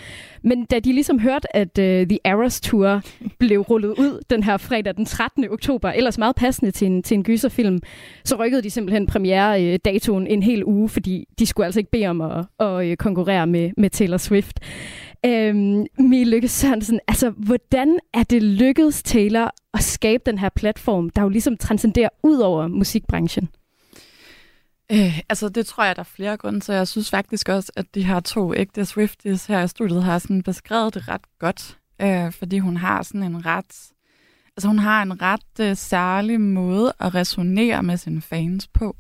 Men 0.42 0.64
da 0.64 0.78
de 0.78 0.92
ligesom 0.92 1.18
hørte, 1.18 1.56
at 1.56 1.78
uh, 1.78 1.84
The 1.84 2.18
Eras 2.24 2.60
Tour 2.60 3.02
blev 3.38 3.60
rullet 3.60 3.88
ud 3.88 4.20
den 4.30 4.42
her 4.42 4.56
fredag 4.56 4.96
den 4.96 5.04
13. 5.04 5.50
oktober, 5.50 5.90
ellers 5.90 6.18
meget 6.18 6.36
passende 6.36 6.70
til 6.70 6.86
en, 6.86 7.02
til 7.02 7.14
en 7.14 7.24
gyserfilm, 7.24 7.78
så 8.24 8.36
rykkede 8.36 8.62
de 8.62 8.70
simpelthen 8.70 9.06
premiere-datoen 9.06 10.26
øh, 10.26 10.32
en 10.32 10.42
hel 10.42 10.64
uge, 10.64 10.88
fordi 10.88 11.28
de 11.38 11.46
skulle 11.46 11.64
altså 11.64 11.80
ikke 11.80 11.90
bede 11.90 12.06
om 12.06 12.20
at, 12.20 12.44
at 12.60 12.86
øh, 12.86 12.96
konkurrere 12.96 13.46
med, 13.46 13.70
med 13.76 13.90
Taylor 13.90 14.16
Swift. 14.16 14.60
Øhm, 15.26 15.86
Mie 15.98 16.24
Lykke 16.24 16.48
Sørensen, 16.48 17.00
altså 17.08 17.30
hvordan 17.30 17.98
er 18.14 18.22
det 18.22 18.42
lykkedes 18.42 19.02
Taylor 19.02 19.54
at 19.74 19.82
skabe 19.82 20.22
den 20.26 20.38
her 20.38 20.48
platform, 20.48 21.10
der 21.10 21.22
jo 21.22 21.28
ligesom 21.28 21.56
transcenderer 21.56 22.08
ud 22.22 22.38
over 22.38 22.68
musikbranchen? 22.68 23.48
Øh, 24.92 25.20
altså, 25.28 25.48
det 25.48 25.66
tror 25.66 25.84
jeg, 25.84 25.96
der 25.96 26.00
er 26.00 26.04
flere 26.04 26.36
grunde 26.36 26.62
så 26.62 26.72
Jeg 26.72 26.88
synes 26.88 27.10
faktisk 27.10 27.48
også, 27.48 27.72
at 27.76 27.94
de 27.94 28.04
her 28.04 28.20
to 28.20 28.54
ægte 28.54 28.84
Swifties 28.84 29.46
her 29.46 29.62
i 29.62 29.68
studiet 29.68 30.02
har 30.02 30.18
sådan 30.18 30.42
beskrevet 30.42 30.94
det 30.94 31.08
ret 31.08 31.38
godt. 31.38 31.78
Øh, 32.02 32.32
fordi 32.32 32.58
hun 32.58 32.76
har 32.76 33.02
sådan 33.02 33.22
en 33.22 33.46
ret... 33.46 33.92
Altså, 34.56 34.68
hun 34.68 34.78
har 34.78 35.02
en 35.02 35.22
ret 35.22 35.60
øh, 35.60 35.76
særlig 35.76 36.40
måde 36.40 36.92
at 37.00 37.14
resonere 37.14 37.82
med 37.82 37.96
sine 37.96 38.22
fans 38.22 38.68
på. 38.68 38.96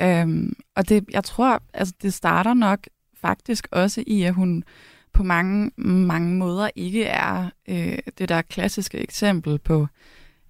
Øhm, 0.00 0.52
og 0.76 0.88
det, 0.88 1.04
jeg 1.12 1.24
tror, 1.24 1.62
altså, 1.74 1.94
det 2.02 2.14
starter 2.14 2.54
nok 2.54 2.86
faktisk 3.20 3.68
også 3.72 4.04
i, 4.06 4.22
at 4.22 4.34
hun 4.34 4.64
på 5.12 5.22
mange, 5.22 5.70
mange 5.76 6.34
måder 6.36 6.70
ikke 6.76 7.04
er 7.04 7.50
øh, 7.68 7.98
det 8.18 8.28
der 8.28 8.42
klassiske 8.42 8.98
eksempel 8.98 9.58
på 9.58 9.86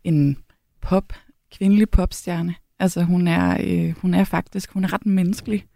en 0.05 0.37
pop, 0.81 1.13
kvindelig 1.51 1.91
popstjerne. 1.91 2.55
Altså 2.81 3.03
hun 3.03 3.29
er, 3.29 3.57
øh, 3.61 3.95
hun 4.03 4.15
er 4.15 4.25
faktisk, 4.25 4.73
hun 4.73 4.85
er 4.85 4.93
ret 4.93 5.07
menneskelig 5.07 5.67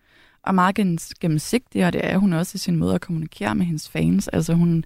og 0.43 0.55
meget 0.55 0.75
gennemsigtig, 1.21 1.87
og 1.87 1.93
det 1.93 2.01
er 2.05 2.19
hun 2.19 2.33
også 2.33 2.53
i 2.55 2.59
sin 2.59 2.77
måde 2.77 2.95
at 2.95 3.01
kommunikere 3.01 3.55
med 3.55 3.67
hendes 3.67 3.89
fans. 3.89 4.29
Altså 4.29 4.55
hun, 4.55 4.85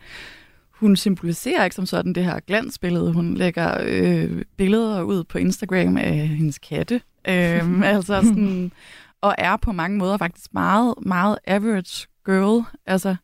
hun 0.70 0.96
symboliserer 0.96 1.64
ikke 1.64 1.76
som 1.76 1.86
sådan 1.86 2.12
det 2.12 2.24
her 2.24 2.40
glansbillede. 2.40 3.12
Hun 3.12 3.34
lægger 3.34 3.78
øh, 3.84 4.44
billeder 4.56 5.02
ud 5.02 5.24
på 5.24 5.38
Instagram 5.38 5.96
af 5.96 6.28
hendes 6.28 6.58
katte. 6.58 7.00
Øh, 7.28 7.80
altså 7.94 8.22
sådan, 8.22 8.72
og 9.20 9.34
er 9.38 9.56
på 9.56 9.72
mange 9.72 9.98
måder 9.98 10.16
faktisk 10.16 10.54
meget, 10.54 10.94
meget 11.02 11.38
average 11.46 12.06
girl. 12.26 12.64
Altså, 12.86 13.16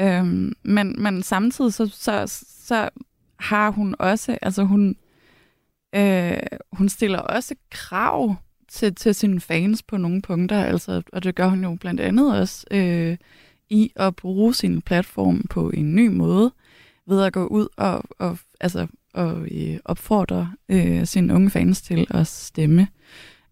øh, 0.00 0.24
men, 0.62 0.94
men 0.98 1.22
samtidig 1.22 1.72
så, 1.72 1.86
så, 1.86 2.44
så 2.66 2.88
har 3.38 3.70
hun 3.70 3.94
også, 3.98 4.38
altså 4.42 4.62
hun, 4.62 4.96
øh, 5.94 6.58
hun 6.72 6.88
stiller 6.88 7.18
også 7.18 7.54
krav 7.70 8.34
til, 8.68 8.94
til 8.94 9.14
sine 9.14 9.40
fans 9.40 9.82
på 9.82 9.96
nogle 9.96 10.22
punkter, 10.22 10.64
altså, 10.64 11.02
og 11.12 11.24
det 11.24 11.34
gør 11.34 11.48
hun 11.48 11.64
jo 11.64 11.76
blandt 11.80 12.00
andet 12.00 12.38
også 12.38 12.66
øh, 12.70 13.16
i 13.70 13.92
at 13.96 14.16
bruge 14.16 14.54
sin 14.54 14.82
platform 14.82 15.44
på 15.50 15.70
en 15.70 15.94
ny 15.94 16.08
måde, 16.08 16.52
ved 17.06 17.22
at 17.22 17.32
gå 17.32 17.46
ud 17.46 17.68
og, 17.76 18.02
og, 18.18 18.38
altså, 18.60 18.86
og 19.14 19.48
øh, 19.50 19.78
opfordre 19.84 20.52
øh, 20.68 21.06
sine 21.06 21.34
unge 21.34 21.50
fans 21.50 21.82
til 21.82 22.06
at 22.10 22.26
stemme. 22.26 22.88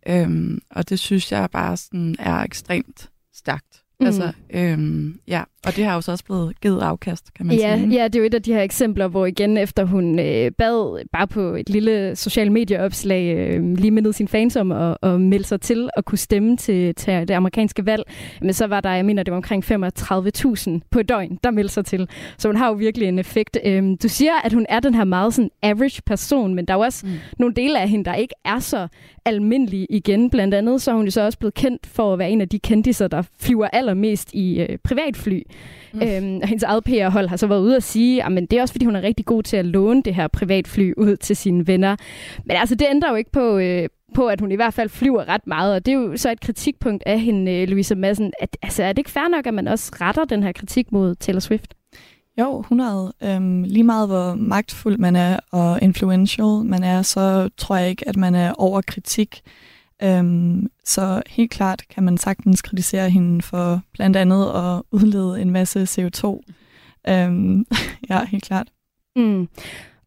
Øhm, 0.08 0.60
og 0.70 0.88
det 0.88 0.98
synes 0.98 1.32
jeg 1.32 1.50
bare 1.50 1.76
sådan 1.76 2.16
er 2.18 2.42
ekstremt 2.42 3.10
stærkt. 3.34 3.82
Mm. 4.00 4.06
Altså, 4.06 4.32
øhm, 4.50 5.20
ja, 5.28 5.42
og 5.66 5.76
det 5.76 5.84
har 5.84 5.94
jo 5.94 6.00
så 6.00 6.12
også 6.12 6.24
blevet 6.24 6.60
givet 6.60 6.80
afkast, 6.80 7.34
kan 7.34 7.46
man 7.46 7.56
ja, 7.56 7.78
sige. 7.78 7.90
Ja, 7.90 8.04
det 8.04 8.14
er 8.14 8.18
jo 8.18 8.26
et 8.26 8.34
af 8.34 8.42
de 8.42 8.52
her 8.52 8.62
eksempler, 8.62 9.08
hvor 9.08 9.26
igen 9.26 9.56
efter 9.56 9.84
hun 9.84 10.18
øh, 10.18 10.50
bad 10.50 11.04
bare 11.12 11.26
på 11.26 11.40
et 11.40 11.70
lille 11.70 12.16
social 12.16 12.52
medieopslag, 12.52 13.36
øh, 13.36 13.76
lige 13.76 13.90
mindede 13.90 14.12
sine 14.12 14.28
fans 14.28 14.56
om 14.56 14.72
at, 14.72 14.96
at 15.02 15.20
melde 15.20 15.44
sig 15.44 15.60
til 15.60 15.90
at 15.96 16.04
kunne 16.04 16.18
stemme 16.18 16.56
til, 16.56 16.94
til 16.94 17.28
det 17.28 17.34
amerikanske 17.34 17.86
valg, 17.86 18.02
men 18.40 18.52
så 18.52 18.66
var 18.66 18.80
der, 18.80 18.90
jeg 18.90 19.04
mener, 19.04 19.22
det 19.22 19.30
var 19.32 19.36
omkring 19.36 19.64
35.000 19.64 20.80
på 20.90 21.00
et 21.00 21.08
døgn, 21.08 21.38
der 21.44 21.50
meldte 21.50 21.74
sig 21.74 21.84
til. 21.84 22.08
Så 22.38 22.48
hun 22.48 22.56
har 22.56 22.68
jo 22.68 22.74
virkelig 22.74 23.08
en 23.08 23.18
effekt. 23.18 23.58
Øhm, 23.64 23.96
du 23.96 24.08
siger, 24.08 24.32
at 24.44 24.52
hun 24.52 24.66
er 24.68 24.80
den 24.80 24.94
her 24.94 25.04
meget 25.04 25.34
sådan 25.34 25.50
average 25.62 26.02
person, 26.06 26.54
men 26.54 26.64
der 26.64 26.74
er 26.74 26.78
jo 26.78 26.82
også 26.84 27.06
mm. 27.06 27.12
nogle 27.38 27.54
dele 27.54 27.80
af 27.80 27.88
hende, 27.88 28.04
der 28.04 28.14
ikke 28.14 28.34
er 28.44 28.58
så 28.58 28.88
almindelige 29.24 29.86
igen. 29.90 30.30
Blandt 30.30 30.54
andet 30.54 30.82
så 30.82 30.90
er 30.90 30.94
hun 30.94 31.04
jo 31.04 31.10
så 31.10 31.20
også 31.20 31.38
blevet 31.38 31.54
kendt 31.54 31.86
for 31.86 32.12
at 32.12 32.18
være 32.18 32.30
en 32.30 32.40
af 32.40 32.48
de 32.48 32.58
kendiser, 32.58 33.08
der 33.08 33.22
flyver 33.40 33.68
allermest 33.88 34.34
i 34.34 34.60
øh, 34.60 34.78
privatfly. 34.84 35.42
Mm. 35.92 36.02
Øhm, 36.02 36.38
og 36.42 36.48
hendes 36.48 36.62
eget 36.62 36.84
PR-hold 36.84 37.28
har 37.28 37.36
så 37.36 37.46
været 37.46 37.60
ude 37.60 37.76
at 37.76 37.82
sige, 37.82 38.24
at 38.24 38.32
det 38.50 38.52
er 38.52 38.62
også 38.62 38.74
fordi, 38.74 38.84
hun 38.84 38.96
er 38.96 39.02
rigtig 39.02 39.26
god 39.26 39.42
til 39.42 39.56
at 39.56 39.66
låne 39.66 40.02
det 40.02 40.14
her 40.14 40.28
privatfly 40.28 40.92
ud 40.96 41.16
til 41.16 41.36
sine 41.36 41.66
venner. 41.66 41.96
Men 42.44 42.56
altså, 42.56 42.74
det 42.74 42.86
ændrer 42.90 43.10
jo 43.10 43.16
ikke 43.16 43.32
på, 43.32 43.58
øh, 43.58 43.88
på, 44.14 44.26
at 44.26 44.40
hun 44.40 44.52
i 44.52 44.54
hvert 44.54 44.74
fald 44.74 44.88
flyver 44.88 45.28
ret 45.28 45.46
meget, 45.46 45.74
og 45.74 45.86
det 45.86 45.92
er 45.92 45.98
jo 45.98 46.16
så 46.16 46.30
et 46.30 46.40
kritikpunkt 46.40 47.02
af 47.06 47.20
hende, 47.20 47.52
øh, 47.52 47.68
Louisa 47.68 47.94
Madsen. 47.94 48.32
At, 48.40 48.56
altså, 48.62 48.82
er 48.82 48.92
det 48.92 48.98
ikke 48.98 49.10
fair 49.10 49.28
nok, 49.28 49.46
at 49.46 49.54
man 49.54 49.68
også 49.68 49.92
retter 50.00 50.24
den 50.24 50.42
her 50.42 50.52
kritik 50.52 50.92
mod 50.92 51.14
Taylor 51.14 51.40
Swift? 51.40 51.74
Jo, 52.40 52.60
100. 52.60 53.12
Øhm, 53.22 53.62
lige 53.62 53.84
meget 53.84 54.08
hvor 54.08 54.34
magtfuld 54.34 54.98
man 54.98 55.16
er 55.16 55.38
og 55.52 55.78
influential 55.82 56.64
man 56.64 56.82
er, 56.82 57.02
så 57.02 57.50
tror 57.56 57.76
jeg 57.76 57.90
ikke, 57.90 58.08
at 58.08 58.16
man 58.16 58.34
er 58.34 58.52
over 58.52 58.80
kritik. 58.86 59.40
Øhm, 60.02 60.70
så 60.84 61.22
helt 61.26 61.50
klart 61.50 61.82
kan 61.90 62.02
man 62.02 62.18
sagtens 62.18 62.62
kritisere 62.62 63.10
hende 63.10 63.42
for 63.42 63.82
blandt 63.92 64.16
andet 64.16 64.46
at 64.46 64.82
udlede 64.90 65.40
en 65.40 65.50
masse 65.50 65.82
CO2. 65.82 66.40
Øhm, 67.08 67.66
ja, 68.10 68.24
helt 68.24 68.44
klart. 68.44 68.68
Mm. 69.16 69.48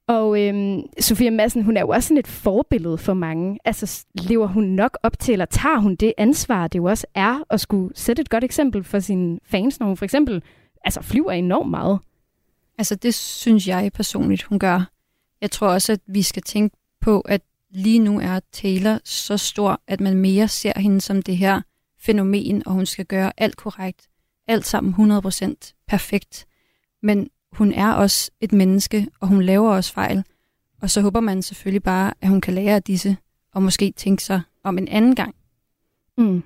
Og 0.07 0.41
øhm, 0.41 0.81
Sofia 0.99 1.29
Madsen, 1.29 1.63
hun 1.63 1.77
er 1.77 1.81
jo 1.81 1.87
også 1.87 2.07
sådan 2.07 2.17
et 2.17 2.27
forbillede 2.27 2.97
for 2.97 3.13
mange. 3.13 3.59
Altså, 3.65 4.05
lever 4.13 4.47
hun 4.47 4.63
nok 4.63 4.97
op 5.03 5.19
til, 5.19 5.31
eller 5.31 5.45
tager 5.45 5.77
hun 5.77 5.95
det 5.95 6.13
ansvar, 6.17 6.67
det 6.67 6.79
jo 6.79 6.85
også 6.85 7.07
er 7.15 7.43
at 7.49 7.61
skulle 7.61 7.95
sætte 7.95 8.21
et 8.21 8.29
godt 8.29 8.43
eksempel 8.43 8.83
for 8.83 8.99
sine 8.99 9.39
fans, 9.43 9.79
når 9.79 9.87
hun 9.87 9.97
for 9.97 10.05
eksempel 10.05 10.43
altså, 10.85 11.01
flyver 11.01 11.31
enormt 11.31 11.69
meget? 11.69 11.99
Altså, 12.77 12.95
det 12.95 13.13
synes 13.13 13.67
jeg 13.67 13.91
personligt, 13.93 14.43
hun 14.43 14.59
gør. 14.59 14.89
Jeg 15.41 15.51
tror 15.51 15.67
også, 15.67 15.91
at 15.91 15.99
vi 16.07 16.21
skal 16.21 16.43
tænke 16.43 16.77
på, 17.01 17.19
at 17.19 17.41
lige 17.71 17.99
nu 17.99 18.19
er 18.19 18.39
Taylor 18.51 18.99
så 19.03 19.37
stor, 19.37 19.81
at 19.87 20.01
man 20.01 20.17
mere 20.17 20.47
ser 20.47 20.79
hende 20.79 21.01
som 21.01 21.21
det 21.21 21.37
her 21.37 21.61
fænomen, 21.99 22.67
og 22.67 22.73
hun 22.73 22.85
skal 22.85 23.05
gøre 23.05 23.31
alt 23.37 23.55
korrekt. 23.57 24.07
Alt 24.47 24.65
sammen 24.65 25.11
100% 25.11 25.85
perfekt. 25.87 26.47
Men 27.01 27.29
hun 27.51 27.71
er 27.73 27.93
også 27.93 28.31
et 28.39 28.51
menneske, 28.51 29.07
og 29.19 29.27
hun 29.27 29.43
laver 29.43 29.71
også 29.71 29.93
fejl. 29.93 30.23
Og 30.81 30.89
så 30.89 31.01
håber 31.01 31.19
man 31.19 31.41
selvfølgelig 31.41 31.83
bare, 31.83 32.13
at 32.21 32.29
hun 32.29 32.41
kan 32.41 32.53
lære 32.53 32.75
af 32.75 32.83
disse, 32.83 33.17
og 33.53 33.63
måske 33.63 33.93
tænke 33.97 34.23
sig 34.23 34.41
om 34.63 34.77
en 34.77 34.87
anden 34.87 35.15
gang. 35.15 35.35
Mm. 36.17 36.43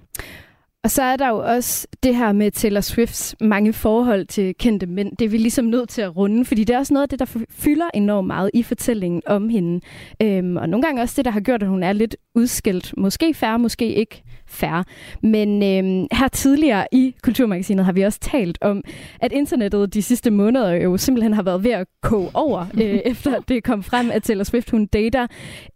Og 0.86 0.92
så 0.92 1.04
er 1.04 1.16
der 1.16 1.30
jo 1.30 1.38
også 1.38 1.88
det 2.04 2.16
her 2.16 2.32
med 2.32 2.52
Taylor 2.52 2.82
Swifts 2.82 3.36
mange 3.42 3.74
forhold 3.74 4.26
til 4.26 4.56
kendte 4.60 4.86
mænd. 4.86 5.18
Det 5.18 5.26
er 5.26 5.30
vi 5.30 5.38
ligesom 5.38 5.66
nødt 5.66 5.90
til 5.90 6.02
at 6.02 6.18
runde, 6.18 6.46
fordi 6.46 6.64
det 6.64 6.74
er 6.74 6.78
også 6.78 6.94
noget 6.94 7.04
af 7.04 7.10
det, 7.10 7.20
der 7.20 7.46
fylder 7.50 7.86
enormt 7.94 8.28
meget 8.28 8.52
i 8.54 8.64
fortællingen 8.64 9.22
om 9.26 9.50
hende. 9.50 9.82
Øhm, 10.22 10.58
og 10.58 10.70
nogle 10.70 10.84
gange 10.84 11.02
også 11.02 11.14
det, 11.18 11.26
der 11.26 11.32
har 11.32 11.40
gjort, 11.40 11.64
at 11.64 11.70
hun 11.70 11.84
er 11.84 11.94
lidt 11.94 12.16
udskilt. 12.36 12.94
Måske 12.98 13.34
færre, 13.34 13.60
måske 13.60 13.94
ikke 13.94 14.24
færre. 14.48 14.84
Men 15.24 15.64
øhm, 15.64 16.08
her 16.12 16.28
tidligere 16.28 16.88
i 16.92 17.16
Kulturmagasinet 17.24 17.86
har 17.86 17.92
vi 17.92 18.02
også 18.02 18.20
talt 18.20 18.58
om, 18.62 18.82
at 19.20 19.32
internettet 19.32 19.94
de 19.94 20.02
sidste 20.02 20.32
måneder 20.32 20.72
jo 20.72 20.98
simpelthen 20.98 21.34
har 21.34 21.44
været 21.44 21.64
ved 21.64 21.72
at 21.72 21.88
koge 22.02 22.30
over, 22.34 22.66
øh, 22.82 23.00
efter 23.06 23.40
det 23.40 23.64
kom 23.64 23.84
frem, 23.84 24.12
at 24.12 24.24
Taylor 24.24 24.44
Swift 24.44 24.70
hun 24.70 24.86
dater 24.86 25.28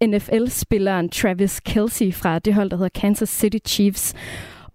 NFL-spilleren 0.06 1.10
Travis 1.10 1.60
Kelsey 1.60 2.14
fra 2.14 2.40
det 2.40 2.54
hold, 2.54 2.70
der 2.70 2.78
hedder 2.78 3.00
Kansas 3.00 3.30
City 3.30 3.58
Chiefs. 3.68 4.16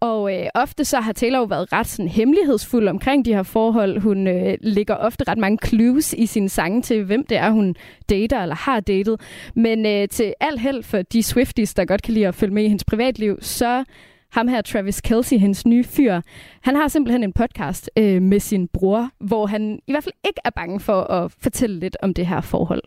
Og 0.00 0.34
øh, 0.34 0.46
ofte 0.54 0.84
så 0.84 1.00
har 1.00 1.12
Taylor 1.12 1.38
jo 1.38 1.44
været 1.44 1.72
ret 1.72 1.86
sådan, 1.86 2.08
hemmelighedsfuld 2.08 2.88
omkring 2.88 3.24
de 3.24 3.34
her 3.34 3.42
forhold. 3.42 4.00
Hun 4.00 4.26
øh, 4.26 4.58
lægger 4.60 4.94
ofte 4.94 5.24
ret 5.28 5.38
mange 5.38 5.58
clues 5.64 6.12
i 6.12 6.26
sine 6.26 6.48
sange 6.48 6.82
til, 6.82 7.04
hvem 7.04 7.26
det 7.26 7.36
er, 7.36 7.50
hun 7.50 7.74
dater 8.08 8.42
eller 8.42 8.54
har 8.54 8.80
datet. 8.80 9.20
Men 9.54 9.86
øh, 9.86 10.08
til 10.08 10.34
al 10.40 10.58
held 10.58 10.82
for 10.82 11.02
de 11.02 11.22
Swifties, 11.22 11.74
der 11.74 11.84
godt 11.84 12.02
kan 12.02 12.14
lide 12.14 12.28
at 12.28 12.34
følge 12.34 12.54
med 12.54 12.64
i 12.64 12.68
hendes 12.68 12.84
privatliv, 12.84 13.38
så 13.40 13.84
ham 14.32 14.48
her, 14.48 14.62
Travis 14.62 15.00
Kelsey, 15.00 15.38
hendes 15.38 15.66
nye 15.66 15.84
fyr, 15.84 16.20
han 16.62 16.76
har 16.76 16.88
simpelthen 16.88 17.24
en 17.24 17.32
podcast 17.32 17.90
øh, 17.98 18.22
med 18.22 18.40
sin 18.40 18.68
bror, 18.68 19.10
hvor 19.20 19.46
han 19.46 19.78
i 19.86 19.92
hvert 19.92 20.04
fald 20.04 20.14
ikke 20.24 20.40
er 20.44 20.50
bange 20.50 20.80
for 20.80 21.00
at 21.02 21.32
fortælle 21.42 21.78
lidt 21.78 21.96
om 22.02 22.14
det 22.14 22.26
her 22.26 22.40
forhold. 22.40 22.82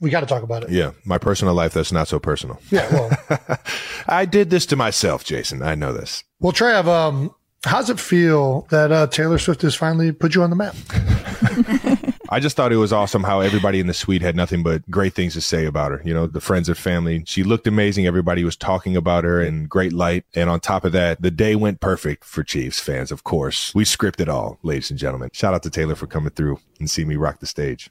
we 0.00 0.10
got 0.10 0.20
to 0.20 0.26
talk 0.26 0.42
about 0.42 0.64
it. 0.64 0.70
Yeah, 0.70 0.92
my 1.04 1.18
personal 1.18 1.54
life 1.54 1.74
that's 1.74 1.92
not 1.92 2.08
so 2.08 2.18
personal. 2.18 2.56
Yeah, 2.72 2.92
well, 2.92 3.10
I 4.08 4.24
did 4.24 4.50
this 4.50 4.66
to 4.66 4.76
myself, 4.76 5.24
Jason. 5.24 5.62
I 5.62 5.74
know 5.74 5.92
this. 5.92 6.24
Well, 6.40 6.52
Trav, 6.52 6.86
um, 6.86 7.34
how's 7.64 7.90
it 7.90 8.00
feel 8.00 8.62
that 8.70 8.90
uh, 8.90 9.06
Taylor 9.06 9.38
Swift 9.38 9.62
has 9.62 9.74
finally 9.74 10.12
put 10.12 10.34
you 10.34 10.42
on 10.42 10.50
the 10.50 10.56
map? 10.56 10.74
I 12.32 12.38
just 12.38 12.56
thought 12.56 12.72
it 12.72 12.76
was 12.76 12.92
awesome 12.92 13.24
how 13.24 13.40
everybody 13.40 13.80
in 13.80 13.88
the 13.88 13.94
suite 13.94 14.22
had 14.22 14.36
nothing 14.36 14.62
but 14.62 14.88
great 14.88 15.14
things 15.14 15.34
to 15.34 15.40
say 15.40 15.66
about 15.66 15.90
her. 15.90 16.00
You 16.04 16.14
know, 16.14 16.28
the 16.28 16.40
friends 16.40 16.68
and 16.68 16.78
family. 16.78 17.24
She 17.26 17.42
looked 17.42 17.66
amazing. 17.66 18.06
Everybody 18.06 18.44
was 18.44 18.56
talking 18.56 18.96
about 18.96 19.24
her 19.24 19.42
in 19.42 19.66
great 19.66 19.92
light. 19.92 20.24
And 20.34 20.48
on 20.48 20.60
top 20.60 20.84
of 20.84 20.92
that, 20.92 21.20
the 21.20 21.32
day 21.32 21.56
went 21.56 21.80
perfect 21.80 22.24
for 22.24 22.44
Chiefs 22.44 22.78
fans, 22.78 23.10
of 23.10 23.24
course. 23.24 23.74
We 23.74 23.84
scripted 23.84 24.28
all, 24.28 24.58
ladies 24.62 24.90
and 24.90 24.98
gentlemen. 24.98 25.30
Shout 25.32 25.54
out 25.54 25.64
to 25.64 25.70
Taylor 25.70 25.96
for 25.96 26.06
coming 26.06 26.30
through 26.30 26.60
and 26.78 26.88
see 26.88 27.04
me 27.04 27.16
rock 27.16 27.40
the 27.40 27.46
stage. 27.46 27.90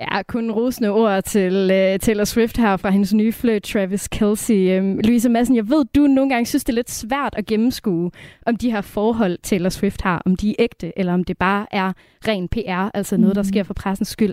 Ja, 0.00 0.22
kun 0.22 0.50
rosende 0.50 0.90
ord 0.90 1.22
til 1.22 1.62
uh, 1.62 2.00
Taylor 2.00 2.24
Swift 2.24 2.56
her 2.56 2.76
fra 2.76 2.90
hendes 2.90 3.14
nye 3.14 3.32
fløjt, 3.32 3.62
Travis 3.62 4.08
Kelsey. 4.08 4.78
Um, 4.80 4.98
Louise 4.98 5.28
Madsen, 5.28 5.56
jeg 5.56 5.68
ved, 5.68 5.84
du 5.96 6.00
nogle 6.00 6.30
gange 6.30 6.46
synes, 6.46 6.64
det 6.64 6.72
er 6.72 6.74
lidt 6.74 6.90
svært 6.90 7.34
at 7.36 7.46
gennemskue, 7.46 8.10
om 8.46 8.56
de 8.56 8.70
her 8.70 8.80
forhold, 8.80 9.38
Taylor 9.42 9.68
Swift 9.68 10.02
har, 10.02 10.22
om 10.26 10.36
de 10.36 10.50
er 10.50 10.54
ægte, 10.58 10.98
eller 10.98 11.14
om 11.14 11.24
det 11.24 11.38
bare 11.38 11.66
er 11.70 11.92
ren 12.28 12.48
PR, 12.48 12.96
altså 12.96 13.16
noget, 13.16 13.36
der 13.36 13.42
sker 13.42 13.62
for 13.62 13.74
pressens 13.74 14.08
skyld. 14.08 14.32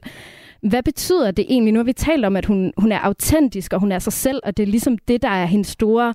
Hvad 0.62 0.84
betyder 0.84 1.32
det 1.32 1.45
egentlig? 1.49 1.74
Nu 1.74 1.80
har 1.80 1.84
vi 1.84 1.93
talt 1.93 2.26
om, 2.26 2.36
at 2.36 2.45
hun, 2.45 2.74
hun 2.78 2.91
er 2.91 2.99
autentisk, 2.99 3.74
og 3.74 3.80
hun 3.80 3.91
er 3.91 3.99
sig 3.99 4.14
selv, 4.14 4.39
og 4.43 4.58
det 4.58 4.64
er 4.64 4.68
ligesom 4.68 4.97
det, 4.97 5.22
der 5.22 5.30
er 5.30 5.45
hendes 5.45 5.68
store 5.68 6.14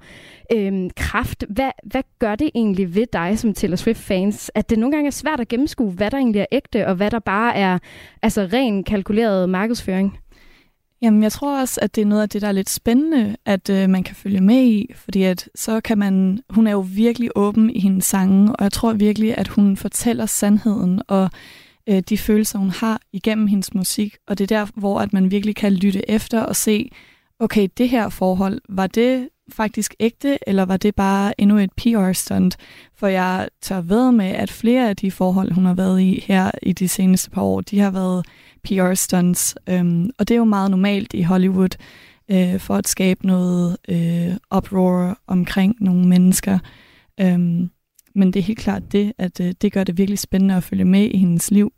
øhm, 0.53 0.91
kraft. 0.97 1.45
Hvad, 1.49 1.71
hvad 1.85 2.03
gør 2.19 2.35
det 2.35 2.51
egentlig 2.55 2.95
ved 2.95 3.07
dig 3.13 3.39
som 3.39 3.55
Taylor 3.55 3.77
Swift-fans, 3.77 4.51
at 4.55 4.71
det 4.71 4.79
nogle 4.79 4.97
gange 4.97 5.07
er 5.07 5.13
svært 5.13 5.41
at 5.41 5.49
gennemskue, 5.49 5.93
hvad 5.93 6.11
der 6.11 6.17
egentlig 6.17 6.41
er 6.41 6.47
ægte, 6.53 6.87
og 6.87 6.95
hvad 6.95 7.11
der 7.11 7.19
bare 7.19 7.57
er 7.57 7.79
altså 8.23 8.49
ren 8.53 8.85
kalkuleret 8.85 9.49
markedsføring? 9.49 10.19
Jamen, 11.03 11.23
jeg 11.23 11.33
tror 11.33 11.61
også, 11.61 11.81
at 11.83 11.97
det 11.97 12.03
er 12.03 12.07
noget 12.07 12.23
af 12.23 12.29
det, 12.29 12.43
der 12.43 12.49
er 12.49 12.53
lidt 12.53 12.71
spændende, 12.71 13.37
at 13.45 13.71
øh, 13.71 13.91
man 13.91 14.03
kan 14.03 14.17
følge 14.17 14.41
med 14.41 14.63
i, 14.63 14.91
fordi 14.95 15.23
at 15.23 15.49
så 15.55 15.81
kan 15.81 15.99
man, 15.99 16.41
hun 16.51 16.67
er 16.67 16.71
jo 16.71 16.87
virkelig 16.89 17.31
åben 17.37 17.71
i 17.71 17.81
hendes 17.81 18.05
sange, 18.05 18.57
og 18.57 18.63
jeg 18.63 18.73
tror 18.73 18.93
virkelig, 18.93 19.39
at 19.39 19.49
hun 19.49 19.77
fortæller 19.77 20.27
sandheden, 20.27 21.03
og 21.09 21.31
øh, 21.91 22.03
de 22.09 22.19
følelser, 22.19 22.59
hun 22.59 22.71
har 22.71 23.01
igennem 23.13 23.47
hendes 23.47 23.75
musik, 23.75 24.17
og 24.29 24.39
det 24.39 24.53
er 24.53 24.57
der, 24.59 24.67
hvor 24.75 25.01
at 25.01 25.13
man 25.13 25.31
virkelig 25.31 25.57
kan 25.57 25.73
lytte 25.73 26.11
efter 26.11 26.41
og 26.41 26.57
se, 26.57 26.91
okay, 27.39 27.69
det 27.79 27.89
her 27.89 28.09
forhold, 28.09 28.61
var 28.69 28.87
det 28.87 29.29
faktisk 29.53 29.95
ægte, 30.01 30.39
eller 30.47 30.63
var 30.65 30.77
det 30.77 30.95
bare 30.95 31.41
endnu 31.41 31.59
et 31.59 31.73
PR-stunt? 31.73 32.57
For 32.97 33.07
jeg 33.07 33.49
tør 33.63 33.81
ved 33.81 34.13
med, 34.13 34.27
at 34.27 34.51
flere 34.51 34.89
af 34.89 34.97
de 34.97 35.11
forhold, 35.11 35.53
hun 35.53 35.65
har 35.65 35.75
været 35.75 36.01
i 36.01 36.25
her 36.27 36.51
i 36.63 36.73
de 36.73 36.89
seneste 36.89 37.31
par 37.31 37.43
år, 37.43 37.61
de 37.61 37.79
har 37.79 37.91
været 37.91 38.27
PR-stunts, 38.65 39.55
øhm, 39.69 40.11
og 40.19 40.29
det 40.29 40.35
er 40.35 40.39
jo 40.39 40.45
meget 40.45 40.71
normalt 40.71 41.15
i 41.15 41.23
Hollywood, 41.23 41.77
øh, 42.31 42.61
for 42.61 42.75
at 42.75 42.89
skabe 42.89 43.27
noget 43.27 43.77
øh, 43.89 44.37
uproar 44.57 45.21
omkring 45.27 45.77
nogle 45.81 46.09
mennesker. 46.09 46.59
Øhm, 47.21 47.71
men 48.15 48.33
det 48.33 48.41
er 48.41 48.45
helt 48.45 48.59
klart 48.59 48.93
det, 48.93 49.13
at 49.19 49.41
øh, 49.41 49.55
det 49.63 49.73
gør 49.73 49.85
det 49.85 49.99
virkelig 49.99 50.19
spændende 50.19 50.55
at 50.55 50.63
følge 50.65 50.85
med 50.85 51.11
i 51.11 51.17
hendes 51.17 51.51
liv. 51.51 51.73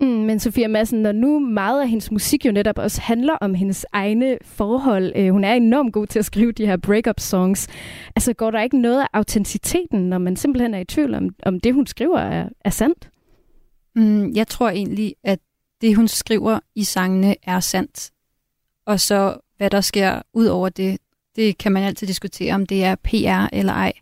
Mm, 0.00 0.06
men 0.06 0.40
Sofia 0.40 0.68
Madsen, 0.68 1.02
når 1.02 1.12
nu 1.12 1.38
meget 1.38 1.82
af 1.82 1.88
hendes 1.88 2.10
musik 2.10 2.46
jo 2.46 2.52
netop 2.52 2.78
også 2.78 3.00
handler 3.00 3.34
om 3.34 3.54
hendes 3.54 3.86
egne 3.92 4.38
forhold, 4.42 5.12
øh, 5.16 5.32
hun 5.32 5.44
er 5.44 5.54
enormt 5.54 5.92
god 5.92 6.06
til 6.06 6.18
at 6.18 6.24
skrive 6.24 6.52
de 6.52 6.66
her 6.66 6.76
breakup 6.76 7.20
songs, 7.20 7.68
altså 8.16 8.32
går 8.32 8.50
der 8.50 8.62
ikke 8.62 8.80
noget 8.80 9.00
af 9.00 9.06
autenticiteten, 9.12 10.08
når 10.08 10.18
man 10.18 10.36
simpelthen 10.36 10.74
er 10.74 10.78
i 10.78 10.84
tvivl 10.84 11.14
om, 11.14 11.34
om 11.42 11.60
det, 11.60 11.74
hun 11.74 11.86
skriver, 11.86 12.18
er, 12.18 12.48
er 12.64 12.70
sandt? 12.70 13.10
Mm, 13.94 14.32
jeg 14.32 14.48
tror 14.48 14.68
egentlig, 14.68 15.14
at 15.24 15.38
det, 15.80 15.96
hun 15.96 16.08
skriver 16.08 16.58
i 16.74 16.84
sangene, 16.84 17.36
er 17.42 17.60
sandt. 17.60 18.10
Og 18.86 19.00
så, 19.00 19.36
hvad 19.56 19.70
der 19.70 19.80
sker 19.80 20.22
ud 20.32 20.46
over 20.46 20.68
det, 20.68 20.98
det 21.36 21.58
kan 21.58 21.72
man 21.72 21.82
altid 21.82 22.06
diskutere, 22.06 22.54
om 22.54 22.66
det 22.66 22.84
er 22.84 22.94
PR 22.94 23.56
eller 23.56 23.72
ej. 23.72 23.92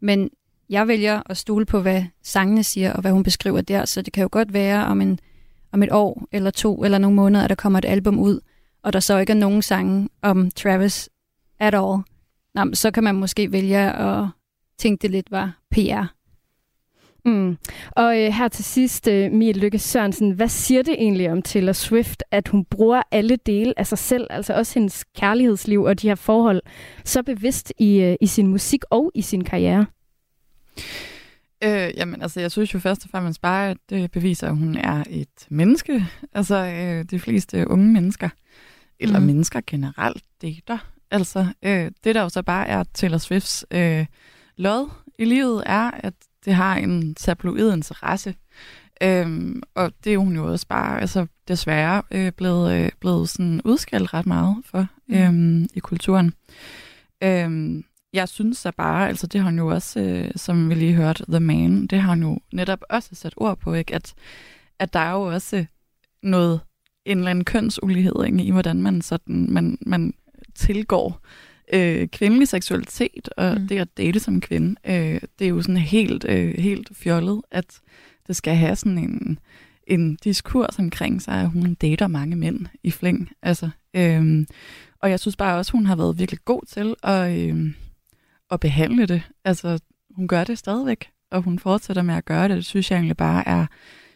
Men 0.00 0.30
jeg 0.70 0.88
vælger 0.88 1.22
at 1.26 1.36
stole 1.36 1.66
på, 1.66 1.80
hvad 1.80 2.04
sangene 2.22 2.64
siger, 2.64 2.92
og 2.92 3.00
hvad 3.00 3.12
hun 3.12 3.22
beskriver 3.22 3.60
der, 3.60 3.84
så 3.84 4.02
det 4.02 4.12
kan 4.12 4.22
jo 4.22 4.28
godt 4.32 4.52
være 4.52 4.86
om, 4.86 5.00
en, 5.00 5.18
om 5.72 5.82
et 5.82 5.92
år, 5.92 6.26
eller 6.32 6.50
to, 6.50 6.84
eller 6.84 6.98
nogle 6.98 7.16
måneder, 7.16 7.44
at 7.44 7.50
der 7.50 7.56
kommer 7.56 7.78
et 7.78 7.84
album 7.84 8.18
ud, 8.18 8.40
og 8.82 8.92
der 8.92 9.00
så 9.00 9.18
ikke 9.18 9.30
er 9.30 9.36
nogen 9.36 9.62
sange 9.62 10.08
om 10.22 10.50
Travis 10.50 11.08
at 11.58 11.74
all. 11.74 12.02
Nå, 12.54 12.74
så 12.74 12.90
kan 12.90 13.04
man 13.04 13.14
måske 13.14 13.52
vælge 13.52 13.92
at 13.92 14.26
tænke, 14.78 15.02
det 15.02 15.10
lidt 15.10 15.30
var 15.30 15.58
PR. 15.70 16.16
Mm. 17.26 17.56
Og 17.90 18.20
øh, 18.22 18.32
her 18.32 18.48
til 18.48 18.64
sidst, 18.64 19.08
øh, 19.08 19.32
Mie 19.32 19.52
Lykke 19.52 19.78
Sørensen, 19.78 20.30
hvad 20.30 20.48
siger 20.48 20.82
det 20.82 20.94
egentlig 20.98 21.32
om 21.32 21.42
Taylor 21.42 21.72
Swift, 21.72 22.22
at 22.30 22.48
hun 22.48 22.64
bruger 22.64 23.02
alle 23.10 23.36
dele 23.36 23.78
af 23.78 23.86
sig 23.86 23.98
selv, 23.98 24.26
altså 24.30 24.54
også 24.54 24.74
hendes 24.74 25.04
kærlighedsliv 25.16 25.82
og 25.82 26.02
de 26.02 26.08
her 26.08 26.14
forhold, 26.14 26.62
så 27.04 27.22
bevidst 27.22 27.72
i, 27.78 28.00
øh, 28.00 28.16
i 28.20 28.26
sin 28.26 28.46
musik 28.46 28.80
og 28.90 29.12
i 29.14 29.22
sin 29.22 29.44
karriere? 29.44 29.86
Øh, 31.64 31.90
jamen, 31.96 32.22
altså, 32.22 32.40
jeg 32.40 32.50
synes 32.50 32.74
jo 32.74 32.78
først 32.78 33.04
og 33.04 33.10
fremmest 33.10 33.40
bare, 33.40 33.70
at 33.70 33.76
det 33.90 34.10
beviser, 34.10 34.46
at 34.48 34.56
hun 34.56 34.76
er 34.76 35.04
et 35.10 35.46
menneske. 35.48 36.06
Altså, 36.32 36.56
øh, 36.56 37.04
de 37.10 37.18
fleste 37.20 37.70
unge 37.70 37.92
mennesker, 37.92 38.28
eller 39.00 39.18
mm. 39.18 39.26
mennesker 39.26 39.60
generelt, 39.66 40.24
dater. 40.42 40.78
Altså, 41.10 41.46
øh, 41.62 41.90
det 42.04 42.14
der 42.14 42.22
jo 42.22 42.28
så 42.28 42.42
bare 42.42 42.68
er 42.68 42.84
Taylor 42.94 43.18
Swifts 43.18 43.66
øh, 43.70 44.06
lod 44.56 44.90
i 45.18 45.24
livet, 45.24 45.62
er, 45.66 45.90
at 45.90 46.14
det 46.44 46.54
har 46.54 46.76
en 46.76 47.14
tabloid 47.14 47.72
interesse. 47.72 48.34
Øhm, 49.02 49.62
og 49.74 49.92
det 50.04 50.14
er 50.14 50.18
hun 50.18 50.36
jo 50.36 50.52
også 50.52 50.66
bare, 50.66 51.00
altså 51.00 51.26
desværre, 51.48 52.02
øh, 52.10 52.32
blevet, 52.32 52.72
øh, 52.72 52.90
blevet 53.00 53.28
sådan 53.28 53.60
udskældt 53.64 54.14
ret 54.14 54.26
meget 54.26 54.56
for 54.64 54.86
mm. 55.08 55.14
øhm, 55.14 55.68
i 55.74 55.78
kulturen. 55.78 56.32
Øhm, 57.22 57.84
jeg 58.16 58.28
synes 58.28 58.58
så 58.58 58.72
bare, 58.76 59.08
altså 59.08 59.26
det 59.26 59.40
har 59.40 59.50
hun 59.50 59.58
jo 59.58 59.66
også, 59.66 60.00
øh, 60.00 60.30
som 60.36 60.68
vi 60.70 60.74
lige 60.74 60.94
hørte, 60.94 61.24
The 61.28 61.40
Man, 61.40 61.86
det 61.86 62.00
har 62.00 62.08
hun 62.08 62.22
jo 62.22 62.38
netop 62.52 62.80
også 62.90 63.14
sat 63.14 63.34
ord 63.36 63.58
på, 63.58 63.74
ikke? 63.74 63.94
At, 63.94 64.14
at 64.78 64.92
der 64.92 65.00
er 65.00 65.12
jo 65.12 65.22
også 65.22 65.64
noget, 66.22 66.60
en 67.04 67.18
eller 67.18 67.30
anden 67.30 67.44
kønsulighed 67.44 68.24
ikke? 68.26 68.42
i, 68.42 68.50
hvordan 68.50 68.82
man, 68.82 69.02
sådan, 69.02 69.46
man, 69.52 69.78
man 69.86 70.14
tilgår 70.54 71.20
øh, 71.72 72.08
kvindelig 72.08 72.48
seksualitet, 72.48 73.28
og 73.36 73.56
mm. 73.60 73.68
det 73.68 73.78
at 73.78 73.96
date 73.96 74.20
som 74.20 74.40
kvinde, 74.40 74.76
øh, 74.86 75.20
det 75.38 75.44
er 75.44 75.48
jo 75.48 75.62
sådan 75.62 75.76
helt, 75.76 76.24
øh, 76.28 76.58
helt 76.58 76.90
fjollet, 76.96 77.42
at 77.50 77.80
det 78.26 78.36
skal 78.36 78.54
have 78.56 78.76
sådan 78.76 78.98
en, 78.98 79.38
en 79.86 80.16
diskurs 80.24 80.78
omkring 80.78 81.22
sig, 81.22 81.34
at 81.34 81.50
hun 81.50 81.74
dater 81.74 82.06
mange 82.06 82.36
mænd 82.36 82.66
i 82.82 82.90
flæng. 82.90 83.30
Altså, 83.42 83.70
øh, 83.94 84.46
og 84.98 85.10
jeg 85.10 85.20
synes 85.20 85.36
bare 85.36 85.58
også, 85.58 85.72
hun 85.72 85.86
har 85.86 85.96
været 85.96 86.18
virkelig 86.18 86.40
god 86.44 86.62
til 86.68 86.94
at, 87.02 87.38
øh, 87.38 87.72
at 88.50 88.60
behandle 88.60 89.06
det. 89.06 89.22
Altså, 89.44 89.78
hun 90.10 90.28
gør 90.28 90.44
det 90.44 90.58
stadigvæk, 90.58 91.10
og 91.30 91.42
hun 91.42 91.58
fortsætter 91.58 92.02
med 92.02 92.14
at 92.14 92.24
gøre 92.24 92.48
det. 92.48 92.56
Det 92.56 92.64
synes 92.64 92.90
jeg 92.90 92.96
egentlig 92.96 93.16
bare 93.16 93.48
er 93.48 93.66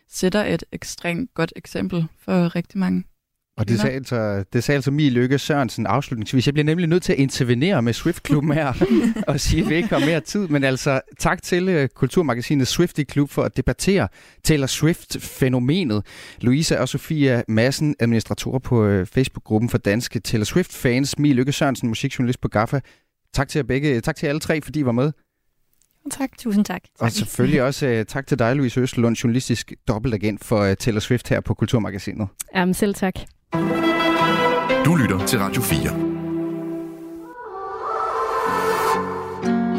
sætter 0.08 0.44
et 0.44 0.64
ekstremt 0.72 1.34
godt 1.34 1.52
eksempel 1.56 2.06
for 2.18 2.56
rigtig 2.56 2.78
mange 2.78 3.04
og 3.60 3.68
det 3.68 3.80
sagde, 3.80 3.96
altså, 3.96 4.44
det 4.52 4.64
sagde 4.64 4.76
altså 4.76 4.90
Mie 4.90 5.10
Lykke 5.10 5.38
Sørensen 5.38 5.86
afslutningsvis. 5.86 6.46
Jeg 6.46 6.54
bliver 6.54 6.64
nemlig 6.64 6.86
nødt 6.86 7.02
til 7.02 7.12
at 7.12 7.18
intervenere 7.18 7.82
med 7.82 7.92
Swift-klubben 7.92 8.52
her 8.52 8.72
og 9.28 9.40
sige, 9.40 9.62
at 9.62 9.68
vi 9.70 9.74
ikke 9.74 9.88
har 9.88 9.98
mere 9.98 10.20
tid. 10.20 10.48
Men 10.48 10.64
altså, 10.64 11.00
tak 11.18 11.42
til 11.42 11.82
uh, 11.82 11.88
Kulturmagasinet 11.94 12.68
Swifty 12.68 13.02
Klub 13.02 13.30
for 13.30 13.42
at 13.42 13.56
debattere 13.56 14.08
Taylor 14.44 14.66
Swift-fænomenet. 14.66 16.06
Louisa 16.40 16.76
og 16.80 16.88
Sofia 16.88 17.42
Massen, 17.48 17.94
administratorer 18.00 18.58
på 18.58 18.86
uh, 18.86 19.06
Facebook-gruppen 19.06 19.70
for 19.70 19.78
danske 19.78 20.20
Taylor 20.20 20.44
Swift-fans. 20.44 21.18
Mie 21.18 21.32
Lykke 21.32 21.52
Sørensen, 21.52 21.88
musikjournalist 21.88 22.40
på 22.40 22.48
GAFA. 22.48 22.80
Tak 23.34 23.48
til 23.48 23.58
jer 23.58 23.62
begge. 23.62 24.00
Tak 24.00 24.16
til 24.16 24.26
alle 24.26 24.40
tre, 24.40 24.60
fordi 24.62 24.80
I 24.80 24.84
var 24.84 24.92
med. 24.92 25.12
Tak. 26.10 26.38
Tusind 26.38 26.64
tak. 26.64 26.82
Og 26.98 27.12
selvfølgelig 27.12 27.62
også 27.62 27.98
uh, 27.98 28.06
tak 28.06 28.26
til 28.26 28.38
dig, 28.38 28.56
Louise 28.56 28.80
Østerlund, 28.80 29.16
journalistisk 29.16 29.72
dobbeltagent 29.88 30.44
for 30.44 30.68
uh, 30.68 30.74
Taylor 30.74 31.00
Swift 31.00 31.28
her 31.28 31.40
på 31.40 31.54
Kulturmagasinet. 31.54 32.28
Jamen, 32.54 32.74
selv 32.74 32.94
tak. 32.94 33.14
Du 34.84 34.94
lytter 34.94 35.26
til 35.26 35.38
Radio 35.38 35.62
4. 35.62 36.09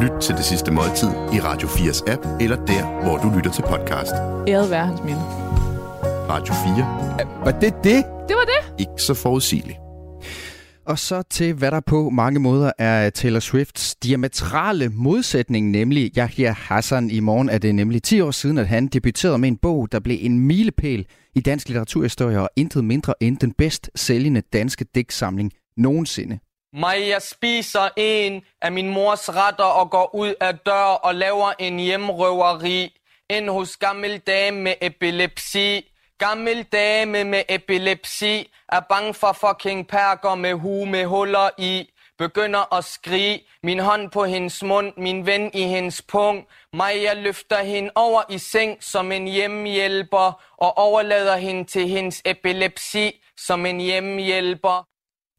Lyt 0.00 0.20
til 0.20 0.34
det 0.34 0.44
sidste 0.44 0.70
måltid 0.72 1.08
i 1.08 1.40
Radio 1.40 1.68
4's 1.68 2.12
app, 2.12 2.26
eller 2.40 2.56
der, 2.66 3.02
hvor 3.02 3.16
du 3.16 3.36
lytter 3.36 3.50
til 3.50 3.62
podcast. 3.62 4.12
Æret 4.48 4.70
være 4.70 4.86
hans 4.86 5.00
minde. 5.00 5.20
Radio 6.28 6.54
4. 6.54 7.44
Var 7.44 7.60
det 7.60 7.74
det? 7.84 8.04
Det 8.28 8.36
var 8.36 8.44
det. 8.44 8.80
Ikke 8.80 9.02
så 9.02 9.14
forudsigeligt. 9.14 9.78
Og 10.86 10.98
så 10.98 11.22
til, 11.22 11.54
hvad 11.54 11.70
der 11.70 11.80
på 11.80 12.10
mange 12.10 12.40
måder 12.40 12.72
er 12.78 13.10
Taylor 13.10 13.40
Swifts 13.40 13.96
diametrale 13.96 14.88
modsætning, 14.88 15.70
nemlig 15.70 16.18
Yahya 16.18 16.52
Hassan. 16.52 17.10
I 17.10 17.20
morgen 17.20 17.48
er 17.48 17.58
det 17.58 17.74
nemlig 17.74 18.02
10 18.02 18.20
år 18.20 18.30
siden, 18.30 18.58
at 18.58 18.68
han 18.68 18.86
debuterede 18.86 19.38
med 19.38 19.48
en 19.48 19.56
bog, 19.56 19.92
der 19.92 20.00
blev 20.00 20.18
en 20.20 20.38
milepæl 20.38 21.06
i 21.34 21.40
dansk 21.40 21.68
litteraturhistorie 21.68 22.40
og 22.40 22.50
intet 22.56 22.84
mindre 22.84 23.14
end 23.20 23.36
den 23.38 23.52
bedst 23.52 23.90
sælgende 23.94 24.42
danske 24.52 24.86
digtsamling 24.94 25.52
nogensinde. 25.76 26.38
Mig, 26.72 27.08
jeg 27.08 27.22
spiser 27.22 27.88
en 27.96 28.44
af 28.62 28.72
min 28.72 28.88
mors 28.88 29.28
retter 29.28 29.64
og 29.64 29.90
går 29.90 30.14
ud 30.14 30.34
af 30.40 30.58
dør 30.58 30.84
og 31.06 31.14
laver 31.14 31.52
en 31.58 31.78
hjemrøveri. 31.78 32.96
En 33.28 33.48
hos 33.48 33.76
gammel 33.76 34.18
dame 34.18 34.60
med 34.60 34.74
epilepsi. 34.80 35.90
Gammel 36.18 36.62
dame 36.62 37.24
med 37.24 37.42
epilepsi 37.48 38.50
er 38.68 38.80
bange 38.80 39.14
for 39.14 39.32
fucking 39.32 39.88
perker 39.88 40.34
med 40.34 40.54
hu 40.54 40.84
med 40.84 41.04
huller 41.04 41.50
i. 41.58 41.90
Begynder 42.18 42.74
at 42.74 42.84
skrige, 42.84 43.42
min 43.62 43.78
hånd 43.78 44.10
på 44.10 44.24
hendes 44.24 44.62
mund, 44.62 44.92
min 44.96 45.26
ven 45.26 45.50
i 45.54 45.62
hendes 45.62 46.02
pung. 46.02 46.46
Mig, 46.72 47.02
jeg 47.02 47.16
løfter 47.16 47.62
hende 47.62 47.90
over 47.94 48.22
i 48.28 48.38
seng 48.38 48.84
som 48.84 49.12
en 49.12 49.26
hjemmehjælper 49.26 50.42
og 50.56 50.78
overlader 50.78 51.36
hende 51.36 51.64
til 51.64 51.88
hendes 51.88 52.22
epilepsi 52.24 53.22
som 53.36 53.66
en 53.66 53.80
hjemmehjælper. 53.80 54.89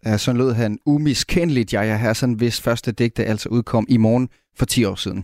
Ja, 0.06 0.18
sådan 0.18 0.38
lød 0.38 0.54
han 0.54 0.78
umiskendeligt, 0.86 1.72
Yahya 1.72 1.96
Hassan, 1.96 2.34
hvis 2.34 2.62
første 2.62 2.92
digte 2.92 3.26
altså 3.26 3.50
udkom 3.50 3.86
i 3.90 3.98
morgen 3.98 4.30
for 4.62 4.66
10 4.66 4.84
år 4.84 4.96
siden. 4.96 5.24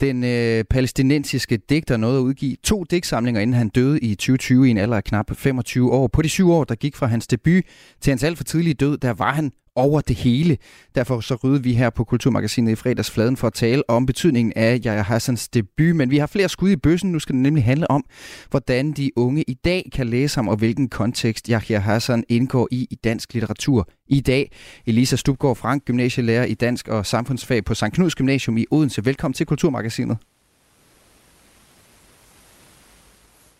Den 0.00 0.24
øh, 0.24 0.64
palæstinensiske 0.64 1.56
digter 1.56 1.96
nåede 1.96 2.18
at 2.18 2.22
udgive 2.22 2.56
to 2.64 2.84
digtsamlinger, 2.84 3.40
inden 3.40 3.54
han 3.54 3.68
døde 3.68 4.00
i 4.00 4.14
2020 4.14 4.68
i 4.68 4.70
en 4.70 4.78
alder 4.78 4.96
af 4.96 5.04
knap 5.04 5.36
25 5.36 5.92
år. 5.92 6.06
På 6.06 6.22
de 6.22 6.28
syv 6.28 6.50
år, 6.50 6.64
der 6.64 6.74
gik 6.74 6.96
fra 6.96 7.06
hans 7.06 7.26
debut 7.26 7.64
til 8.00 8.10
hans 8.10 8.22
alt 8.22 8.36
for 8.36 8.44
tidlige 8.44 8.74
død, 8.74 8.98
der 8.98 9.12
var 9.12 9.32
han 9.32 9.52
over 9.76 10.00
det 10.00 10.16
hele. 10.16 10.58
Derfor 10.94 11.20
så 11.20 11.34
ryddede 11.34 11.62
vi 11.62 11.74
her 11.74 11.90
på 11.90 12.04
Kulturmagasinet 12.04 12.72
i 12.72 12.74
fredags 12.74 13.10
fladen 13.10 13.36
for 13.36 13.46
at 13.46 13.52
tale 13.52 13.90
om 13.90 14.06
betydningen 14.06 14.52
af 14.56 14.80
Yahya 14.86 15.02
Hassans 15.02 15.48
debut. 15.48 15.96
Men 15.96 16.10
vi 16.10 16.18
har 16.18 16.26
flere 16.26 16.48
skud 16.48 16.70
i 16.70 16.76
bøssen. 16.76 17.12
Nu 17.12 17.18
skal 17.18 17.34
det 17.34 17.42
nemlig 17.42 17.64
handle 17.64 17.90
om, 17.90 18.04
hvordan 18.50 18.92
de 18.92 19.10
unge 19.16 19.44
i 19.48 19.54
dag 19.54 19.88
kan 19.92 20.08
læse 20.08 20.36
ham, 20.36 20.48
og 20.48 20.56
hvilken 20.56 20.88
kontekst 20.88 21.46
Yahya 21.46 21.78
Hassan 21.78 22.24
indgår 22.28 22.68
i 22.70 22.86
i 22.90 22.94
dansk 22.94 23.34
litteratur 23.34 23.88
i 24.06 24.20
dag. 24.20 24.52
Elisa 24.86 25.16
Stubgaard 25.16 25.56
Frank, 25.56 25.84
gymnasielærer 25.84 26.44
i 26.44 26.54
dansk 26.54 26.88
og 26.88 27.06
samfundsfag 27.06 27.64
på 27.64 27.74
St. 27.74 27.84
Knuds 27.92 28.14
Gymnasium 28.14 28.58
i 28.58 28.66
Odense. 28.70 29.04
Velkommen 29.04 29.34
til 29.34 29.46
Kulturmagasinet. 29.46 30.18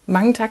Mange 0.06 0.34
tak. 0.34 0.50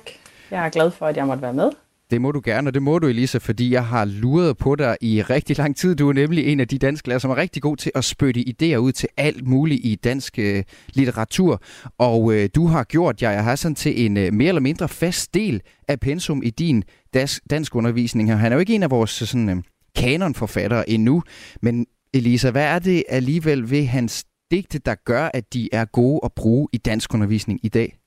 Jeg 0.51 0.65
er 0.65 0.69
glad 0.69 0.91
for, 0.91 1.05
at 1.05 1.17
jeg 1.17 1.27
måtte 1.27 1.41
være 1.41 1.53
med. 1.53 1.71
Det 2.11 2.21
må 2.21 2.31
du 2.31 2.41
gerne, 2.43 2.69
og 2.69 2.73
det 2.73 2.81
må 2.81 2.99
du, 2.99 3.07
Elisa, 3.07 3.37
fordi 3.37 3.73
jeg 3.73 3.85
har 3.85 4.05
luret 4.05 4.57
på 4.57 4.75
dig 4.75 4.97
i 5.01 5.21
rigtig 5.21 5.57
lang 5.57 5.77
tid. 5.77 5.95
Du 5.95 6.09
er 6.09 6.13
nemlig 6.13 6.45
en 6.45 6.59
af 6.59 6.67
de 6.67 6.77
danske 6.77 7.07
lærere, 7.07 7.19
som 7.19 7.31
er 7.31 7.37
rigtig 7.37 7.61
god 7.61 7.77
til 7.77 7.91
at 7.95 8.05
spytte 8.05 8.43
idéer 8.47 8.75
ud 8.75 8.91
til 8.91 9.09
alt 9.17 9.47
muligt 9.47 9.81
i 9.83 9.95
dansk 9.95 10.39
øh, 10.39 10.63
litteratur. 10.93 11.61
Og 11.97 12.33
øh, 12.33 12.49
du 12.55 12.67
har 12.67 12.83
gjort 12.83 13.21
Jaja 13.21 13.41
Hassan 13.41 13.75
til 13.75 14.05
en 14.05 14.17
øh, 14.17 14.33
mere 14.33 14.47
eller 14.47 14.61
mindre 14.61 14.89
fast 14.89 15.33
del 15.33 15.61
af 15.87 15.99
pensum 15.99 16.41
i 16.43 16.49
din 16.49 16.83
das, 17.13 17.41
dansk 17.49 17.75
undervisning 17.75 18.29
her. 18.29 18.35
Han 18.35 18.51
er 18.51 18.55
jo 18.55 18.59
ikke 18.59 18.75
en 18.75 18.83
af 18.83 18.91
vores 18.91 19.11
sådan, 19.11 19.49
øh, 19.49 19.57
kanonforfattere 19.95 20.89
endnu, 20.89 21.23
men 21.61 21.85
Elisa, 22.13 22.51
hvad 22.51 22.63
er 22.63 22.79
det 22.79 23.03
alligevel 23.09 23.71
ved 23.71 23.85
hans 23.85 24.25
digte, 24.51 24.79
der 24.79 24.95
gør, 24.95 25.29
at 25.33 25.53
de 25.53 25.69
er 25.71 25.85
gode 25.85 26.19
at 26.23 26.33
bruge 26.33 26.67
i 26.71 26.77
dansk 26.77 27.13
undervisning 27.13 27.59
i 27.63 27.69
dag? 27.69 27.97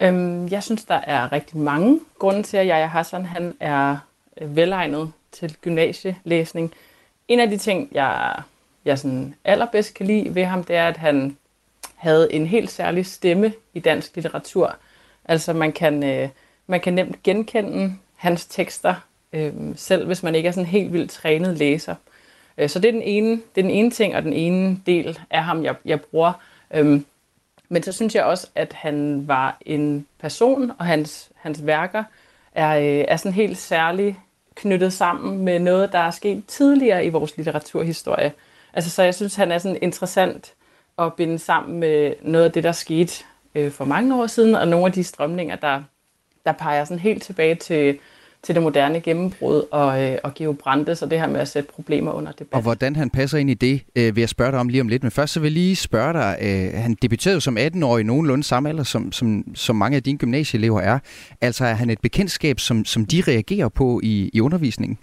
Øhm, 0.00 0.48
jeg 0.48 0.62
synes, 0.62 0.84
der 0.84 0.94
er 0.94 1.32
rigtig 1.32 1.56
mange 1.56 2.00
grunde 2.18 2.42
til, 2.42 2.56
at 2.56 2.66
Jaja 2.66 2.86
Hassan 2.86 3.26
han 3.26 3.54
er 3.60 3.96
øh, 4.40 4.56
velegnet 4.56 5.12
til 5.32 5.56
gymnasielæsning. 5.60 6.72
En 7.28 7.40
af 7.40 7.50
de 7.50 7.56
ting, 7.56 7.88
jeg, 7.92 8.42
jeg 8.84 8.98
sådan 8.98 9.34
allerbedst 9.44 9.94
kan 9.94 10.06
lide 10.06 10.34
ved 10.34 10.44
ham, 10.44 10.64
det 10.64 10.76
er, 10.76 10.88
at 10.88 10.96
han 10.96 11.36
havde 11.94 12.32
en 12.32 12.46
helt 12.46 12.70
særlig 12.70 13.06
stemme 13.06 13.52
i 13.74 13.80
dansk 13.80 14.14
litteratur. 14.14 14.76
Altså 15.24 15.52
man 15.52 15.72
kan, 15.72 16.02
øh, 16.02 16.28
man 16.66 16.80
kan 16.80 16.94
nemt 16.94 17.22
genkende 17.22 17.94
hans 18.16 18.46
tekster, 18.46 18.94
øh, 19.32 19.52
selv 19.76 20.06
hvis 20.06 20.22
man 20.22 20.34
ikke 20.34 20.46
er 20.46 20.52
sådan 20.52 20.64
en 20.64 20.70
helt 20.70 20.92
vildt 20.92 21.10
trænet 21.10 21.58
læser. 21.58 21.94
Øh, 21.94 22.13
Øh, 22.58 22.68
så 22.68 22.78
det 22.78 22.88
er, 22.88 22.92
den 22.92 23.02
ene, 23.02 23.30
det 23.30 23.58
er 23.58 23.62
den 23.62 23.70
ene 23.70 23.90
ting, 23.90 24.16
og 24.16 24.22
den 24.22 24.32
ene 24.32 24.80
del 24.86 25.18
af 25.30 25.44
ham, 25.44 25.64
jeg, 25.64 25.74
jeg 25.84 26.00
bruger. 26.00 26.32
Øh, 26.74 27.00
men 27.68 27.82
så 27.82 27.92
synes 27.92 28.14
jeg 28.14 28.24
også, 28.24 28.48
at 28.54 28.72
han 28.72 29.28
var 29.28 29.56
en 29.66 30.06
person, 30.18 30.72
og 30.78 30.86
hans, 30.86 31.30
hans 31.36 31.66
værker 31.66 32.04
er, 32.52 32.78
øh, 32.78 33.04
er 33.08 33.16
sådan 33.16 33.32
helt 33.32 33.58
særligt 33.58 34.16
knyttet 34.54 34.92
sammen 34.92 35.44
med 35.44 35.58
noget, 35.58 35.92
der 35.92 35.98
er 35.98 36.10
sket 36.10 36.42
tidligere 36.46 37.06
i 37.06 37.08
vores 37.08 37.36
litteraturhistorie. 37.36 38.32
Altså, 38.72 38.90
så 38.90 39.02
jeg 39.02 39.14
synes, 39.14 39.34
han 39.34 39.52
er 39.52 39.58
sådan 39.58 39.78
interessant 39.82 40.54
at 40.98 41.14
binde 41.14 41.38
sammen 41.38 41.80
med 41.80 42.14
noget 42.22 42.44
af 42.44 42.52
det, 42.52 42.64
der 42.64 42.72
skete 42.72 43.24
øh, 43.54 43.72
for 43.72 43.84
mange 43.84 44.22
år 44.22 44.26
siden, 44.26 44.54
og 44.54 44.68
nogle 44.68 44.86
af 44.86 44.92
de 44.92 45.04
strømninger, 45.04 45.56
der, 45.56 45.82
der 46.46 46.52
peger 46.52 46.84
sådan 46.84 46.98
helt 46.98 47.22
tilbage 47.22 47.54
til, 47.54 47.98
til 48.44 48.54
det 48.54 48.62
moderne 48.62 49.00
gennembrud 49.00 49.62
og, 49.70 50.02
øh, 50.02 50.18
og 50.22 50.34
Geo 50.34 50.52
Brandes 50.52 51.02
og 51.02 51.10
det 51.10 51.20
her 51.20 51.26
med 51.26 51.40
at 51.40 51.48
sætte 51.48 51.72
problemer 51.72 52.12
under 52.12 52.32
debat. 52.32 52.54
Og 52.54 52.62
hvordan 52.62 52.96
han 52.96 53.10
passer 53.10 53.38
ind 53.38 53.50
i 53.50 53.54
det, 53.54 53.82
øh, 53.96 54.16
vil 54.16 54.22
jeg 54.22 54.28
spørge 54.28 54.52
dig 54.52 54.60
om 54.60 54.68
lige 54.68 54.80
om 54.80 54.88
lidt. 54.88 55.02
Men 55.02 55.12
først 55.12 55.32
så 55.32 55.40
vil 55.40 55.46
jeg 55.46 55.52
lige 55.52 55.76
spørge 55.76 56.12
dig, 56.12 56.36
øh, 56.40 56.80
han 56.82 56.96
debuterede 57.02 57.40
som 57.40 57.58
18-årig 57.58 58.04
nogenlunde 58.04 58.44
samme 58.44 58.68
alder, 58.68 58.82
som, 58.82 59.12
som, 59.12 59.54
som 59.54 59.76
mange 59.76 59.96
af 59.96 60.02
dine 60.02 60.18
gymnasieelever 60.18 60.80
er. 60.80 60.98
Altså 61.40 61.64
er 61.64 61.72
han 61.74 61.90
et 61.90 62.00
bekendtskab, 62.00 62.60
som, 62.60 62.84
som 62.84 63.06
de 63.06 63.22
reagerer 63.28 63.68
på 63.68 64.00
i, 64.02 64.30
i 64.32 64.40
undervisningen? 64.40 64.98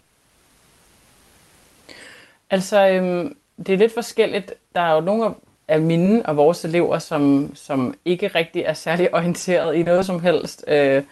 Altså, 2.49 2.87
øhm, 2.87 3.35
det 3.57 3.73
er 3.73 3.77
lidt 3.77 3.93
forskelligt. 3.93 4.53
Der 4.75 4.81
er 4.81 4.95
jo 4.95 5.01
nogle 5.01 5.33
af 5.67 5.81
mine 5.81 6.25
og 6.25 6.37
vores 6.37 6.65
elever, 6.65 6.99
som, 6.99 7.51
som 7.55 7.93
ikke 8.05 8.27
rigtig 8.27 8.61
er 8.61 8.73
særlig 8.73 9.13
orienteret 9.15 9.75
i 9.75 9.83
noget 9.83 10.05
som 10.05 10.19
helst. 10.19 10.65
Øh, 10.67 11.03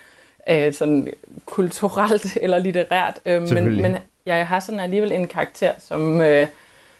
øh, 0.49 0.73
sådan 0.73 1.13
kulturelt 1.45 2.37
eller 2.41 2.59
litterært. 2.59 3.19
Øh, 3.25 3.41
men, 3.41 3.81
men 3.81 3.97
jeg 4.25 4.47
har 4.47 4.59
sådan 4.59 4.79
alligevel 4.79 5.11
en 5.11 5.27
karakter, 5.27 5.73
som, 5.79 6.21
øh, 6.21 6.47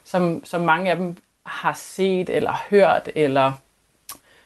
som, 0.03 0.45
som 0.45 0.61
mange 0.61 0.91
af 0.91 0.97
dem 0.97 1.15
har 1.45 1.73
set 1.73 2.29
eller 2.29 2.63
hørt 2.69 3.09
eller, 3.15 3.51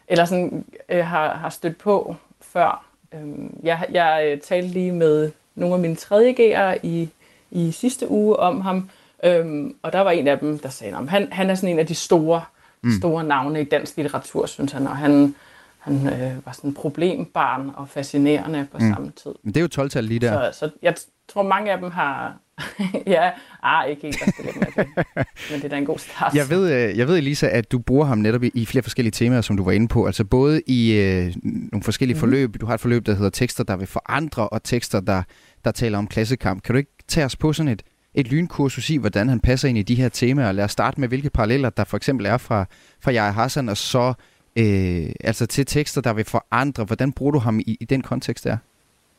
eller 0.07 0.25
sådan, 0.25 0.65
øh, 0.89 1.05
har, 1.05 1.33
har 1.33 1.49
stødt 1.49 1.77
på 1.77 2.15
før. 2.41 2.85
Øh, 3.13 3.19
jeg, 3.63 3.85
jeg 3.91 4.23
øh, 4.25 4.39
talte 4.39 4.67
lige 4.67 4.91
med 4.91 5.31
nogle 5.55 5.75
af 5.75 5.81
mine 5.81 5.95
3.G'ere 5.95 6.77
i, 6.83 7.09
i 7.51 7.71
sidste 7.71 8.11
uge 8.11 8.37
om 8.37 8.61
ham, 8.61 8.89
øh, 9.23 9.71
og 9.81 9.93
der 9.93 9.99
var 9.99 10.11
en 10.11 10.27
af 10.27 10.39
dem, 10.39 10.59
der 10.59 10.69
sagde, 10.69 10.97
at 10.97 11.09
han, 11.09 11.31
han 11.31 11.49
er 11.49 11.55
sådan 11.55 11.69
en 11.69 11.79
af 11.79 11.87
de 11.87 11.95
store, 11.95 12.41
mm. 12.81 12.91
store 12.99 13.23
navne 13.23 13.61
i 13.61 13.63
dansk 13.63 13.97
litteratur, 13.97 14.45
synes 14.45 14.71
han, 14.71 14.87
og 14.87 14.97
han, 14.97 15.35
han 15.83 16.07
øh, 16.07 16.45
var 16.45 16.51
sådan 16.51 16.69
en 16.69 16.73
problembarn 16.73 17.71
og 17.75 17.89
fascinerende 17.89 18.67
på 18.71 18.77
mm. 18.77 18.93
samme 18.93 19.11
tid. 19.23 19.31
Men 19.43 19.53
det 19.53 19.61
er 19.61 19.77
jo 19.77 19.83
12-tal 19.83 20.03
lige 20.03 20.19
der. 20.19 20.51
Så, 20.51 20.59
så 20.59 20.69
jeg 20.81 20.95
tror, 21.27 21.43
mange 21.43 21.71
af 21.71 21.77
dem 21.77 21.91
har... 21.91 22.37
ja, 23.07 23.31
ah, 23.63 23.89
ikke 23.89 24.01
helt, 24.01 24.19
det. 24.37 24.87
Men 25.51 25.59
det 25.59 25.63
er 25.63 25.69
da 25.69 25.77
en 25.77 25.85
god 25.85 25.97
start. 25.97 26.35
Jeg 26.35 26.49
ved, 26.49 26.71
øh, 26.73 26.97
jeg 26.97 27.07
ved, 27.07 27.17
Elisa, 27.17 27.47
at 27.47 27.71
du 27.71 27.79
bruger 27.79 28.05
ham 28.05 28.17
netop 28.17 28.43
i, 28.43 28.51
i 28.53 28.65
flere 28.65 28.83
forskellige 28.83 29.11
temaer, 29.11 29.41
som 29.41 29.57
du 29.57 29.63
var 29.63 29.71
inde 29.71 29.87
på. 29.87 30.05
Altså 30.05 30.23
både 30.23 30.61
i 30.67 30.93
øh, 30.93 31.33
nogle 31.43 31.83
forskellige 31.83 32.15
mm. 32.15 32.19
forløb. 32.19 32.61
Du 32.61 32.65
har 32.65 32.73
et 32.73 32.79
forløb, 32.79 33.05
der 33.05 33.13
hedder 33.13 33.29
tekster, 33.29 33.63
der 33.63 33.75
vil 33.75 33.87
forandre, 33.87 34.49
og 34.49 34.63
tekster, 34.63 34.99
der, 34.99 35.23
der 35.65 35.71
taler 35.71 35.97
om 35.97 36.07
klassekamp. 36.07 36.63
Kan 36.63 36.73
du 36.73 36.77
ikke 36.77 36.91
tage 37.07 37.25
os 37.25 37.35
på 37.35 37.53
sådan 37.53 37.71
et, 37.71 37.83
et 38.13 38.27
lynkursus 38.27 38.89
i, 38.89 38.97
hvordan 38.97 39.29
han 39.29 39.39
passer 39.39 39.69
ind 39.69 39.77
i 39.77 39.83
de 39.83 39.95
her 39.95 40.09
temaer? 40.09 40.51
Lad 40.51 40.65
os 40.65 40.71
starte 40.71 40.99
med, 40.99 41.07
hvilke 41.07 41.29
paralleller 41.29 41.69
der 41.69 41.83
for 41.83 41.97
eksempel 41.97 42.25
er 42.25 42.37
fra, 42.37 42.65
fra 43.01 43.11
Jaja 43.11 43.31
Hassan, 43.31 43.69
og 43.69 43.77
så 43.77 44.13
øh, 44.55 45.09
altså 45.23 45.45
til 45.45 45.65
tekster, 45.65 46.01
der 46.01 46.13
vil 46.13 46.25
forandre. 46.25 46.83
Hvordan 46.83 47.11
bruger 47.11 47.31
du 47.31 47.39
ham 47.39 47.59
i, 47.59 47.77
i 47.79 47.85
den 47.85 48.01
kontekst 48.01 48.43
der? 48.43 48.57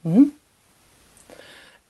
Mm. 0.03 0.32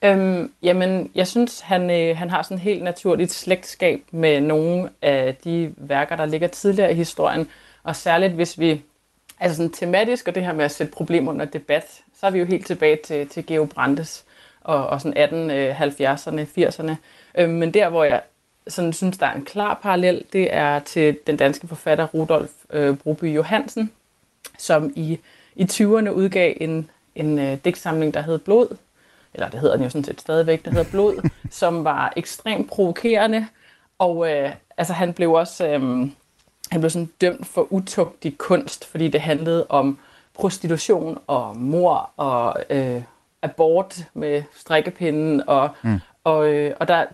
Øhm, 0.01 0.51
jamen, 0.63 1.11
jeg 1.15 1.27
synes, 1.27 1.59
han, 1.59 1.89
øh, 1.89 2.17
han 2.17 2.29
har 2.29 2.41
sådan 2.41 2.59
helt 2.59 2.83
naturligt 2.83 3.31
slægtskab 3.31 4.01
med 4.11 4.41
nogle 4.41 4.89
af 5.01 5.35
de 5.43 5.73
værker, 5.77 6.15
der 6.15 6.25
ligger 6.25 6.47
tidligere 6.47 6.91
i 6.91 6.95
historien. 6.95 7.47
Og 7.83 7.95
særligt 7.95 8.33
hvis 8.33 8.59
vi, 8.59 8.81
altså 9.39 9.57
sådan 9.57 9.71
tematisk, 9.71 10.27
og 10.27 10.35
det 10.35 10.45
her 10.45 10.53
med 10.53 10.65
at 10.65 10.71
sætte 10.71 10.93
problemer 10.93 11.31
under 11.31 11.45
debat, 11.45 11.83
så 12.19 12.25
er 12.25 12.31
vi 12.31 12.39
jo 12.39 12.45
helt 12.45 12.65
tilbage 12.65 12.99
til, 13.05 13.27
til 13.27 13.45
Geo 13.45 13.65
Brandes 13.65 14.25
og, 14.61 14.87
og 14.87 15.01
sådan 15.01 15.51
1870'erne, 15.51 16.39
øh, 16.39 16.67
80'erne. 16.67 16.95
Øhm, 17.37 17.53
men 17.53 17.73
der, 17.73 17.89
hvor 17.89 18.03
jeg 18.03 18.21
sådan 18.67 18.93
synes, 18.93 19.17
der 19.17 19.25
er 19.25 19.33
en 19.33 19.45
klar 19.45 19.79
parallel, 19.83 20.23
det 20.33 20.53
er 20.53 20.79
til 20.79 21.17
den 21.27 21.37
danske 21.37 21.67
forfatter 21.67 22.07
Rudolf 22.07 22.51
øh, 22.69 22.97
Broby 22.97 23.35
Johansen, 23.35 23.91
som 24.57 24.93
i, 24.95 25.19
i 25.55 25.63
20'erne 25.63 26.09
udgav 26.09 26.53
en, 26.61 26.89
en 27.15 27.39
øh, 27.39 27.57
digtsamling, 27.65 28.13
der 28.13 28.21
hed 28.21 28.39
Blod, 28.39 28.77
eller 29.33 29.49
det 29.49 29.59
hedder 29.59 29.75
den 29.75 29.83
jo 29.83 29.89
sådan 29.89 30.03
set 30.03 30.21
stadigvæk, 30.21 30.65
der 30.65 30.71
hedder 30.71 30.91
Blod, 30.91 31.29
som 31.51 31.83
var 31.83 32.13
ekstremt 32.15 32.69
provokerende, 32.69 33.47
og 33.99 34.31
øh, 34.31 34.51
altså 34.77 34.93
han 34.93 35.13
blev 35.13 35.31
også 35.31 35.67
øh, 35.67 36.09
han 36.71 36.81
blev 36.81 36.89
sådan 36.89 37.11
dømt 37.21 37.47
for 37.47 37.73
utugtig 37.73 38.37
kunst, 38.37 38.85
fordi 38.85 39.07
det 39.07 39.21
handlede 39.21 39.65
om 39.69 39.99
prostitution 40.33 41.17
og 41.27 41.57
mor 41.57 42.11
og 42.17 42.55
øh, 42.69 43.01
abort 43.41 44.07
med 44.13 44.43
strikkepinden, 44.55 45.43
og, 45.47 45.69
mm. 45.81 45.99
og, 46.23 46.53
øh, 46.53 46.75
og 46.79 46.87
der, 46.87 47.05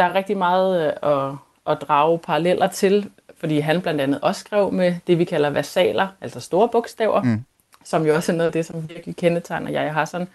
der 0.00 0.06
er 0.06 0.14
rigtig 0.14 0.36
meget 0.36 0.86
øh, 0.86 1.10
at, 1.10 1.32
at 1.66 1.88
drage 1.88 2.18
paralleller 2.18 2.66
til, 2.66 3.10
fordi 3.36 3.58
han 3.58 3.82
blandt 3.82 4.00
andet 4.00 4.20
også 4.20 4.40
skrev 4.40 4.72
med 4.72 4.94
det, 5.06 5.18
vi 5.18 5.24
kalder 5.24 5.50
versaler, 5.50 6.08
altså 6.20 6.40
store 6.40 6.68
bogstaver, 6.68 7.22
mm. 7.22 7.44
som 7.84 8.06
jo 8.06 8.14
også 8.14 8.32
er 8.32 8.36
noget 8.36 8.46
af 8.46 8.52
det, 8.52 8.66
som 8.66 8.88
virkelig 8.88 9.16
kendetegner 9.16 9.70
jeg 9.70 9.94
Hassan. 9.94 10.28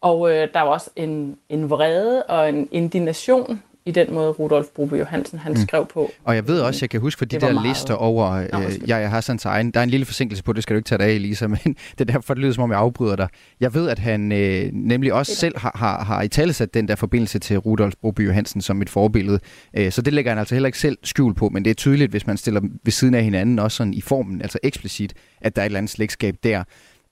Og 0.00 0.30
øh, 0.30 0.48
der 0.54 0.60
var 0.60 0.70
også 0.70 0.90
en, 0.96 1.38
en 1.48 1.70
vrede 1.70 2.22
og 2.22 2.48
en 2.48 2.68
indignation 2.72 3.62
i 3.86 3.90
den 3.90 4.14
måde, 4.14 4.30
Rudolf 4.30 4.66
Brobe 4.66 4.96
Johansen 4.96 5.38
han 5.38 5.52
mm. 5.52 5.58
skrev 5.58 5.86
på. 5.86 6.10
Og 6.24 6.34
jeg 6.34 6.48
ved 6.48 6.60
også, 6.60 6.78
jeg 6.82 6.90
kan 6.90 7.00
huske 7.00 7.18
for 7.18 7.24
de 7.24 7.40
der 7.40 7.52
meget... 7.52 7.68
lister 7.68 7.94
over 7.94 8.30
øh, 8.30 8.88
jeg 8.88 9.10
Hassans 9.10 9.44
egen, 9.44 9.70
der 9.70 9.80
er 9.80 9.84
en 9.84 9.90
lille 9.90 10.06
forsinkelse 10.06 10.44
på, 10.44 10.52
det 10.52 10.62
skal 10.62 10.74
du 10.74 10.78
ikke 10.78 10.88
tage 10.88 10.98
dig 10.98 11.06
af, 11.06 11.12
Elisa, 11.12 11.46
men 11.64 11.76
det 11.98 12.00
er 12.00 12.04
derfor, 12.04 12.34
det 12.34 12.40
lyder 12.40 12.52
som 12.52 12.64
om, 12.64 12.70
jeg 12.70 12.78
afbryder 12.78 13.16
dig. 13.16 13.28
Jeg 13.60 13.74
ved, 13.74 13.88
at 13.88 13.98
han 13.98 14.32
øh, 14.32 14.70
nemlig 14.72 15.12
også 15.12 15.34
selv 15.34 15.58
har, 15.58 15.72
har, 15.74 16.04
har 16.04 16.22
i 16.22 16.28
tale 16.28 16.52
sat 16.52 16.74
den 16.74 16.88
der 16.88 16.94
forbindelse 16.94 17.38
til 17.38 17.58
Rudolf 17.58 17.94
Brobe 18.00 18.22
Johansen 18.22 18.60
som 18.60 18.82
et 18.82 18.90
forbillede. 18.90 19.40
Øh, 19.76 19.92
så 19.92 20.02
det 20.02 20.12
lægger 20.12 20.30
han 20.30 20.38
altså 20.38 20.54
heller 20.54 20.66
ikke 20.66 20.78
selv 20.78 20.98
skjul 21.04 21.34
på, 21.34 21.48
men 21.48 21.64
det 21.64 21.70
er 21.70 21.74
tydeligt, 21.74 22.10
hvis 22.10 22.26
man 22.26 22.36
stiller 22.36 22.60
ved 22.84 22.92
siden 22.92 23.14
af 23.14 23.24
hinanden, 23.24 23.58
også 23.58 23.76
sådan 23.76 23.94
i 23.94 24.00
formen, 24.00 24.42
altså 24.42 24.58
eksplicit, 24.62 25.14
at 25.40 25.56
der 25.56 25.62
er 25.62 25.66
et 25.66 25.68
eller 25.68 25.78
andet 25.78 25.90
slægtskab 25.90 26.36
der. 26.44 26.64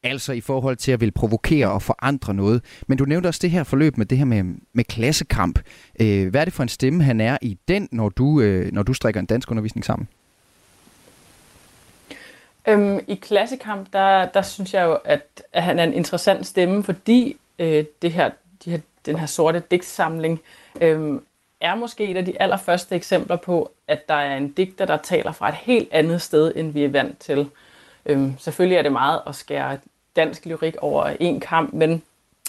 Altså 0.03 0.33
i 0.33 0.41
forhold 0.41 0.77
til 0.77 0.93
at 0.93 1.01
vil 1.01 1.13
provokere 1.13 1.71
og 1.71 1.83
forandre 1.83 2.35
noget. 2.35 2.65
Men 2.87 2.99
du 2.99 3.05
nævnte 3.05 3.27
også 3.27 3.41
det 3.43 3.51
her 3.51 3.65
forløb 3.65 3.97
med 3.97 4.07
det 4.07 4.19
her 4.19 4.25
med, 4.25 4.45
med 4.73 4.85
klassekamp. 4.85 5.59
Øh, 6.01 6.29
hvad 6.29 6.41
er 6.41 6.45
det 6.45 6.55
for 6.55 6.63
en 6.63 6.69
stemme, 6.69 7.05
han 7.05 7.21
er 7.21 7.39
i 7.43 7.59
den, 7.69 7.89
når 7.93 8.09
du, 8.09 8.41
øh, 8.41 8.73
når 8.73 8.83
du 8.83 8.95
strikker 8.95 9.21
en 9.21 9.27
dansk 9.27 9.51
undervisning 9.51 9.85
sammen? 9.85 10.09
Øhm, 12.69 13.01
I 13.09 13.15
klassekamp, 13.15 13.93
der, 13.93 14.27
der 14.27 14.43
synes 14.43 14.75
jeg 14.75 14.85
jo, 14.85 14.99
at, 15.05 15.43
at 15.53 15.63
han 15.63 15.79
er 15.79 15.85
en 15.85 15.93
interessant 15.93 16.47
stemme, 16.47 16.85
fordi 16.85 17.37
øh, 17.59 17.85
det 18.03 18.13
her, 18.13 18.31
de 18.65 18.71
her, 18.71 18.79
den 19.07 19.19
her 19.19 19.27
sorte 19.27 19.63
digtsamling 19.71 20.41
øh, 20.81 21.21
er 21.61 21.75
måske 21.75 22.05
et 22.05 22.17
af 22.17 22.25
de 22.25 22.43
allerførste 22.43 22.95
eksempler 22.95 23.37
på, 23.37 23.73
at 23.89 24.09
der 24.09 24.15
er 24.15 24.37
en 24.37 24.53
digter, 24.53 24.85
der 24.85 24.97
taler 24.97 25.33
fra 25.33 25.49
et 25.49 25.55
helt 25.55 25.89
andet 25.93 26.23
sted, 26.23 26.53
end 26.57 26.73
vi 26.73 26.85
er 26.85 26.89
vant 26.89 27.19
til. 27.19 27.51
Øhm, 28.07 28.35
selvfølgelig 28.39 28.77
er 28.77 28.83
det 28.83 28.93
meget 28.93 29.21
at 29.27 29.35
skære 29.35 29.79
dansk 30.17 30.47
lyrik 30.47 30.77
over 30.81 31.05
en 31.21 31.41
kamp, 31.41 31.73
men, 31.73 32.03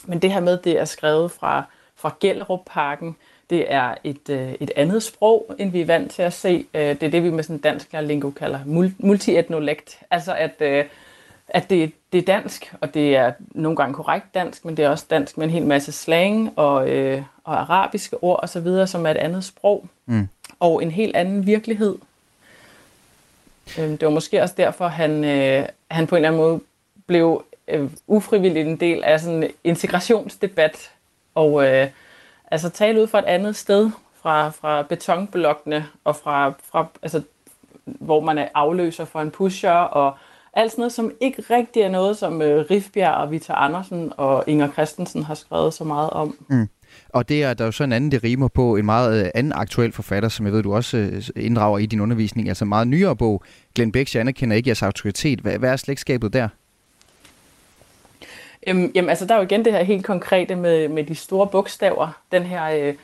men 0.05 0.19
det 0.19 0.31
her 0.31 0.39
med, 0.39 0.57
det 0.57 0.79
er 0.79 0.85
skrevet 0.85 1.31
fra, 1.31 1.63
fra 1.95 2.15
Gellerup-parken, 2.19 3.15
det 3.49 3.73
er 3.73 3.95
et, 4.03 4.29
øh, 4.29 4.53
et 4.59 4.71
andet 4.75 5.03
sprog, 5.03 5.55
end 5.59 5.71
vi 5.71 5.81
er 5.81 5.85
vant 5.85 6.11
til 6.11 6.21
at 6.21 6.33
se. 6.33 6.65
Øh, 6.73 6.81
det 6.81 7.03
er 7.03 7.09
det, 7.09 7.23
vi 7.23 7.29
med 7.29 7.43
sådan 7.43 7.57
dansk 7.57 7.87
lingo 8.01 8.29
kalder 8.29 8.59
multietnolekt. 8.99 9.99
Altså 10.11 10.35
at, 10.35 10.55
øh, 10.59 10.85
at 11.47 11.69
det, 11.69 11.91
det 12.11 12.17
er 12.17 12.21
dansk, 12.21 12.73
og 12.81 12.93
det 12.93 13.15
er 13.15 13.31
nogle 13.39 13.75
gange 13.75 13.93
korrekt 13.93 14.25
dansk, 14.33 14.65
men 14.65 14.77
det 14.77 14.85
er 14.85 14.89
også 14.89 15.05
dansk 15.09 15.37
med 15.37 15.45
en 15.45 15.51
hel 15.51 15.65
masse 15.65 15.91
slang 15.91 16.53
og, 16.55 16.89
øh, 16.89 17.21
og 17.43 17.59
arabiske 17.59 18.23
ord 18.23 18.39
osv., 18.43 18.87
som 18.87 19.05
er 19.05 19.11
et 19.11 19.17
andet 19.17 19.43
sprog. 19.43 19.85
Mm. 20.05 20.27
Og 20.59 20.83
en 20.83 20.91
helt 20.91 21.15
anden 21.15 21.45
virkelighed. 21.45 21.95
Øhm, 23.79 23.97
det 23.97 24.05
var 24.05 24.13
måske 24.13 24.41
også 24.41 24.55
derfor, 24.57 24.87
han, 24.87 25.23
øh, 25.23 25.65
han 25.91 26.07
på 26.07 26.15
en 26.15 26.17
eller 26.17 26.29
anden 26.29 26.41
måde 26.41 26.59
blev 27.07 27.43
øh, 27.67 27.89
ufrivilligt 28.07 28.67
en 28.67 28.79
del 28.79 29.03
af 29.03 29.19
sådan 29.19 29.43
en 29.43 29.49
integrationsdebat, 29.63 30.91
og 31.35 31.67
øh, 31.67 31.87
altså 32.51 32.69
tale 32.69 33.01
ud 33.01 33.07
fra 33.07 33.19
et 33.19 33.25
andet 33.25 33.55
sted, 33.55 33.91
fra, 34.21 34.49
fra 34.49 34.81
betonblokkene, 34.81 35.85
og 36.03 36.15
fra, 36.15 36.53
fra 36.71 36.87
altså, 37.01 37.21
hvor 37.85 38.19
man 38.19 38.37
er 38.37 38.47
afløser 38.53 39.05
for 39.05 39.21
en 39.21 39.31
pusher, 39.31 39.71
og 39.71 40.17
alt 40.53 40.71
sådan 40.71 40.81
noget, 40.81 40.93
som 40.93 41.11
ikke 41.21 41.43
rigtig 41.49 41.81
er 41.81 41.89
noget, 41.89 42.17
som 42.17 42.41
øh, 42.41 42.65
Rifbjerg 42.71 43.13
og 43.13 43.31
Vita 43.31 43.53
Andersen 43.53 44.13
og 44.17 44.43
Inger 44.47 44.71
Christensen 44.71 45.23
har 45.23 45.33
skrevet 45.35 45.73
så 45.73 45.83
meget 45.83 46.09
om. 46.09 46.37
Mm. 46.47 46.69
Og 47.09 47.29
det 47.29 47.43
er 47.43 47.53
der 47.53 47.65
jo 47.65 47.71
så 47.71 47.83
en 47.83 47.91
anden, 47.91 48.11
det 48.11 48.23
rimer 48.23 48.47
på, 48.47 48.75
en 48.75 48.85
meget 48.85 49.25
øh, 49.25 49.31
anden 49.35 49.53
aktuel 49.53 49.91
forfatter, 49.91 50.29
som 50.29 50.45
jeg 50.45 50.53
ved, 50.53 50.63
du 50.63 50.75
også 50.75 50.97
øh, 50.97 51.23
inddrager 51.35 51.77
i 51.77 51.85
din 51.85 51.99
undervisning, 51.99 52.47
altså 52.47 52.65
en 52.65 52.69
meget 52.69 52.87
nyere 52.87 53.15
bog. 53.15 53.43
Glenn 53.75 53.91
Beck, 53.91 54.15
jeg 54.15 54.21
anerkender 54.21 54.55
ikke 54.55 54.67
jeres 54.67 54.83
autoritet. 54.83 55.39
Hvad, 55.39 55.57
hvad 55.57 55.71
er 55.71 55.75
slægtskabet 55.75 56.33
der? 56.33 56.47
Øhm, 58.67 58.91
jamen, 58.95 59.09
altså, 59.09 59.25
der 59.25 59.33
er 59.33 59.37
jo 59.37 59.43
igen 59.43 59.65
det 59.65 59.73
her 59.73 59.83
helt 59.83 60.05
konkrete 60.05 60.55
med, 60.55 60.87
med 60.87 61.03
de 61.03 61.15
store 61.15 61.47
bogstaver. 61.47 62.21
Den 62.31 62.43
her, 62.43 62.63
øh, 62.65 62.95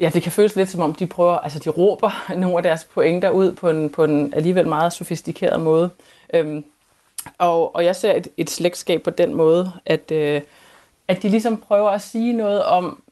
ja, 0.00 0.10
det 0.14 0.22
kan 0.22 0.32
føles 0.32 0.56
lidt 0.56 0.70
som 0.70 0.80
om, 0.80 0.94
de 0.94 1.06
prøver, 1.06 1.38
altså 1.38 1.58
de 1.58 1.70
råber 1.70 2.24
nogle 2.36 2.56
af 2.56 2.62
deres 2.62 2.84
pointer 2.84 3.30
ud 3.30 3.52
på 3.52 3.70
en, 3.70 3.90
på 3.90 4.04
en 4.04 4.34
alligevel 4.34 4.68
meget 4.68 4.92
sofistikeret 4.92 5.60
måde. 5.60 5.90
Øhm, 6.34 6.64
og, 7.38 7.74
og 7.74 7.84
jeg 7.84 7.96
ser 7.96 8.12
et, 8.12 8.28
et 8.36 8.50
slægtskab 8.50 9.02
på 9.02 9.10
den 9.10 9.34
måde, 9.34 9.72
at, 9.86 10.10
øh, 10.10 10.40
at 11.08 11.22
de 11.22 11.28
ligesom 11.28 11.56
prøver 11.56 11.90
at 11.90 12.02
sige 12.02 12.32
noget 12.32 12.64
om, 12.64 13.02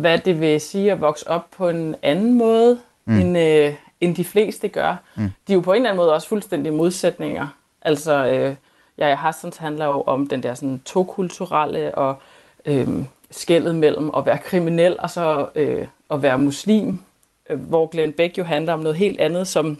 hvad 0.00 0.18
det 0.18 0.40
vil 0.40 0.60
sige 0.60 0.92
at 0.92 1.00
vokse 1.00 1.30
op 1.30 1.46
på 1.56 1.68
en 1.68 1.94
anden 2.02 2.34
måde, 2.34 2.80
mm. 3.04 3.20
end, 3.20 3.38
øh, 3.38 3.74
end 4.00 4.16
de 4.16 4.24
fleste 4.24 4.68
gør. 4.68 4.96
Mm. 5.14 5.30
De 5.48 5.52
er 5.52 5.54
jo 5.54 5.60
på 5.60 5.72
en 5.72 5.76
eller 5.76 5.90
anden 5.90 5.96
måde 5.96 6.14
også 6.14 6.28
fuldstændig 6.28 6.72
modsætninger. 6.72 7.46
Altså, 7.82 8.26
øh, 8.26 8.54
jeg 8.98 9.18
Hassans 9.18 9.56
handler 9.56 9.86
jo 9.86 10.02
om 10.06 10.26
den 10.26 10.42
der 10.42 10.54
sådan 10.54 10.82
tokulturelle 10.84 11.94
og 11.94 12.16
øh, 12.66 12.88
skældet 13.30 13.74
mellem 13.74 14.10
at 14.16 14.26
være 14.26 14.38
kriminel 14.38 14.96
og 14.98 15.10
så 15.10 15.48
øh, 15.54 15.86
at 16.10 16.22
være 16.22 16.38
muslim, 16.38 16.98
øh, 17.50 17.60
hvor 17.60 17.86
Glenn 17.86 18.12
Beck 18.12 18.38
jo 18.38 18.44
handler 18.44 18.72
om 18.72 18.80
noget 18.80 18.96
helt 18.96 19.20
andet, 19.20 19.48
som, 19.48 19.78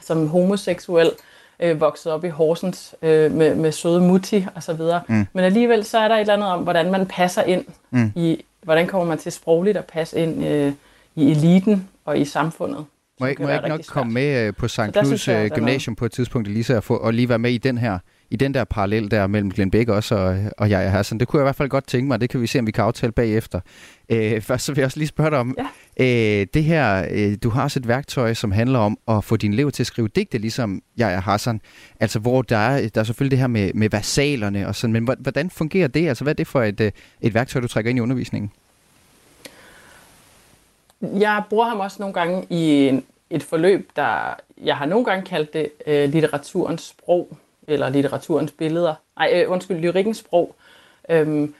som 0.00 0.28
homoseksuel 0.28 1.06
øh, 1.06 1.12
vokset 1.80 2.12
op 2.12 2.24
i 2.24 2.28
Horsens 2.28 2.94
øh, 3.02 3.32
med, 3.32 3.54
med 3.54 3.72
søde 3.72 4.00
mutti 4.00 4.46
og 4.54 4.62
så 4.62 4.72
videre. 4.72 5.00
Mm. 5.08 5.26
Men 5.32 5.44
alligevel 5.44 5.84
så 5.84 5.98
er 5.98 6.08
der 6.08 6.14
et 6.14 6.20
eller 6.20 6.34
andet 6.34 6.48
om, 6.48 6.62
hvordan 6.62 6.90
man 6.90 7.06
passer 7.06 7.42
ind 7.42 7.64
mm. 7.90 8.12
i, 8.14 8.44
hvordan 8.62 8.86
kommer 8.86 9.06
man 9.06 9.18
til 9.18 9.32
sprogligt 9.32 9.76
at 9.76 9.84
passe 9.84 10.18
ind 10.18 10.44
øh, 10.46 10.72
i 11.16 11.30
eliten 11.30 11.88
og 12.04 12.18
i 12.18 12.24
samfundet. 12.24 12.84
Må 13.20 13.26
jeg, 13.26 13.36
må 13.40 13.48
jeg 13.48 13.56
ikke 13.56 13.68
nok 13.68 13.80
komme 13.88 14.12
med 14.12 14.46
øh, 14.46 14.54
på 14.54 14.68
St. 14.68 14.80
Knuds 14.92 15.28
øh, 15.28 15.50
Gymnasium 15.50 15.96
på 15.96 16.04
et 16.04 16.12
tidspunkt, 16.12 16.48
Elisa, 16.48 16.76
og, 16.76 16.84
få, 16.84 16.96
og 16.96 17.14
lige 17.14 17.28
være 17.28 17.38
med 17.38 17.50
i 17.50 17.58
den 17.58 17.78
her 17.78 17.98
i 18.32 18.36
den 18.36 18.54
der 18.54 18.64
parallel 18.64 19.10
der 19.10 19.26
mellem 19.26 19.50
Glenn 19.50 19.70
Beck 19.70 19.88
også 19.88 20.14
og, 20.14 20.38
og 20.58 20.70
jeg 20.70 20.84
er 20.86 21.02
sådan. 21.02 21.20
Det 21.20 21.28
kunne 21.28 21.38
jeg 21.38 21.44
i 21.44 21.46
hvert 21.46 21.56
fald 21.56 21.68
godt 21.68 21.86
tænke 21.86 22.08
mig, 22.08 22.20
det 22.20 22.30
kan 22.30 22.40
vi 22.40 22.46
se, 22.46 22.58
om 22.58 22.66
vi 22.66 22.72
kan 22.72 22.84
aftale 22.84 23.12
bagefter. 23.12 23.60
Øh, 24.08 24.40
først 24.40 24.64
så 24.64 24.72
vil 24.72 24.78
jeg 24.78 24.86
også 24.86 24.98
lige 24.98 25.08
spørge 25.08 25.30
dig 25.30 25.38
om, 25.38 25.56
ja. 25.98 26.40
øh, 26.40 26.46
det 26.54 26.64
her, 26.64 27.06
øh, 27.10 27.36
du 27.42 27.50
har 27.50 27.62
også 27.62 27.78
et 27.78 27.88
værktøj, 27.88 28.34
som 28.34 28.52
handler 28.52 28.78
om 28.78 28.98
at 29.08 29.24
få 29.24 29.36
din 29.36 29.52
elev 29.52 29.72
til 29.72 29.82
at 29.82 29.86
skrive 29.86 30.08
digte, 30.08 30.38
ligesom 30.38 30.82
jeg 30.96 31.14
er 31.14 31.20
Hassan. 31.20 31.60
Altså 32.00 32.18
hvor 32.18 32.42
der 32.42 32.56
er, 32.56 32.88
der 32.88 33.00
er 33.00 33.04
selvfølgelig 33.04 33.30
det 33.30 33.38
her 33.38 33.46
med, 33.46 33.70
med 33.74 33.90
versalerne 33.90 34.68
og 34.68 34.74
sådan, 34.74 34.92
men 34.92 35.08
hvordan 35.18 35.50
fungerer 35.50 35.88
det? 35.88 36.08
Altså 36.08 36.24
hvad 36.24 36.32
er 36.32 36.36
det 36.36 36.46
for 36.46 36.62
et, 36.62 36.80
øh, 36.80 36.92
et 37.20 37.34
værktøj, 37.34 37.60
du 37.60 37.68
trækker 37.68 37.90
ind 37.90 37.98
i 37.98 38.02
undervisningen? 38.02 38.50
Jeg 41.00 41.42
bruger 41.50 41.68
ham 41.68 41.80
også 41.80 41.96
nogle 42.00 42.14
gange 42.14 42.46
i 42.50 42.88
en, 42.88 43.04
et 43.30 43.42
forløb, 43.42 43.90
der 43.96 44.34
jeg 44.62 44.76
har 44.76 44.86
nogle 44.86 45.04
gange 45.04 45.24
kaldt 45.24 45.52
det 45.52 45.68
øh, 45.86 46.08
litteraturens 46.08 46.82
sprog, 46.82 47.36
eller 47.68 47.88
litteraturens 47.88 48.52
billeder. 48.52 48.94
Nej, 49.18 49.30
øh, 49.34 49.50
undskyld, 49.50 49.76
lyrikkens 49.76 50.16
sprog. 50.16 50.54
Øhm, 51.08 51.54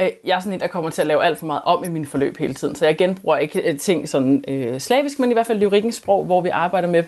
øh, 0.00 0.08
jeg 0.24 0.36
er 0.36 0.40
sådan 0.40 0.52
en, 0.52 0.60
der 0.60 0.66
kommer 0.66 0.90
til 0.90 1.02
at 1.02 1.06
lave 1.06 1.24
alt 1.24 1.38
for 1.38 1.46
meget 1.46 1.62
om 1.64 1.84
i 1.84 1.88
min 1.88 2.06
forløb 2.06 2.36
hele 2.36 2.54
tiden, 2.54 2.74
så 2.74 2.86
jeg 2.86 2.98
genbruger 2.98 3.36
ikke 3.36 3.72
øh, 3.72 3.78
ting 3.78 4.08
sådan 4.08 4.44
øh, 4.48 4.80
slavisk, 4.80 5.18
men 5.18 5.30
i 5.30 5.32
hvert 5.32 5.46
fald 5.46 5.58
lyrikkens 5.58 5.94
sprog, 5.94 6.24
hvor 6.24 6.40
vi 6.40 6.48
arbejder 6.48 6.88
med, 6.88 7.04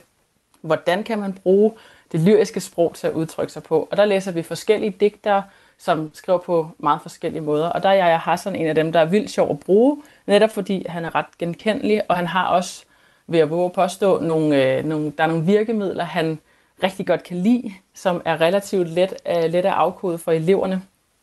hvordan 0.61 1.03
kan 1.03 1.19
man 1.19 1.33
bruge 1.33 1.73
det 2.13 2.21
lyriske 2.21 2.61
sprog 2.61 2.95
til 2.95 3.07
at 3.07 3.13
udtrykke 3.13 3.53
sig 3.53 3.63
på. 3.63 3.89
Og 3.91 3.97
der 3.97 4.05
læser 4.05 4.33
vi 4.33 4.43
forskellige 4.43 4.97
digtere, 5.01 5.43
som 5.79 6.11
skriver 6.15 6.39
på 6.39 6.69
meget 6.79 7.03
forskellige 7.03 7.41
måder. 7.41 7.69
Og 7.69 7.83
der 7.83 7.89
er 7.89 8.09
jeg 8.09 8.21
Hassan 8.21 8.57
en 8.57 8.67
af 8.67 8.75
dem, 8.75 8.93
der 8.93 9.01
er 9.01 9.05
vildt 9.05 9.31
sjov 9.31 9.51
at 9.51 9.61
bruge, 9.61 10.03
netop 10.27 10.51
fordi 10.51 10.87
han 10.89 11.05
er 11.05 11.15
ret 11.15 11.39
genkendelig, 11.39 12.03
og 12.09 12.17
han 12.17 12.27
har 12.27 12.47
også, 12.49 12.85
ved 13.27 13.39
at 13.39 13.51
våge 13.51 13.65
at 13.65 13.73
påstå, 13.73 14.21
nogle, 14.21 14.77
øh, 14.77 14.85
nogle, 14.85 15.13
der 15.19 15.25
er 15.25 15.29
nogle 15.29 15.45
virkemidler, 15.45 16.05
han 16.05 16.39
rigtig 16.83 17.07
godt 17.07 17.23
kan 17.23 17.37
lide, 17.37 17.73
som 17.95 18.23
er 18.25 18.41
relativt 18.41 18.89
let, 18.89 19.15
uh, 19.37 19.43
let 19.43 19.55
at 19.55 19.65
afkode 19.67 20.19
for 20.19 20.33
eleverne. 20.33 20.83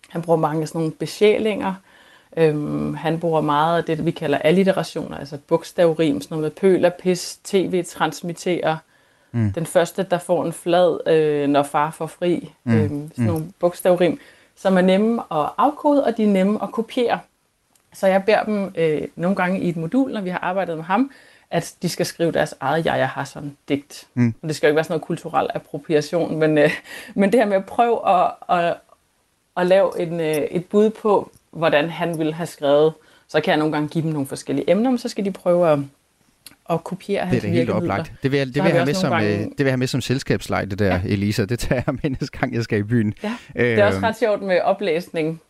Han 0.09 0.21
bruger 0.21 0.39
mange 0.39 0.61
af 0.61 0.67
sådan 0.67 0.79
nogle 0.79 0.93
besjælinger. 0.93 1.73
Øhm, 2.37 2.93
han 2.93 3.19
bruger 3.19 3.41
meget 3.41 3.77
af 3.77 3.83
det, 3.83 4.05
vi 4.05 4.11
kalder 4.11 4.37
alliterationer, 4.37 5.17
altså 5.17 5.37
bogstavrim, 5.47 6.21
sådan 6.21 6.35
noget 6.35 6.43
med 6.43 6.51
pøler, 6.51 6.89
pis, 6.89 7.39
tv, 7.43 7.83
transmitterer. 7.85 8.77
Mm. 9.31 9.53
Den 9.53 9.65
første, 9.65 10.03
der 10.03 10.17
får 10.17 10.45
en 10.45 10.53
flad, 10.53 11.07
øh, 11.07 11.47
når 11.49 11.63
far 11.63 11.91
får 11.91 12.07
fri. 12.07 12.51
Mm. 12.63 12.73
Øhm, 12.73 12.89
sådan 12.89 13.11
Mm. 13.17 13.23
nogle 13.23 13.45
bogstavrim, 13.59 14.19
som 14.55 14.77
er 14.77 14.81
nemme 14.81 15.21
at 15.31 15.49
afkode, 15.57 16.03
og 16.03 16.17
de 16.17 16.23
er 16.23 16.27
nemme 16.27 16.63
at 16.63 16.71
kopiere. 16.71 17.19
Så 17.93 18.07
jeg 18.07 18.23
beder 18.25 18.43
dem 18.43 18.73
øh, 18.77 19.01
nogle 19.15 19.35
gange 19.35 19.59
i 19.59 19.69
et 19.69 19.77
modul, 19.77 20.11
når 20.13 20.21
vi 20.21 20.29
har 20.29 20.39
arbejdet 20.39 20.75
med 20.77 20.85
ham, 20.85 21.11
at 21.51 21.75
de 21.81 21.89
skal 21.89 22.05
skrive 22.05 22.31
deres 22.31 22.55
eget 22.59 22.85
Yahya 22.85 23.05
Hassan-digt. 23.05 24.07
Mm. 24.13 24.33
Og 24.41 24.47
det 24.47 24.55
skal 24.55 24.67
jo 24.67 24.69
ikke 24.71 24.75
være 24.75 24.83
sådan 24.83 24.93
noget 24.93 25.05
kulturel 25.07 25.47
appropriation, 25.55 26.39
men, 26.39 26.57
øh, 26.57 26.71
men 27.15 27.31
det 27.31 27.39
her 27.39 27.47
med 27.47 27.57
at 27.57 27.65
prøve 27.65 28.09
at, 28.09 28.31
at, 28.49 28.75
at 29.57 29.67
lave 29.67 29.99
en, 29.99 30.19
øh, 30.19 30.35
et 30.35 30.65
bud 30.65 30.89
på, 30.89 31.31
hvordan 31.51 31.89
han 31.89 32.17
ville 32.17 32.33
have 32.33 32.47
skrevet, 32.47 32.93
så 33.27 33.41
kan 33.41 33.51
jeg 33.51 33.57
nogle 33.57 33.73
gange 33.73 33.89
give 33.89 34.03
dem 34.03 34.11
nogle 34.11 34.27
forskellige 34.27 34.69
emner, 34.71 34.89
men 34.89 34.97
så 34.97 35.09
skal 35.09 35.25
de 35.25 35.31
prøve 35.31 35.71
at, 35.71 35.79
at 36.69 36.83
kopiere 36.83 37.21
Det 37.21 37.29
hans 37.29 37.43
er 37.43 37.47
da 37.47 37.53
helt 37.53 37.69
oplagt. 37.69 38.13
Det 38.23 38.31
vil 38.31 38.37
jeg, 38.37 38.47
det 38.47 38.55
vil 38.55 38.61
har 38.61 38.69
jeg, 38.69 38.73
vi 38.73 38.77
have 38.77 38.85
med 38.85 38.93
også 38.93 39.01
som, 39.01 39.09
nogle 39.09 39.25
gange... 39.25 39.43
det 39.43 39.57
vil 39.57 39.65
jeg 39.65 39.71
have 39.71 39.77
med 39.77 39.87
som 39.87 40.01
selskabslej, 40.01 40.65
det 40.65 40.79
der, 40.79 40.85
ja. 40.85 41.01
Elisa. 41.05 41.45
Det 41.45 41.59
tager 41.59 41.81
jeg 41.87 41.97
med 42.03 42.09
næste 42.19 42.37
gang, 42.39 42.53
jeg 42.53 42.63
skal 42.63 42.79
i 42.79 42.83
byen. 42.83 43.13
Ja, 43.23 43.37
det 43.55 43.79
er 43.79 43.85
også 43.85 43.97
Øhm, 43.97 44.03
ret 44.03 44.17
sjovt 44.17 44.41
med 44.41 44.61
oplæsning. 44.61 45.41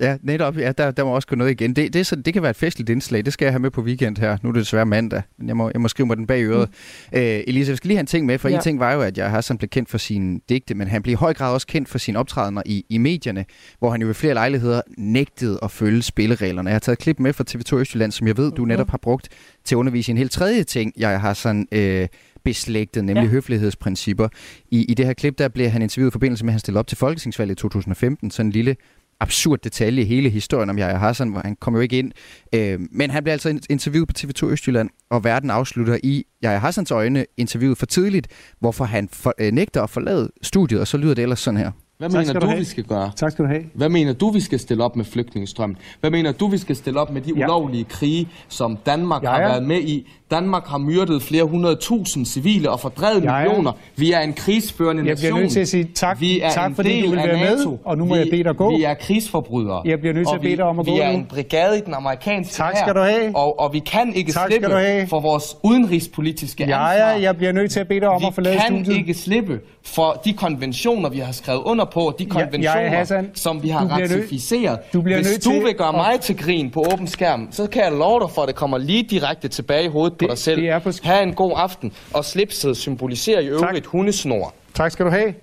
Ja, 0.00 0.16
netop. 0.22 0.56
Ja, 0.56 0.72
der, 0.72 0.90
der 0.90 1.04
må 1.04 1.10
også 1.10 1.28
gå 1.28 1.36
noget 1.36 1.50
igen. 1.50 1.76
Det, 1.76 1.92
det, 1.92 2.00
er 2.00 2.04
så, 2.04 2.16
det 2.16 2.32
kan 2.32 2.42
være 2.42 2.50
et 2.50 2.56
festligt 2.56 2.90
indslag. 2.90 3.24
Det 3.24 3.32
skal 3.32 3.46
jeg 3.46 3.52
have 3.52 3.60
med 3.60 3.70
på 3.70 3.82
weekend 3.82 4.18
her. 4.18 4.38
Nu 4.42 4.48
er 4.48 4.52
det 4.52 4.60
desværre 4.60 4.86
mandag, 4.86 5.22
men 5.38 5.48
jeg 5.48 5.56
må, 5.56 5.70
jeg 5.74 5.80
må 5.80 5.88
skrive 5.88 6.06
mig 6.06 6.16
den 6.16 6.26
bag 6.26 6.42
øret. 6.44 6.68
Mm. 7.12 7.18
Øh, 7.18 7.40
Elisa, 7.46 7.70
jeg 7.70 7.76
skal 7.76 7.88
lige 7.88 7.96
have 7.96 8.00
en 8.00 8.06
ting 8.06 8.26
med, 8.26 8.38
for 8.38 8.48
ja. 8.48 8.54
En 8.54 8.62
ting 8.62 8.80
var 8.80 8.92
jo, 8.92 9.00
at 9.00 9.18
jeg 9.18 9.30
har 9.30 9.40
sådan 9.40 9.58
blevet 9.58 9.70
kendt 9.70 9.90
for 9.90 9.98
sine 9.98 10.40
digte, 10.48 10.74
men 10.74 10.88
han 10.88 11.02
blev 11.02 11.12
i 11.12 11.14
høj 11.14 11.34
grad 11.34 11.54
også 11.54 11.66
kendt 11.66 11.88
for 11.88 11.98
sine 11.98 12.18
optrædener 12.18 12.62
i, 12.66 12.84
i 12.88 12.98
medierne, 12.98 13.44
hvor 13.78 13.90
han 13.90 14.00
jo 14.00 14.06
ved 14.06 14.14
flere 14.14 14.34
lejligheder 14.34 14.80
nægtede 14.98 15.58
at 15.62 15.70
følge 15.70 16.02
spillereglerne. 16.02 16.68
Jeg 16.68 16.74
har 16.74 16.80
taget 16.80 16.96
et 16.96 17.02
klip 17.02 17.20
med 17.20 17.32
fra 17.32 17.44
TV2 17.50 17.76
Østjylland, 17.76 18.12
som 18.12 18.26
jeg 18.26 18.36
ved, 18.36 18.52
du 18.52 18.64
netop 18.64 18.90
har 18.90 18.98
brugt 18.98 19.28
til 19.64 19.74
at 19.74 19.76
undervise 19.76 20.10
en 20.10 20.18
helt 20.18 20.32
tredje 20.32 20.64
ting, 20.64 20.92
jeg 20.96 21.20
har 21.20 21.34
sådan... 21.34 21.66
Øh, 21.72 22.08
beslægtet, 22.44 23.04
nemlig 23.04 23.24
ja. 23.24 23.28
Høflighedsprincipper. 23.28 24.28
I, 24.70 24.84
I 24.84 24.94
det 24.94 25.06
her 25.06 25.12
klip, 25.12 25.38
der 25.38 25.48
blev 25.48 25.68
han 25.68 25.82
interviewet 25.82 26.10
i 26.10 26.12
forbindelse 26.12 26.44
med, 26.44 26.50
at 26.50 26.52
han 26.52 26.60
stillede 26.60 26.78
op 26.78 26.86
til 26.86 26.98
Folketingsvalget 26.98 27.52
i 27.52 27.56
2015. 27.56 28.30
Sådan 28.30 28.46
en 28.46 28.52
lille 28.52 28.76
absurd 29.22 29.58
detalje 29.64 30.02
i 30.02 30.04
hele 30.04 30.28
historien 30.28 30.70
om 30.70 30.78
Jaja 30.78 30.96
Hassan, 30.96 31.28
hvor 31.28 31.40
han 31.44 31.56
kom 31.56 31.74
jo 31.74 31.80
ikke 31.80 31.98
ind. 31.98 32.12
Øh, 32.54 32.80
men 32.90 33.10
han 33.10 33.22
blev 33.22 33.32
altså 33.32 33.60
interviewet 33.70 34.08
på 34.08 34.14
TV2 34.18 34.46
Østjylland, 34.46 34.90
og 35.10 35.24
verden 35.24 35.50
afslutter 35.50 35.98
i 36.02 36.24
Jaja 36.42 36.58
Hassans 36.58 36.90
øjne 36.90 37.26
interviewet 37.36 37.78
for 37.78 37.86
tidligt, 37.86 38.28
hvorfor 38.60 38.84
han 38.84 39.08
for, 39.12 39.34
øh, 39.38 39.52
nægter 39.52 39.82
at 39.82 39.90
forlade 39.90 40.30
studiet, 40.42 40.80
og 40.80 40.86
så 40.86 40.96
lyder 40.96 41.14
det 41.14 41.22
ellers 41.22 41.40
sådan 41.40 41.58
her. 41.58 41.70
Hvad 42.02 42.10
Tak 42.10 42.26
mener 42.26 42.40
du, 42.40 42.46
du 42.52 42.56
vi 42.58 42.64
skal 42.64 42.84
gøre? 42.84 43.10
Tak 43.16 43.32
skal 43.32 43.44
du 43.44 43.48
have. 43.50 43.62
Hvad 43.74 43.88
mener 43.88 44.12
du, 44.12 44.30
vi 44.30 44.40
skal 44.40 44.58
stille 44.58 44.84
op 44.84 44.96
med 44.96 45.04
flygtningestrømmen? 45.04 45.76
Hvad 46.00 46.10
mener 46.10 46.32
du, 46.32 46.46
vi 46.48 46.58
skal 46.58 46.76
stille 46.76 47.00
op 47.00 47.10
med 47.12 47.20
de 47.20 47.32
Ja. 47.36 47.44
ulovlige 47.44 47.84
krige, 47.84 48.28
som 48.48 48.76
Danmark 48.86 49.22
Ja, 49.22 49.30
har 49.30 49.40
ja. 49.40 49.48
været 49.48 49.62
med 49.62 49.80
i? 49.80 50.08
Danmark 50.30 50.66
har 50.66 50.78
myrdet 50.78 51.22
flere 51.22 51.44
hundrede 51.44 51.76
tusind 51.76 52.26
civile 52.26 52.70
og 52.70 52.80
fordrevet 52.80 53.24
Ja, 53.24 53.36
ja. 53.36 53.42
millioner. 53.44 53.72
Vi 53.96 54.12
er 54.12 54.20
en 54.20 54.32
krigsførende 54.32 55.06
Jeg 55.06 55.16
bliver 55.16 55.30
nation. 55.30 55.40
nødt 55.40 55.52
til 55.52 55.60
at 55.60 55.68
sige 55.68 55.88
tak- 55.94 56.20
vi 56.20 56.40
er 56.40 56.50
tak, 56.50 56.68
en 56.70 56.74
fordi 56.76 56.88
del 56.88 57.04
du 57.04 57.10
vil 57.10 57.18
være 57.18 57.38
med, 57.38 57.56
NATO. 57.58 57.78
og 57.84 57.98
nu 57.98 58.04
må 58.04 58.14
vi, 58.14 58.20
jeg 58.20 58.28
bede 58.30 58.44
dig 58.44 58.56
gå. 58.56 58.76
Vi 58.76 58.82
er 58.84 58.94
krigsforbrydere. 58.94 59.82
Jeg 59.84 60.00
bliver 60.00 60.14
nødt 60.14 60.28
til 60.28 60.34
at 60.34 60.40
bede 60.40 60.50
vi- 60.50 60.56
dig 60.56 60.64
om 60.64 60.78
at 60.78 60.86
gå 60.86 60.92
Vi 60.94 60.98
er 61.00 61.12
nu. 61.12 61.18
en 61.18 61.24
brigade 61.24 61.78
i 61.78 61.80
den 61.80 61.94
amerikanske 61.94 62.54
Tak 62.54 62.76
skal 62.76 62.94
du 62.94 63.00
have. 63.00 63.36
Og, 63.36 63.60
og 63.60 63.72
vi 63.72 63.78
kan 63.78 64.14
ikke 64.14 64.32
Tak 64.32 64.48
slippe 64.50 65.06
for 65.08 65.20
vores 65.20 65.56
udenrigspolitiske 65.62 66.64
Ja, 66.64 66.90
ansvar. 66.90 67.08
ja, 67.10 67.20
jeg 67.22 67.36
bliver 67.36 67.52
nødt 67.52 67.70
til 67.70 67.80
at 67.80 67.88
bede 67.88 68.00
dig 68.00 68.08
om 68.08 68.20
vi 68.20 68.26
at 68.26 68.34
forlade 68.34 68.56
kan 68.68 68.84
studiet. 68.84 68.96
ikke 68.98 69.14
slippe 69.14 69.60
for 69.84 70.20
de 70.24 70.32
konventioner, 70.32 71.08
vi 71.08 71.18
har 71.18 71.32
skrevet 71.32 71.60
under 71.64 71.84
på, 71.92 72.14
de 72.18 72.26
konventioner, 72.26 72.80
ja, 72.82 72.88
Hassan, 72.88 73.30
som 73.34 73.62
vi 73.62 73.68
har 73.68 73.80
du 73.88 73.94
ratificeret. 73.94 74.78
du 74.92 75.00
bliver 75.02 75.16
Hvis 75.18 75.38
du 75.44 75.50
vil 75.52 75.74
gøre 75.74 75.88
at- 75.88 75.94
mig 75.94 76.20
til 76.20 76.36
grin 76.38 76.70
på 76.70 76.84
åben 76.92 77.06
skærm, 77.06 77.48
så 77.50 77.66
kan 77.66 77.82
jeg 77.82 77.92
love 77.92 78.20
dig 78.20 78.30
for, 78.30 78.42
at 78.42 78.48
det 78.48 78.56
kommer 78.56 78.78
lige 78.78 79.02
direkte 79.02 79.48
tilbage 79.48 79.84
i 79.84 79.88
hovedet 79.88 80.18
på 80.18 80.26
dig 80.28 80.38
selv. 80.38 80.60
det 80.60 80.68
er 80.70 80.78
på 80.78 80.88
sk- 80.88 81.06
Ha' 81.06 81.22
en 81.22 81.34
god 81.34 81.52
aften, 81.56 81.92
og 82.14 82.24
slipset 82.24 82.76
symboliserer 82.76 83.40
i 83.40 83.46
øvrigt 83.46 83.86
hundesnor. 83.86 84.54
Tak 84.74 84.90
skal 84.92 85.06
du 85.06 85.10
have. 85.10 85.34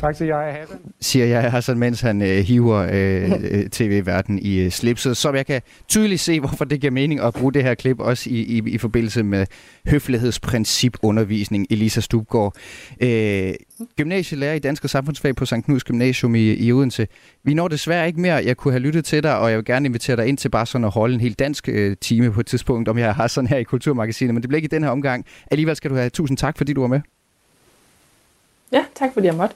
Tak 0.00 0.16
til 0.16 0.28
Yahya 0.28 0.52
Hassan. 0.52 0.78
siger 1.00 1.26
jeg 1.26 1.50
Hassan, 1.50 1.78
mens 1.78 2.00
han 2.00 2.22
øh, 2.22 2.28
hiver 2.28 2.88
øh, 2.92 3.32
øh, 3.50 3.68
tv-verden 3.70 4.38
i 4.38 4.60
øh, 4.60 4.70
slipset, 4.70 5.16
så 5.16 5.32
jeg 5.32 5.46
kan 5.46 5.62
tydeligt 5.88 6.20
se, 6.20 6.40
hvorfor 6.40 6.64
det 6.64 6.80
giver 6.80 6.90
mening 6.90 7.20
at 7.20 7.34
bruge 7.34 7.52
det 7.52 7.62
her 7.62 7.74
klip, 7.74 8.00
også 8.00 8.30
i, 8.30 8.32
i, 8.32 8.62
i 8.66 8.78
forbindelse 8.78 9.22
med 9.22 9.46
høflighedsprincipundervisning, 9.88 11.66
Elisa 11.70 12.00
Stubgaard. 12.00 12.56
Øh, 13.00 13.54
gymnasielærer 13.96 14.54
i 14.54 14.58
Dansk 14.58 14.84
og 14.84 14.90
Samfundsfag 14.90 15.36
på 15.36 15.46
St. 15.46 15.54
Knuds 15.64 15.84
Gymnasium 15.84 16.34
i, 16.34 16.54
i 16.54 16.72
Odense. 16.72 17.06
Vi 17.44 17.54
når 17.54 17.68
desværre 17.68 18.06
ikke 18.06 18.20
mere. 18.20 18.34
Jeg 18.34 18.56
kunne 18.56 18.72
have 18.72 18.82
lyttet 18.82 19.04
til 19.04 19.22
dig, 19.22 19.38
og 19.38 19.50
jeg 19.50 19.56
vil 19.56 19.64
gerne 19.64 19.86
invitere 19.86 20.16
dig 20.16 20.26
ind 20.26 20.38
til 20.38 20.48
bare 20.48 20.66
sådan 20.66 20.84
at 20.84 20.90
holde 20.90 21.14
en 21.14 21.20
helt 21.20 21.38
dansk 21.38 21.68
øh, 21.68 21.96
time 22.00 22.32
på 22.32 22.40
et 22.40 22.46
tidspunkt, 22.46 22.88
om 22.88 22.98
jeg 22.98 23.14
har 23.14 23.26
sådan 23.26 23.48
her 23.48 23.56
i 23.56 23.62
Kulturmagasinet, 23.62 24.34
men 24.34 24.42
det 24.42 24.48
bliver 24.48 24.58
ikke 24.58 24.66
i 24.66 24.74
den 24.74 24.82
her 24.82 24.90
omgang. 24.90 25.24
Alligevel 25.50 25.76
skal 25.76 25.90
du 25.90 25.96
have 25.96 26.10
tusind 26.10 26.38
tak, 26.38 26.58
fordi 26.58 26.72
du 26.72 26.80
var 26.80 26.88
med. 26.88 27.00
Ja, 28.72 28.84
tak 28.94 29.12
fordi 29.12 29.26
jeg 29.26 29.34
måtte. 29.34 29.54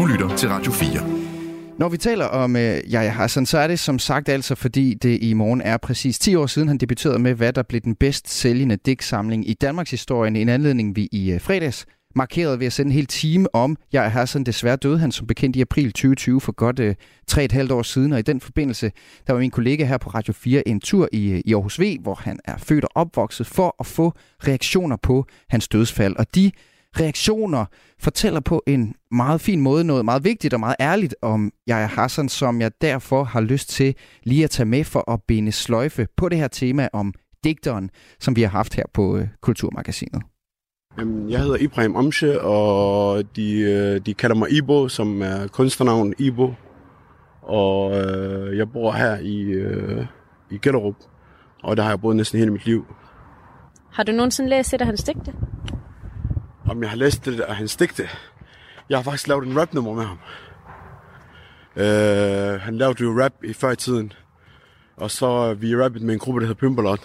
Du 0.00 0.06
lytter 0.06 0.36
til 0.36 0.48
Radio 0.48 0.72
4. 0.72 1.78
Når 1.78 1.88
vi 1.88 1.96
taler 1.96 2.24
om 2.24 2.56
øh, 2.56 2.78
Yahya 2.92 3.10
Hassan, 3.10 3.46
så 3.46 3.58
er 3.58 3.66
det 3.66 3.78
som 3.78 3.98
sagt 3.98 4.28
altså, 4.28 4.54
fordi 4.54 4.94
det 4.94 5.22
i 5.22 5.32
morgen 5.32 5.60
er 5.60 5.76
præcis 5.76 6.18
10 6.18 6.34
år 6.34 6.46
siden, 6.46 6.68
han 6.68 6.78
debuterede 6.78 7.18
med, 7.18 7.34
hvad 7.34 7.52
der 7.52 7.62
blev 7.62 7.80
den 7.80 7.94
bedst 7.94 8.28
sælgende 8.28 8.76
digtsamling 8.76 9.48
i 9.48 9.54
Danmarks 9.54 9.90
historie. 9.90 10.40
En 10.40 10.48
anledning, 10.48 10.96
vi 10.96 11.08
i 11.12 11.32
øh, 11.32 11.40
fredags 11.40 11.86
markerede 12.14 12.60
ved 12.60 12.66
at 12.66 12.72
sende 12.72 12.88
en 12.88 12.94
hel 12.94 13.06
time 13.06 13.54
om 13.54 13.76
Yahya 13.94 14.08
Hassan. 14.08 14.44
Desværre 14.44 14.76
døde 14.76 14.98
han 14.98 15.12
som 15.12 15.26
bekendt 15.26 15.56
i 15.56 15.60
april 15.60 15.92
2020 15.92 16.40
for 16.40 16.52
godt 16.52 16.78
øh, 16.78 16.94
tre 17.26 17.44
et 17.44 17.52
halvt 17.52 17.72
år 17.72 17.82
siden, 17.82 18.12
og 18.12 18.18
i 18.18 18.22
den 18.22 18.40
forbindelse, 18.40 18.92
der 19.26 19.32
var 19.32 19.40
min 19.40 19.50
kollega 19.50 19.84
her 19.84 19.98
på 19.98 20.10
Radio 20.10 20.32
4 20.32 20.68
en 20.68 20.80
tur 20.80 21.08
i, 21.12 21.30
øh, 21.30 21.40
i 21.44 21.54
Aarhus 21.54 21.80
V, 21.80 21.98
hvor 22.02 22.14
han 22.14 22.38
er 22.44 22.56
født 22.58 22.84
og 22.84 22.90
opvokset 22.94 23.46
for 23.46 23.76
at 23.80 23.86
få 23.86 24.12
reaktioner 24.48 24.96
på 24.96 25.26
hans 25.48 25.68
dødsfald. 25.68 26.16
Og 26.16 26.34
de 26.34 26.50
reaktioner 26.96 27.64
fortæller 27.98 28.40
på 28.40 28.62
en 28.66 28.94
meget 29.10 29.40
fin 29.40 29.60
måde 29.60 29.84
noget 29.84 30.04
meget 30.04 30.24
vigtigt 30.24 30.54
og 30.54 30.60
meget 30.60 30.76
ærligt 30.80 31.14
om 31.22 31.52
Yahya 31.70 31.86
Hassan, 31.86 32.28
som 32.28 32.60
jeg 32.60 32.70
derfor 32.80 33.24
har 33.24 33.40
lyst 33.40 33.68
til 33.68 33.94
lige 34.24 34.44
at 34.44 34.50
tage 34.50 34.66
med 34.66 34.84
for 34.84 35.10
at 35.10 35.20
binde 35.28 35.52
sløjfe 35.52 36.06
på 36.16 36.28
det 36.28 36.38
her 36.38 36.48
tema 36.48 36.88
om 36.92 37.14
digteren, 37.44 37.90
som 38.20 38.36
vi 38.36 38.42
har 38.42 38.48
haft 38.48 38.74
her 38.74 38.84
på 38.94 39.16
øh, 39.16 39.28
Kulturmagasinet. 39.40 40.22
Jeg 41.28 41.40
hedder 41.40 41.56
Ibrahim 41.56 41.96
Omshe, 41.96 42.40
og 42.40 43.22
de, 43.36 43.60
øh, 43.60 44.00
de 44.06 44.14
kalder 44.14 44.36
mig 44.36 44.52
Ibo, 44.52 44.88
som 44.88 45.22
er 45.22 45.46
kunstnernavn 45.46 46.14
Ibo. 46.18 46.54
Og 47.42 47.98
øh, 47.98 48.58
jeg 48.58 48.72
bor 48.72 48.92
her 48.92 49.18
i, 49.18 49.42
øh, 49.42 50.06
i 50.50 50.58
Gellerup, 50.58 50.94
og 51.62 51.76
der 51.76 51.82
har 51.82 51.90
jeg 51.90 52.00
boet 52.00 52.16
næsten 52.16 52.38
hele 52.38 52.50
mit 52.50 52.66
liv. 52.66 52.86
Har 53.92 54.02
du 54.02 54.12
nogensinde 54.12 54.50
læst 54.50 54.74
et 54.74 54.80
af 54.80 54.86
hans 54.86 55.02
digte? 55.02 55.32
Om 56.70 56.82
jeg 56.82 56.90
har 56.90 56.96
læst 56.96 57.24
det 57.24 57.40
af 57.40 57.56
hans 57.56 57.76
digte. 57.76 58.08
Jeg 58.88 58.98
har 58.98 59.02
faktisk 59.02 59.28
lavet 59.28 59.46
en 59.46 59.60
rapnummer 59.60 59.94
med 59.94 60.04
ham. 60.04 60.18
Øh, 61.76 62.60
han 62.60 62.76
lavede 62.76 63.02
jo 63.02 63.22
rap 63.22 63.32
i 63.44 63.52
før 63.52 63.70
i 63.70 63.76
tiden. 63.76 64.12
Og 64.96 65.10
så 65.10 65.54
vi 65.54 65.76
rappet 65.76 66.02
med 66.02 66.14
en 66.14 66.20
gruppe, 66.20 66.40
der 66.40 66.46
hedder 66.46 66.60
Pimperlot. 66.60 67.00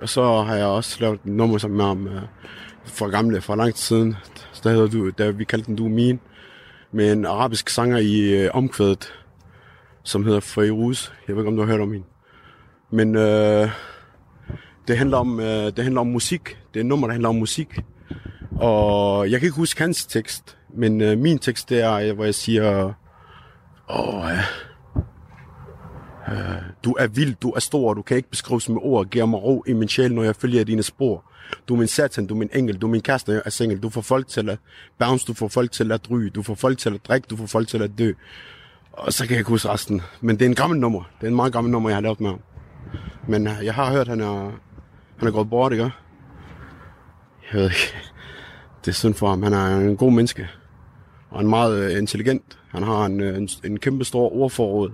Og 0.00 0.08
så 0.08 0.42
har 0.42 0.54
jeg 0.54 0.66
også 0.66 0.96
lavet 1.00 1.20
en 1.22 1.36
nummer 1.36 1.58
sammen 1.58 1.76
med 1.76 1.84
ham 1.84 2.06
øh, 2.06 2.22
fra 2.84 3.06
gamle, 3.06 3.40
fra 3.40 3.56
lang 3.56 3.74
tid 3.74 3.82
siden. 3.82 4.16
Der 4.64 4.70
hedder 4.70 4.88
du, 4.88 5.08
der 5.08 5.32
vi 5.32 5.44
kaldte 5.44 5.66
den 5.66 5.76
Du 5.76 5.88
Min. 5.88 6.20
Med 6.92 7.12
en 7.12 7.26
arabisk 7.26 7.68
sanger 7.68 7.98
i 7.98 8.44
øh, 8.44 8.50
omkvædet, 8.54 9.12
som 10.02 10.24
hedder 10.24 10.40
Feiruz. 10.40 11.12
Jeg 11.28 11.36
ved 11.36 11.42
ikke, 11.42 11.48
om 11.48 11.56
du 11.56 11.62
har 11.62 11.70
hørt 11.70 11.80
om 11.80 11.92
hende. 11.92 12.06
Men 12.90 13.16
øh, 13.16 13.70
det, 14.88 14.98
handler 14.98 15.16
om, 15.16 15.40
øh, 15.40 15.46
det 15.46 15.78
handler 15.78 16.00
om 16.00 16.06
musik. 16.06 16.58
Det 16.74 16.80
er 16.80 16.84
et 16.84 16.86
nummer, 16.86 17.06
der 17.06 17.12
handler 17.12 17.28
om 17.28 17.36
musik. 17.36 17.68
Og 18.60 19.30
jeg 19.30 19.40
kan 19.40 19.46
ikke 19.46 19.56
huske 19.56 19.80
hans 19.80 20.06
tekst, 20.06 20.56
men 20.74 21.00
øh, 21.00 21.18
min 21.18 21.38
tekst 21.38 21.68
det 21.68 21.80
er, 21.80 21.92
øh, 21.92 22.14
hvor 22.14 22.24
jeg 22.24 22.34
siger, 22.34 22.92
åh 23.90 24.30
ja, 24.30 24.42
øh, 26.32 26.62
du 26.84 26.92
er 26.92 27.06
vild, 27.06 27.34
du 27.34 27.50
er 27.50 27.60
stor, 27.60 27.94
du 27.94 28.02
kan 28.02 28.16
ikke 28.16 28.30
beskrives 28.30 28.68
med 28.68 28.78
ord, 28.82 29.06
giver 29.06 29.26
mig 29.26 29.42
ro 29.42 29.64
i 29.66 29.72
min 29.72 29.88
sjæl, 29.88 30.14
når 30.14 30.22
jeg 30.22 30.36
følger 30.36 30.64
dine 30.64 30.82
spor. 30.82 31.24
Du 31.68 31.74
er 31.74 31.78
min 31.78 31.88
satan, 31.88 32.26
du 32.26 32.34
er 32.34 32.38
min 32.38 32.50
engel, 32.52 32.76
du 32.76 32.86
er 32.86 32.90
min 32.90 33.00
kæreste, 33.00 33.32
jeg 33.32 33.42
er 33.44 33.50
single. 33.50 33.78
Du 33.78 33.90
får 33.90 34.00
folk 34.00 34.28
til 34.28 34.50
at 34.50 34.58
bounce, 34.98 35.26
du 35.26 35.34
får 35.34 35.48
folk 35.48 35.72
til 35.72 35.92
at 35.92 36.10
ryge, 36.10 36.30
du 36.30 36.42
får 36.42 36.54
folk 36.54 36.78
til 36.78 36.94
at 36.94 37.00
drikke, 37.08 37.26
du 37.30 37.36
får 37.36 37.46
folk 37.46 37.68
til 37.68 37.82
at 37.82 37.90
dø. 37.98 38.12
Og 38.92 39.12
så 39.12 39.24
kan 39.24 39.30
jeg 39.30 39.38
ikke 39.38 39.50
huske 39.50 39.68
resten. 39.68 40.02
Men 40.20 40.38
det 40.38 40.44
er 40.44 40.48
en 40.48 40.54
gammel 40.54 40.80
nummer. 40.80 41.02
Det 41.20 41.26
er 41.26 41.30
en 41.30 41.36
meget 41.36 41.52
gammel 41.52 41.70
nummer, 41.70 41.90
jeg 41.90 41.96
har 41.96 42.02
lavet 42.02 42.20
med 42.20 42.30
ham. 42.30 42.40
Men 43.28 43.46
øh, 43.46 43.54
jeg 43.64 43.74
har 43.74 43.90
hørt, 43.90 44.00
at 44.00 44.08
han 44.08 44.20
er, 44.20 44.50
han 45.18 45.28
er 45.28 45.32
gået 45.32 45.50
bort, 45.50 45.72
ikke? 45.72 45.90
Jeg 47.52 47.60
ved 47.60 47.64
ikke. 47.64 48.13
Det 48.84 48.90
er 48.90 48.94
synd 48.94 49.14
for 49.14 49.28
ham. 49.28 49.42
Han 49.42 49.52
er 49.52 49.76
en 49.76 49.96
god 49.96 50.12
menneske. 50.12 50.48
Og 51.30 51.42
er 51.42 51.46
meget 51.46 51.92
øh, 51.92 51.98
intelligent. 51.98 52.58
Han 52.68 52.82
har 52.82 53.06
en, 53.06 53.20
øh, 53.20 53.36
en, 53.36 53.48
en 53.64 53.78
kæmpe 53.78 54.04
stor 54.04 54.32
ordforråd. 54.32 54.92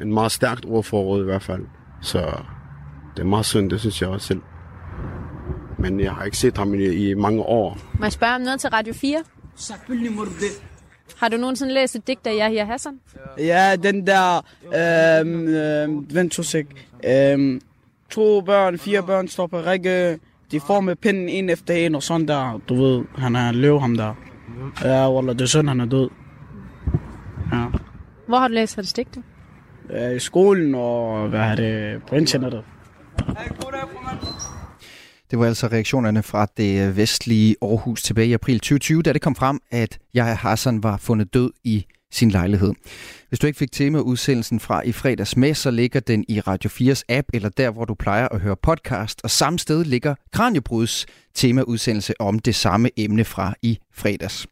En 0.00 0.14
meget 0.14 0.32
stærkt 0.32 0.64
ordforråd 0.64 1.22
i 1.22 1.24
hvert 1.24 1.42
fald. 1.42 1.62
Så 2.02 2.18
det 3.16 3.22
er 3.22 3.26
meget 3.26 3.46
synd, 3.46 3.70
det 3.70 3.80
synes 3.80 4.02
jeg 4.02 4.08
også 4.08 4.26
selv. 4.26 4.40
Men 5.78 6.00
jeg 6.00 6.12
har 6.12 6.24
ikke 6.24 6.36
set 6.36 6.56
ham 6.56 6.74
i, 6.74 6.84
i 6.84 7.14
mange 7.14 7.42
år. 7.42 7.78
Må 7.98 8.04
jeg 8.04 8.12
spørge 8.12 8.34
om 8.34 8.40
noget 8.40 8.60
til 8.60 8.70
Radio 8.70 8.94
4? 8.94 9.24
Har 11.16 11.28
du 11.28 11.36
nogensinde 11.36 11.74
læst 11.74 11.96
et 11.96 12.06
digt 12.06 12.26
af 12.26 12.32
Yahya 12.40 12.64
Hassan? 12.64 13.00
Ja, 13.38 13.76
den 13.76 14.06
der, 14.06 14.36
øhm, 15.20 15.48
øhm, 15.48 16.06
vent 16.14 16.32
to 16.32 16.42
sek. 16.42 16.66
Øhm, 17.06 17.60
to 18.10 18.40
børn, 18.40 18.78
fire 18.78 19.02
børn 19.02 19.28
står 19.28 19.46
på 19.46 19.60
række. 19.60 20.18
De 20.50 20.60
får 20.60 20.80
med 20.80 20.96
pinden 20.96 21.28
en 21.28 21.50
efter 21.50 21.74
en, 21.74 21.94
og 21.94 22.02
sådan 22.02 22.28
der. 22.28 22.60
Du 22.68 22.74
ved, 22.74 23.04
han 23.18 23.36
er 23.36 23.52
løv 23.52 23.80
ham 23.80 23.96
der. 23.96 24.14
Ja, 24.84 25.12
Wallah, 25.12 25.34
det 25.34 25.42
er 25.42 25.46
synd, 25.46 25.68
han 25.68 25.80
er 25.80 25.86
død. 25.86 26.10
Ja. 27.52 27.64
Hvor 28.28 28.38
har 28.38 28.48
du 28.48 28.54
læst 28.54 28.76
hans 28.76 28.92
digte? 28.92 29.22
I 30.16 30.18
skolen 30.18 30.74
og, 30.74 31.28
hvad 31.28 31.40
er 31.40 31.54
det, 31.54 32.02
på 32.08 32.14
internettet. 32.14 32.64
Det 35.30 35.38
var 35.38 35.46
altså 35.46 35.66
reaktionerne 35.66 36.22
fra 36.22 36.46
det 36.56 36.88
øh, 36.88 36.96
vestlige 36.96 37.56
Aarhus 37.62 38.02
tilbage 38.02 38.28
i 38.28 38.32
april 38.32 38.60
2020, 38.60 39.02
da 39.02 39.12
det 39.12 39.22
kom 39.22 39.34
frem, 39.34 39.60
at 39.70 39.98
Yahya 40.16 40.34
Hassan 40.34 40.82
var 40.82 40.96
fundet 40.96 41.34
død 41.34 41.52
i 41.64 41.86
sin 42.12 42.30
lejlighed. 42.30 42.72
Hvis 43.28 43.38
du 43.38 43.46
ikke 43.46 43.58
fik 43.58 43.72
temaudsendelsen 43.72 44.60
fra 44.60 44.82
i 44.82 44.92
fredags 44.92 45.36
med, 45.36 45.54
så 45.54 45.70
ligger 45.70 46.00
den 46.00 46.24
i 46.28 46.40
Radio 46.40 46.70
4's 46.70 47.02
app, 47.08 47.28
eller 47.34 47.48
der, 47.48 47.70
hvor 47.70 47.84
du 47.84 47.94
plejer 47.94 48.28
at 48.28 48.40
høre 48.40 48.56
podcast. 48.56 49.20
Og 49.24 49.30
samme 49.30 49.58
sted 49.58 49.84
ligger 49.84 50.14
Kranjebruds 50.32 51.06
temaudsendelse 51.34 52.20
om 52.20 52.38
det 52.38 52.54
samme 52.54 52.90
emne 52.96 53.24
fra 53.24 53.54
i 53.62 53.78
fredags. 53.94 54.46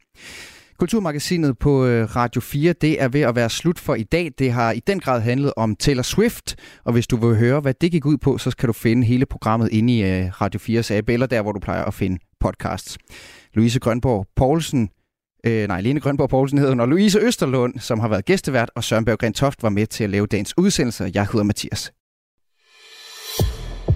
Kulturmagasinet 0.78 1.58
på 1.58 1.86
øh, 1.86 2.16
Radio 2.16 2.40
4, 2.40 2.72
det 2.72 3.02
er 3.02 3.08
ved 3.08 3.20
at 3.20 3.36
være 3.36 3.50
slut 3.50 3.78
for 3.78 3.94
i 3.94 4.02
dag. 4.02 4.32
Det 4.38 4.52
har 4.52 4.72
i 4.72 4.80
den 4.86 5.00
grad 5.00 5.20
handlet 5.20 5.52
om 5.56 5.76
Taylor 5.76 6.02
Swift, 6.02 6.56
og 6.84 6.92
hvis 6.92 7.06
du 7.06 7.16
vil 7.16 7.36
høre, 7.36 7.60
hvad 7.60 7.74
det 7.80 7.90
gik 7.90 8.06
ud 8.06 8.16
på, 8.16 8.38
så 8.38 8.56
kan 8.56 8.66
du 8.66 8.72
finde 8.72 9.06
hele 9.06 9.26
programmet 9.26 9.68
inde 9.72 9.98
i 9.98 10.02
øh, 10.02 10.40
Radio 10.40 10.80
4's 10.80 10.92
app, 10.94 11.08
eller 11.08 11.26
der, 11.26 11.42
hvor 11.42 11.52
du 11.52 11.60
plejer 11.60 11.84
at 11.84 11.94
finde 11.94 12.18
podcasts. 12.40 12.98
Louise 13.54 13.80
Grønborg 13.80 14.26
Poulsen, 14.36 14.88
øh, 15.46 15.68
nej, 15.68 15.80
Lene 15.80 16.00
Grønborg 16.00 16.28
Poulsen 16.28 16.58
hedder 16.58 16.72
hun, 16.72 16.80
og 16.80 16.88
Louise 16.88 17.18
Østerlund, 17.20 17.78
som 17.78 18.00
har 18.00 18.08
været 18.08 18.24
gæstevært, 18.24 18.70
og 18.74 18.84
Søren 18.84 19.04
Berggren 19.04 19.32
Toft 19.32 19.62
var 19.62 19.68
med 19.68 19.86
til 19.86 20.04
at 20.04 20.10
lave 20.10 20.26
dagens 20.26 20.58
udsendelse. 20.58 21.10
Jeg 21.14 21.26
hedder 21.26 21.42
Mathias. 21.42 21.92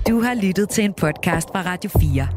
Du 0.09 0.21
har 0.21 0.35
lyttet 0.43 0.69
til 0.69 0.85
en 0.85 0.95
podcast 0.95 1.49
fra 1.49 1.63
Radio 1.63 1.91
4. 1.91 2.29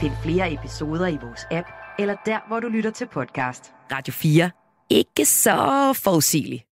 Find 0.00 0.12
flere 0.22 0.52
episoder 0.52 1.06
i 1.06 1.18
vores 1.22 1.40
app, 1.50 1.68
eller 1.98 2.14
der, 2.26 2.48
hvor 2.48 2.60
du 2.60 2.68
lytter 2.68 2.90
til 2.90 3.06
podcast. 3.12 3.72
Radio 3.92 4.12
4. 4.12 4.50
Ikke 4.90 5.24
så 5.24 5.92
forudsigeligt. 6.04 6.69